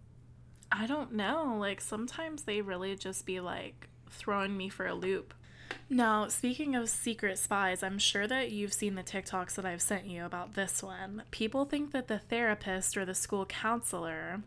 [0.73, 1.57] I don't know.
[1.59, 5.35] Like, sometimes they really just be like throwing me for a loop.
[5.89, 10.07] Now, speaking of secret spies, I'm sure that you've seen the TikToks that I've sent
[10.07, 11.25] you about this one.
[11.31, 14.43] People think that the therapist or the school counselor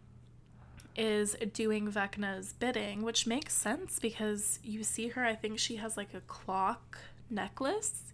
[0.96, 5.98] is doing Vecna's bidding, which makes sense because you see her, I think she has
[5.98, 7.00] like a clock
[7.30, 8.14] necklace.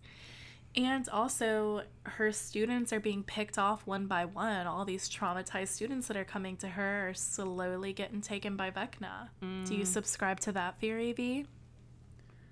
[0.76, 4.68] And also, her students are being picked off one by one.
[4.68, 9.30] All these traumatized students that are coming to her are slowly getting taken by Vecna.
[9.44, 9.68] Mm.
[9.68, 11.48] Do you subscribe to that theory, V?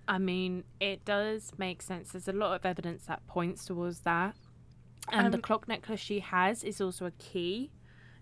[0.07, 2.13] I mean, it does make sense.
[2.13, 4.35] There's a lot of evidence that points towards that.
[5.11, 7.71] And um, the clock necklace she has is also a key.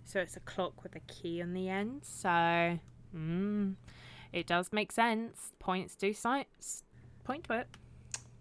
[0.06, 2.02] So it's a clock with a key on the end.
[2.04, 2.78] So,
[3.14, 3.74] mm,
[4.32, 5.52] it does make sense.
[5.58, 6.84] Points do sites
[7.24, 7.68] point to it.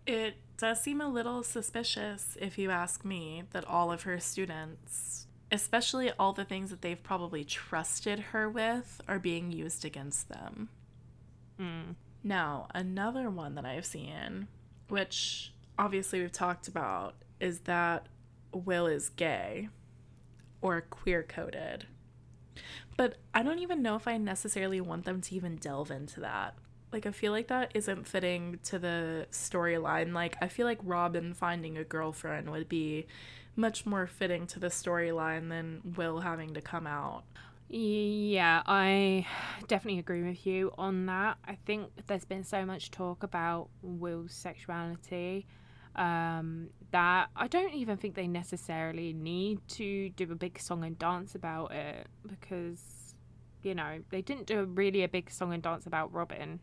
[0.05, 5.25] It does seem a little suspicious, if you ask me, that all of her students,
[5.51, 10.69] especially all the things that they've probably trusted her with, are being used against them.
[11.59, 11.95] Mm.
[12.23, 14.47] Now, another one that I've seen,
[14.87, 18.05] which obviously we've talked about, is that
[18.53, 19.69] Will is gay
[20.65, 21.85] or queer coded.
[22.97, 26.55] But I don't even know if I necessarily want them to even delve into that.
[26.91, 30.11] Like, I feel like that isn't fitting to the storyline.
[30.11, 33.05] Like, I feel like Robin finding a girlfriend would be
[33.55, 37.25] much more fitting to the storyline than Will having to come out.
[37.69, 39.27] Yeah, I
[39.67, 41.37] definitely agree with you on that.
[41.45, 45.45] I think there's been so much talk about Will's sexuality
[45.95, 50.97] um, that I don't even think they necessarily need to do a big song and
[50.97, 53.15] dance about it because,
[53.63, 56.59] you know, they didn't do a, really a big song and dance about Robin,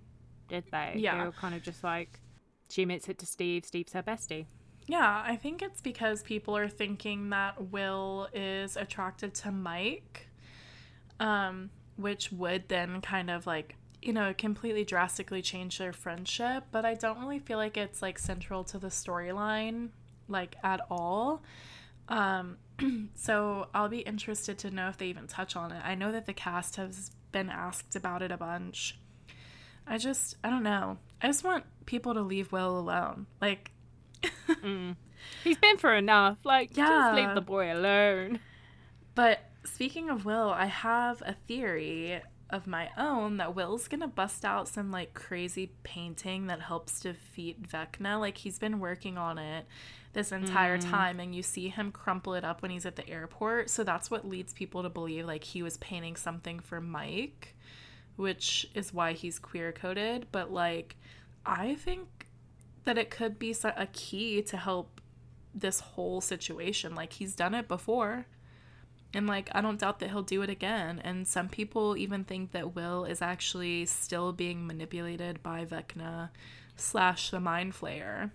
[0.48, 0.94] did they?
[0.96, 1.18] Yeah.
[1.18, 2.20] They were kind of just like,
[2.68, 4.46] she admits it to Steve, Steve's her bestie.
[4.86, 10.28] Yeah, I think it's because people are thinking that Will is attracted to Mike
[11.22, 16.84] um, which would then kind of like you know completely drastically change their friendship but
[16.84, 19.88] i don't really feel like it's like central to the storyline
[20.28, 21.42] like at all.
[22.08, 22.56] Um
[23.14, 25.82] so i'll be interested to know if they even touch on it.
[25.84, 28.98] I know that the cast has been asked about it a bunch.
[29.86, 30.98] I just i don't know.
[31.20, 33.26] I just want people to leave will alone.
[33.40, 33.70] Like
[34.48, 34.96] mm.
[35.44, 36.38] he's been for enough.
[36.44, 36.86] Like yeah.
[36.86, 38.40] just leave the boy alone.
[39.14, 42.20] But speaking of Will, I have a theory
[42.52, 47.62] of my own that Will's gonna bust out some like crazy painting that helps defeat
[47.68, 48.20] Vecna.
[48.20, 49.66] Like he's been working on it
[50.12, 50.90] this entire mm.
[50.90, 53.70] time, and you see him crumple it up when he's at the airport.
[53.70, 57.56] So that's what leads people to believe like he was painting something for Mike,
[58.16, 60.26] which is why he's queer coded.
[60.30, 60.96] But like,
[61.46, 62.26] I think
[62.84, 65.00] that it could be a key to help
[65.54, 66.94] this whole situation.
[66.94, 68.26] Like he's done it before.
[69.14, 71.00] And like, I don't doubt that he'll do it again.
[71.04, 76.30] And some people even think that Will is actually still being manipulated by Vecna
[76.76, 78.30] slash the Mind Flayer.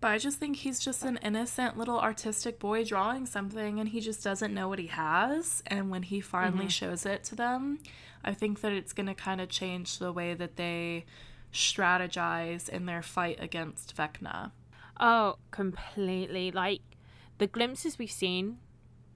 [0.00, 4.00] But I just think he's just an innocent little artistic boy drawing something and he
[4.00, 5.62] just doesn't know what he has.
[5.68, 6.68] And when he finally mm-hmm.
[6.68, 7.78] shows it to them,
[8.24, 11.04] I think that it's going to kind of change the way that they
[11.52, 14.50] strategize in their fight against Vecna.
[14.98, 16.50] Oh, completely.
[16.50, 16.80] Like
[17.38, 18.58] the glimpses we've seen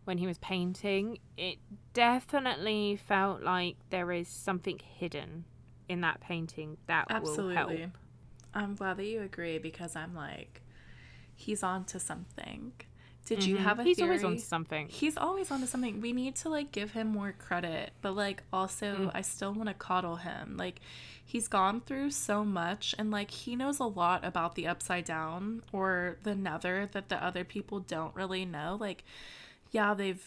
[0.07, 1.59] when he was painting, it
[1.93, 5.45] definitely felt like there is something hidden
[5.89, 7.45] in that painting that Absolutely.
[7.47, 7.91] will help.
[8.55, 10.63] I'm glad that you agree because I'm like,
[11.35, 12.73] he's on to something.
[13.27, 13.51] Did mm-hmm.
[13.51, 14.11] you have a He's theory?
[14.11, 14.87] always on to something.
[14.87, 16.01] He's always on to something.
[16.01, 19.11] We need to like give him more credit, but like also mm.
[19.13, 20.57] I still want to coddle him.
[20.57, 20.81] Like
[21.25, 25.65] he's gone through so much and like he knows a lot about the upside down
[25.73, 28.77] or the nether that the other people don't really know.
[28.81, 29.03] Like
[29.71, 30.25] yeah, they've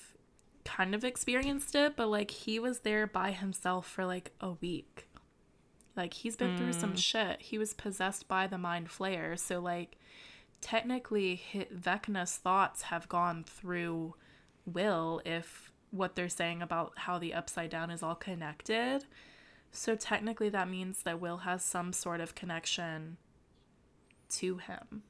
[0.66, 5.07] kind of experienced it, but like he was there by himself for like a week.
[5.95, 6.57] Like he's been mm.
[6.57, 6.98] through some mm.
[6.98, 7.41] shit.
[7.41, 9.38] He was possessed by the mind flayer.
[9.38, 9.98] So like
[10.61, 11.41] technically
[11.74, 14.16] Vecna's thoughts have gone through
[14.66, 19.06] Will if what they're saying about how the upside down is all connected.
[19.72, 23.18] So technically that means that Will has some sort of connection
[24.30, 25.03] to him.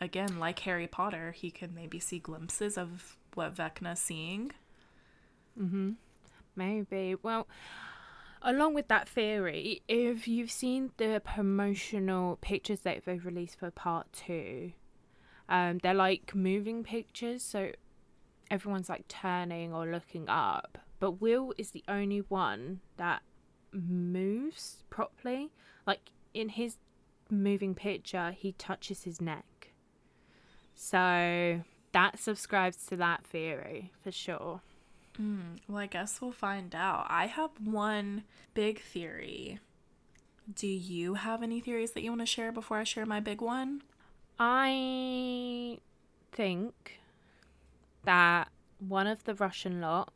[0.00, 4.52] Again, like Harry Potter, he can maybe see glimpses of what Vecna's seeing.
[5.60, 5.92] Mm-hmm.
[6.54, 7.14] Maybe.
[7.22, 7.46] Well,
[8.42, 14.12] along with that theory, if you've seen the promotional pictures that they've released for part
[14.12, 14.72] two,
[15.48, 17.70] um, they're like moving pictures, so
[18.50, 20.78] everyone's like turning or looking up.
[20.98, 23.22] But Will is the only one that
[23.72, 25.52] moves properly.
[25.86, 26.78] Like in his
[27.30, 29.72] moving picture, he touches his neck.
[30.74, 31.62] So
[31.96, 34.60] that subscribes to that theory for sure.
[35.18, 37.06] Mm, well, I guess we'll find out.
[37.08, 39.60] I have one big theory.
[40.54, 43.40] Do you have any theories that you want to share before I share my big
[43.40, 43.80] one?
[44.38, 45.78] I
[46.32, 47.00] think
[48.04, 48.48] that
[48.78, 50.12] one of the Russian lot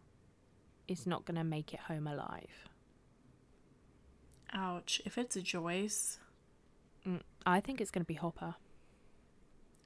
[0.87, 2.69] is not going to make it home alive.
[4.53, 5.01] Ouch.
[5.07, 6.19] If it's a Joyce.
[7.09, 8.57] Mm, I think it's going to be Hopper.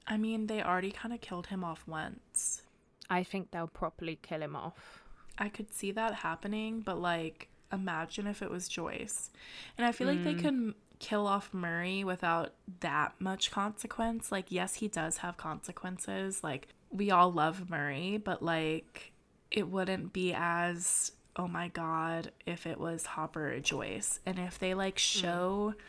[0.07, 2.61] I mean, they already kind of killed him off once.
[3.09, 5.03] I think they'll properly kill him off.
[5.37, 9.31] I could see that happening, but like, imagine if it was Joyce.
[9.77, 10.15] And I feel mm.
[10.15, 10.41] like they mm.
[10.41, 14.31] could kill off Murray without that much consequence.
[14.31, 16.43] Like, yes, he does have consequences.
[16.43, 19.11] Like, we all love Murray, but like,
[19.51, 24.19] it wouldn't be as oh my god if it was Hopper or Joyce.
[24.25, 24.99] And if they like mm.
[24.99, 25.81] show, mm.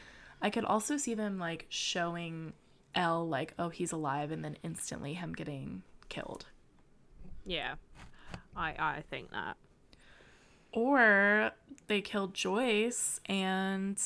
[0.43, 2.53] I could also see them like showing
[2.97, 6.47] El like, oh, he's alive, and then instantly him getting killed.
[7.45, 7.75] Yeah,
[8.57, 9.57] I I think that.
[10.73, 11.53] Or
[11.87, 14.03] they killed Joyce, and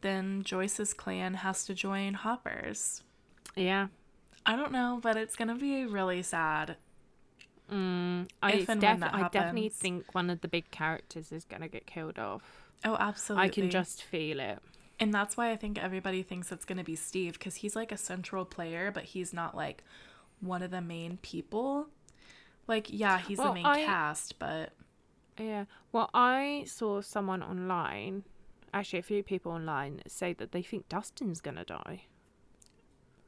[0.00, 3.02] then Joyce's clan has to join Hopper's.
[3.54, 3.88] Yeah.
[4.44, 6.76] I don't know, but it's gonna be really sad.
[7.70, 12.18] Mm, I, def- I definitely think one of the big characters is gonna get killed
[12.18, 12.42] off.
[12.84, 13.46] Oh, absolutely.
[13.46, 14.60] I can just feel it.
[14.98, 17.92] And that's why I think everybody thinks it's going to be Steve because he's like
[17.92, 19.84] a central player, but he's not like
[20.40, 21.88] one of the main people.
[22.66, 24.70] Like, yeah, he's well, the main I, cast, but.
[25.38, 25.66] Yeah.
[25.92, 28.24] Well, I saw someone online,
[28.72, 32.04] actually, a few people online, say that they think Dustin's going to die.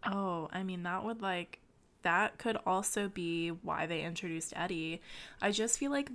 [0.06, 1.60] Oh, I mean, that would like.
[2.02, 5.02] That could also be why they introduced Eddie.
[5.42, 6.10] I just feel like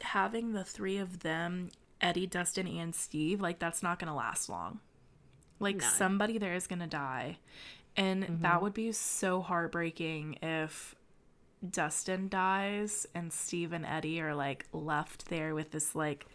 [0.00, 1.70] having the three of them
[2.00, 4.80] Eddie, Dustin, and Steve, like that's not gonna last long.
[5.60, 7.38] Like somebody there is going to die.
[7.96, 8.42] And mm-hmm.
[8.42, 10.94] that would be so heartbreaking if
[11.68, 16.26] Dustin dies and Steve and Eddie are like left there with this like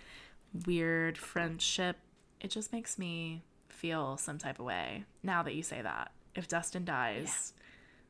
[0.66, 1.98] weird friendship.
[2.42, 6.12] It just makes me feel some type of way now that you say that.
[6.36, 7.64] If Dustin dies, yeah.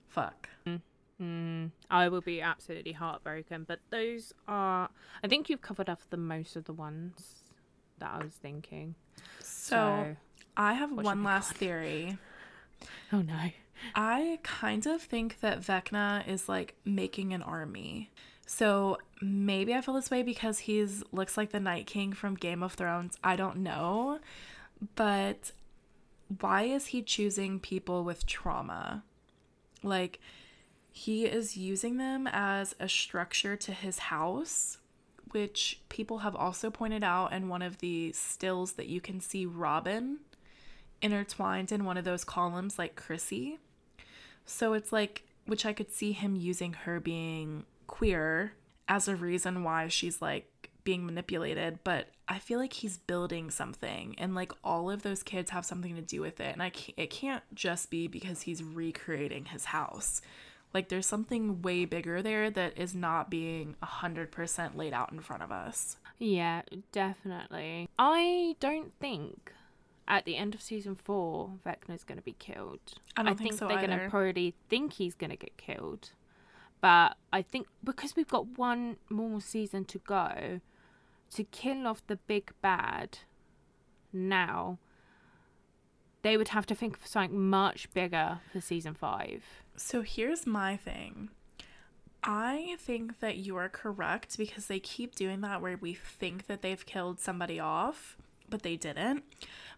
[0.07, 0.49] fuck.
[1.21, 3.65] Mm, I will be absolutely heartbroken.
[3.67, 4.89] But those are,
[5.23, 7.43] I think you've covered up the most of the ones
[7.99, 8.95] that I was thinking.
[9.39, 9.45] So,
[9.75, 10.15] so
[10.55, 12.17] I have what one last theory.
[13.11, 13.51] Oh no.
[13.95, 18.11] I kind of think that Vecna is like making an army.
[18.45, 22.63] So maybe I feel this way because he's looks like the Night King from Game
[22.63, 23.17] of Thrones.
[23.23, 24.19] I don't know.
[24.95, 25.51] But
[26.39, 29.03] why is he choosing people with trauma?
[29.81, 30.19] Like
[30.91, 34.77] he is using them as a structure to his house,
[35.31, 39.45] which people have also pointed out in one of the stills that you can see
[39.45, 40.19] Robin
[41.03, 43.59] intertwined in one of those columns like Chrissy.
[44.45, 48.53] So it's like, which I could see him using her being queer
[48.87, 54.15] as a reason why she's like being manipulated, but I feel like he's building something
[54.17, 56.53] and like all of those kids have something to do with it.
[56.53, 60.21] And I can't, it can't just be because he's recreating his house.
[60.73, 65.43] Like there's something way bigger there that is not being 100% laid out in front
[65.43, 65.97] of us.
[66.17, 67.89] Yeah, definitely.
[67.99, 69.51] I don't think
[70.07, 72.79] at the end of season four, Vecna's going to be killed.
[73.15, 76.11] I, I think, think so they're going to probably think he's going to get killed.
[76.81, 80.59] But I think because we've got one more season to go,
[81.33, 83.19] to kill off the big bad
[84.11, 84.79] now,
[86.21, 89.43] they would have to think of something much bigger for season five.
[89.75, 91.29] So here's my thing.
[92.23, 96.61] I think that you are correct because they keep doing that where we think that
[96.61, 98.17] they've killed somebody off,
[98.49, 99.23] but they didn't.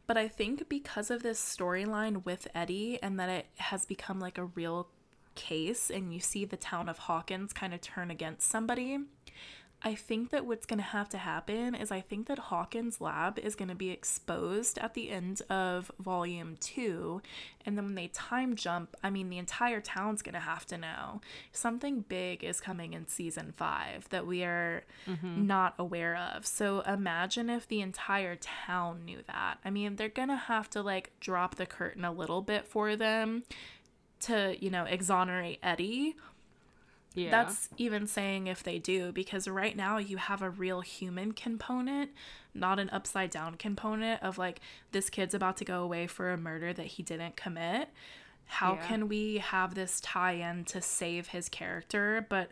[0.07, 4.37] But I think because of this storyline with Eddie and that it has become like
[4.37, 4.87] a real
[5.33, 8.99] case and you see the town of Hawkins kind of turn against somebody,
[9.87, 13.37] I think that what's going to have to happen is I think that Hawkins' lab
[13.37, 17.21] is going to be exposed at the end of volume two.
[17.63, 20.77] And then when they time jump, I mean, the entire town's going to have to
[20.79, 21.21] know
[21.51, 25.45] something big is coming in season five that we are mm-hmm.
[25.45, 26.47] not aware of.
[26.47, 29.59] So imagine if the entire town knew that.
[29.63, 32.95] I mean, they're going to have to like drop the curtain a little bit for
[32.95, 33.43] them
[34.21, 36.15] to, you know, exonerate Eddie
[37.15, 37.31] Yeah.
[37.31, 42.11] That's even saying if they do, because right now you have a real human component,
[42.53, 44.59] not an upside down component of like,
[44.91, 47.89] this kid's about to go away for a murder that he didn't commit.
[48.45, 48.87] How Yeah.
[48.87, 52.51] can we have this tie in to save his character, but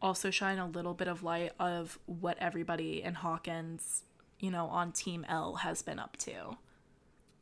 [0.00, 4.04] also shine a little bit of light of what everybody in Hawkins,
[4.40, 6.56] you know, on Team El has been up to?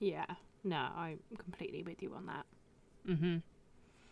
[0.01, 0.27] Yeah.
[0.65, 2.47] No, I'm completely with you on that.
[3.09, 3.39] Mm-hmm.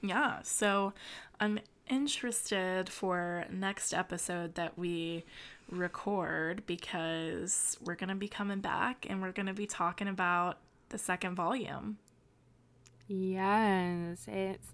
[0.02, 0.94] Yeah, so
[1.39, 1.61] I'm
[1.91, 5.25] interested for next episode that we
[5.71, 10.59] record because we're going to be coming back and we're going to be talking about
[10.89, 11.99] the second volume.
[13.09, 14.69] Yes, it's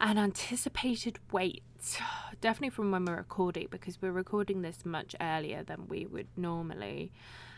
[0.00, 1.62] an anticipated wait.
[2.40, 7.10] Definitely from when we're recording because we're recording this much earlier than we would normally.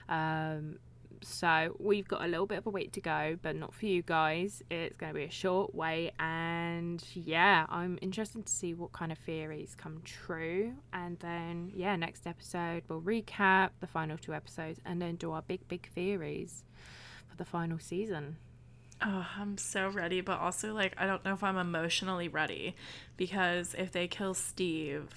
[0.08, 0.78] Um,
[1.24, 4.02] so we've got a little bit of a wait to go, but not for you
[4.02, 4.62] guys.
[4.70, 9.12] It's going to be a short wait, and yeah, I'm interested to see what kind
[9.12, 10.72] of theories come true.
[10.92, 15.42] And then, yeah, next episode we'll recap the final two episodes and then do our
[15.42, 16.64] big, big theories
[17.28, 18.36] for the final season.
[19.00, 22.74] Oh, I'm so ready, but also like I don't know if I'm emotionally ready
[23.16, 25.08] because if they kill Steve,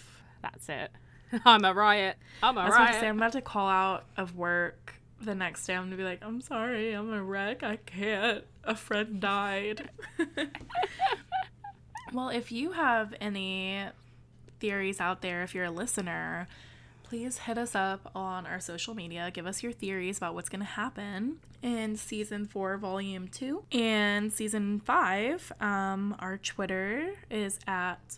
[0.41, 0.91] That's it.
[1.45, 2.17] I'm a riot.
[2.43, 2.99] I'm a I was about to riot.
[3.01, 5.75] say I'm about to call out of work the next day.
[5.75, 7.63] I'm gonna be like, I'm sorry, I'm a wreck.
[7.63, 8.43] I can't.
[8.63, 9.89] A friend died.
[12.13, 13.85] well, if you have any
[14.59, 16.47] theories out there, if you're a listener,
[17.03, 19.31] please hit us up on our social media.
[19.33, 24.79] Give us your theories about what's gonna happen in season four, volume two, and season
[24.79, 25.51] five.
[25.59, 28.17] Um, our Twitter is at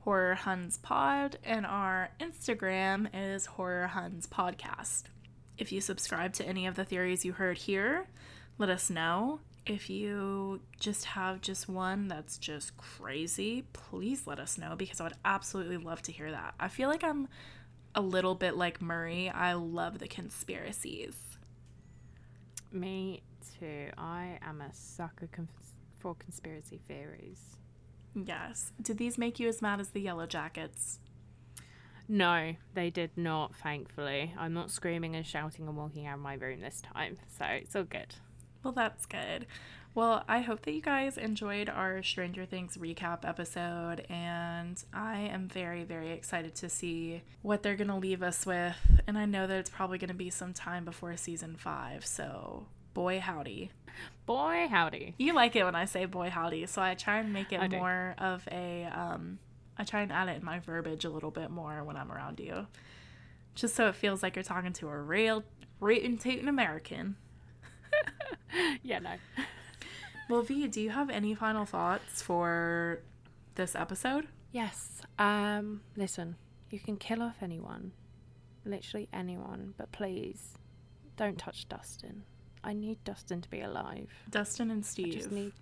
[0.00, 5.04] Horror Huns Pod, and our Instagram is Horror Huns Podcast.
[5.56, 8.06] If you subscribe to any of the theories you heard here,
[8.58, 9.40] let us know.
[9.66, 15.04] If you just have just one that's just crazy, please let us know because I
[15.04, 16.54] would absolutely love to hear that.
[16.60, 17.28] I feel like I'm
[17.94, 19.30] a little bit like Murray.
[19.30, 21.14] I love the conspiracies.
[22.72, 23.22] Me
[23.58, 23.88] too.
[23.96, 25.48] I am a sucker cons-
[25.98, 27.56] for conspiracy theories.
[28.14, 28.72] Yes.
[28.82, 30.98] Did these make you as mad as the Yellowjackets?
[32.08, 34.34] No, they did not, thankfully.
[34.38, 37.74] I'm not screaming and shouting and walking out of my room this time, so it's
[37.74, 38.14] all good.
[38.62, 39.46] Well, that's good.
[39.94, 45.48] Well, I hope that you guys enjoyed our Stranger Things recap episode, and I am
[45.48, 48.76] very, very excited to see what they're going to leave us with.
[49.06, 52.66] And I know that it's probably going to be some time before season five, so
[52.92, 53.70] boy, howdy.
[54.26, 55.14] Boy, howdy.
[55.16, 58.16] You like it when I say boy, howdy, so I try and make it more
[58.18, 59.38] of a, um,
[59.78, 62.40] I try and add it in my verbiage a little bit more when I'm around
[62.40, 62.66] you.
[63.54, 65.44] Just so it feels like you're talking to a real,
[65.80, 67.16] rootin' tootin' American.
[68.82, 69.14] yeah, no.
[70.28, 73.00] Well, V, do you have any final thoughts for
[73.54, 74.26] this episode?
[74.52, 75.00] Yes.
[75.18, 76.36] Um, listen,
[76.70, 77.92] you can kill off anyone.
[78.64, 80.54] Literally anyone, but please
[81.16, 82.22] don't touch Dustin.
[82.62, 84.08] I need Dustin to be alive.
[84.30, 85.12] Dustin and I Steve.
[85.12, 85.52] just need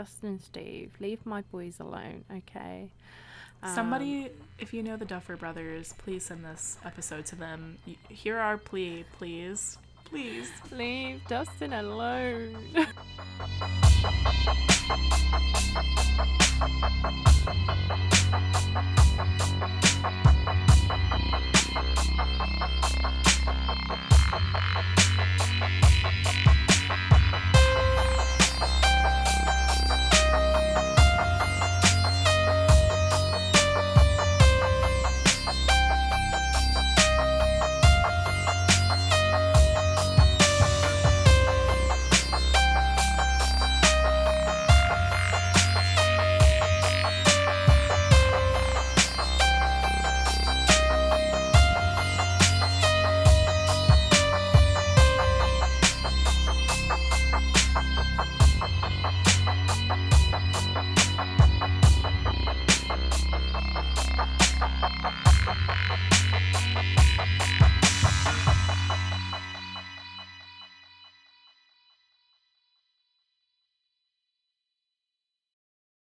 [0.00, 2.88] Dustin and Steve, leave my boys alone, okay?
[3.62, 7.76] Um, Somebody, if you know the Duffer brothers, please send this episode to them.
[8.08, 9.76] Hear our plea, please.
[10.06, 10.50] Please.
[10.72, 12.56] Leave Dustin alone.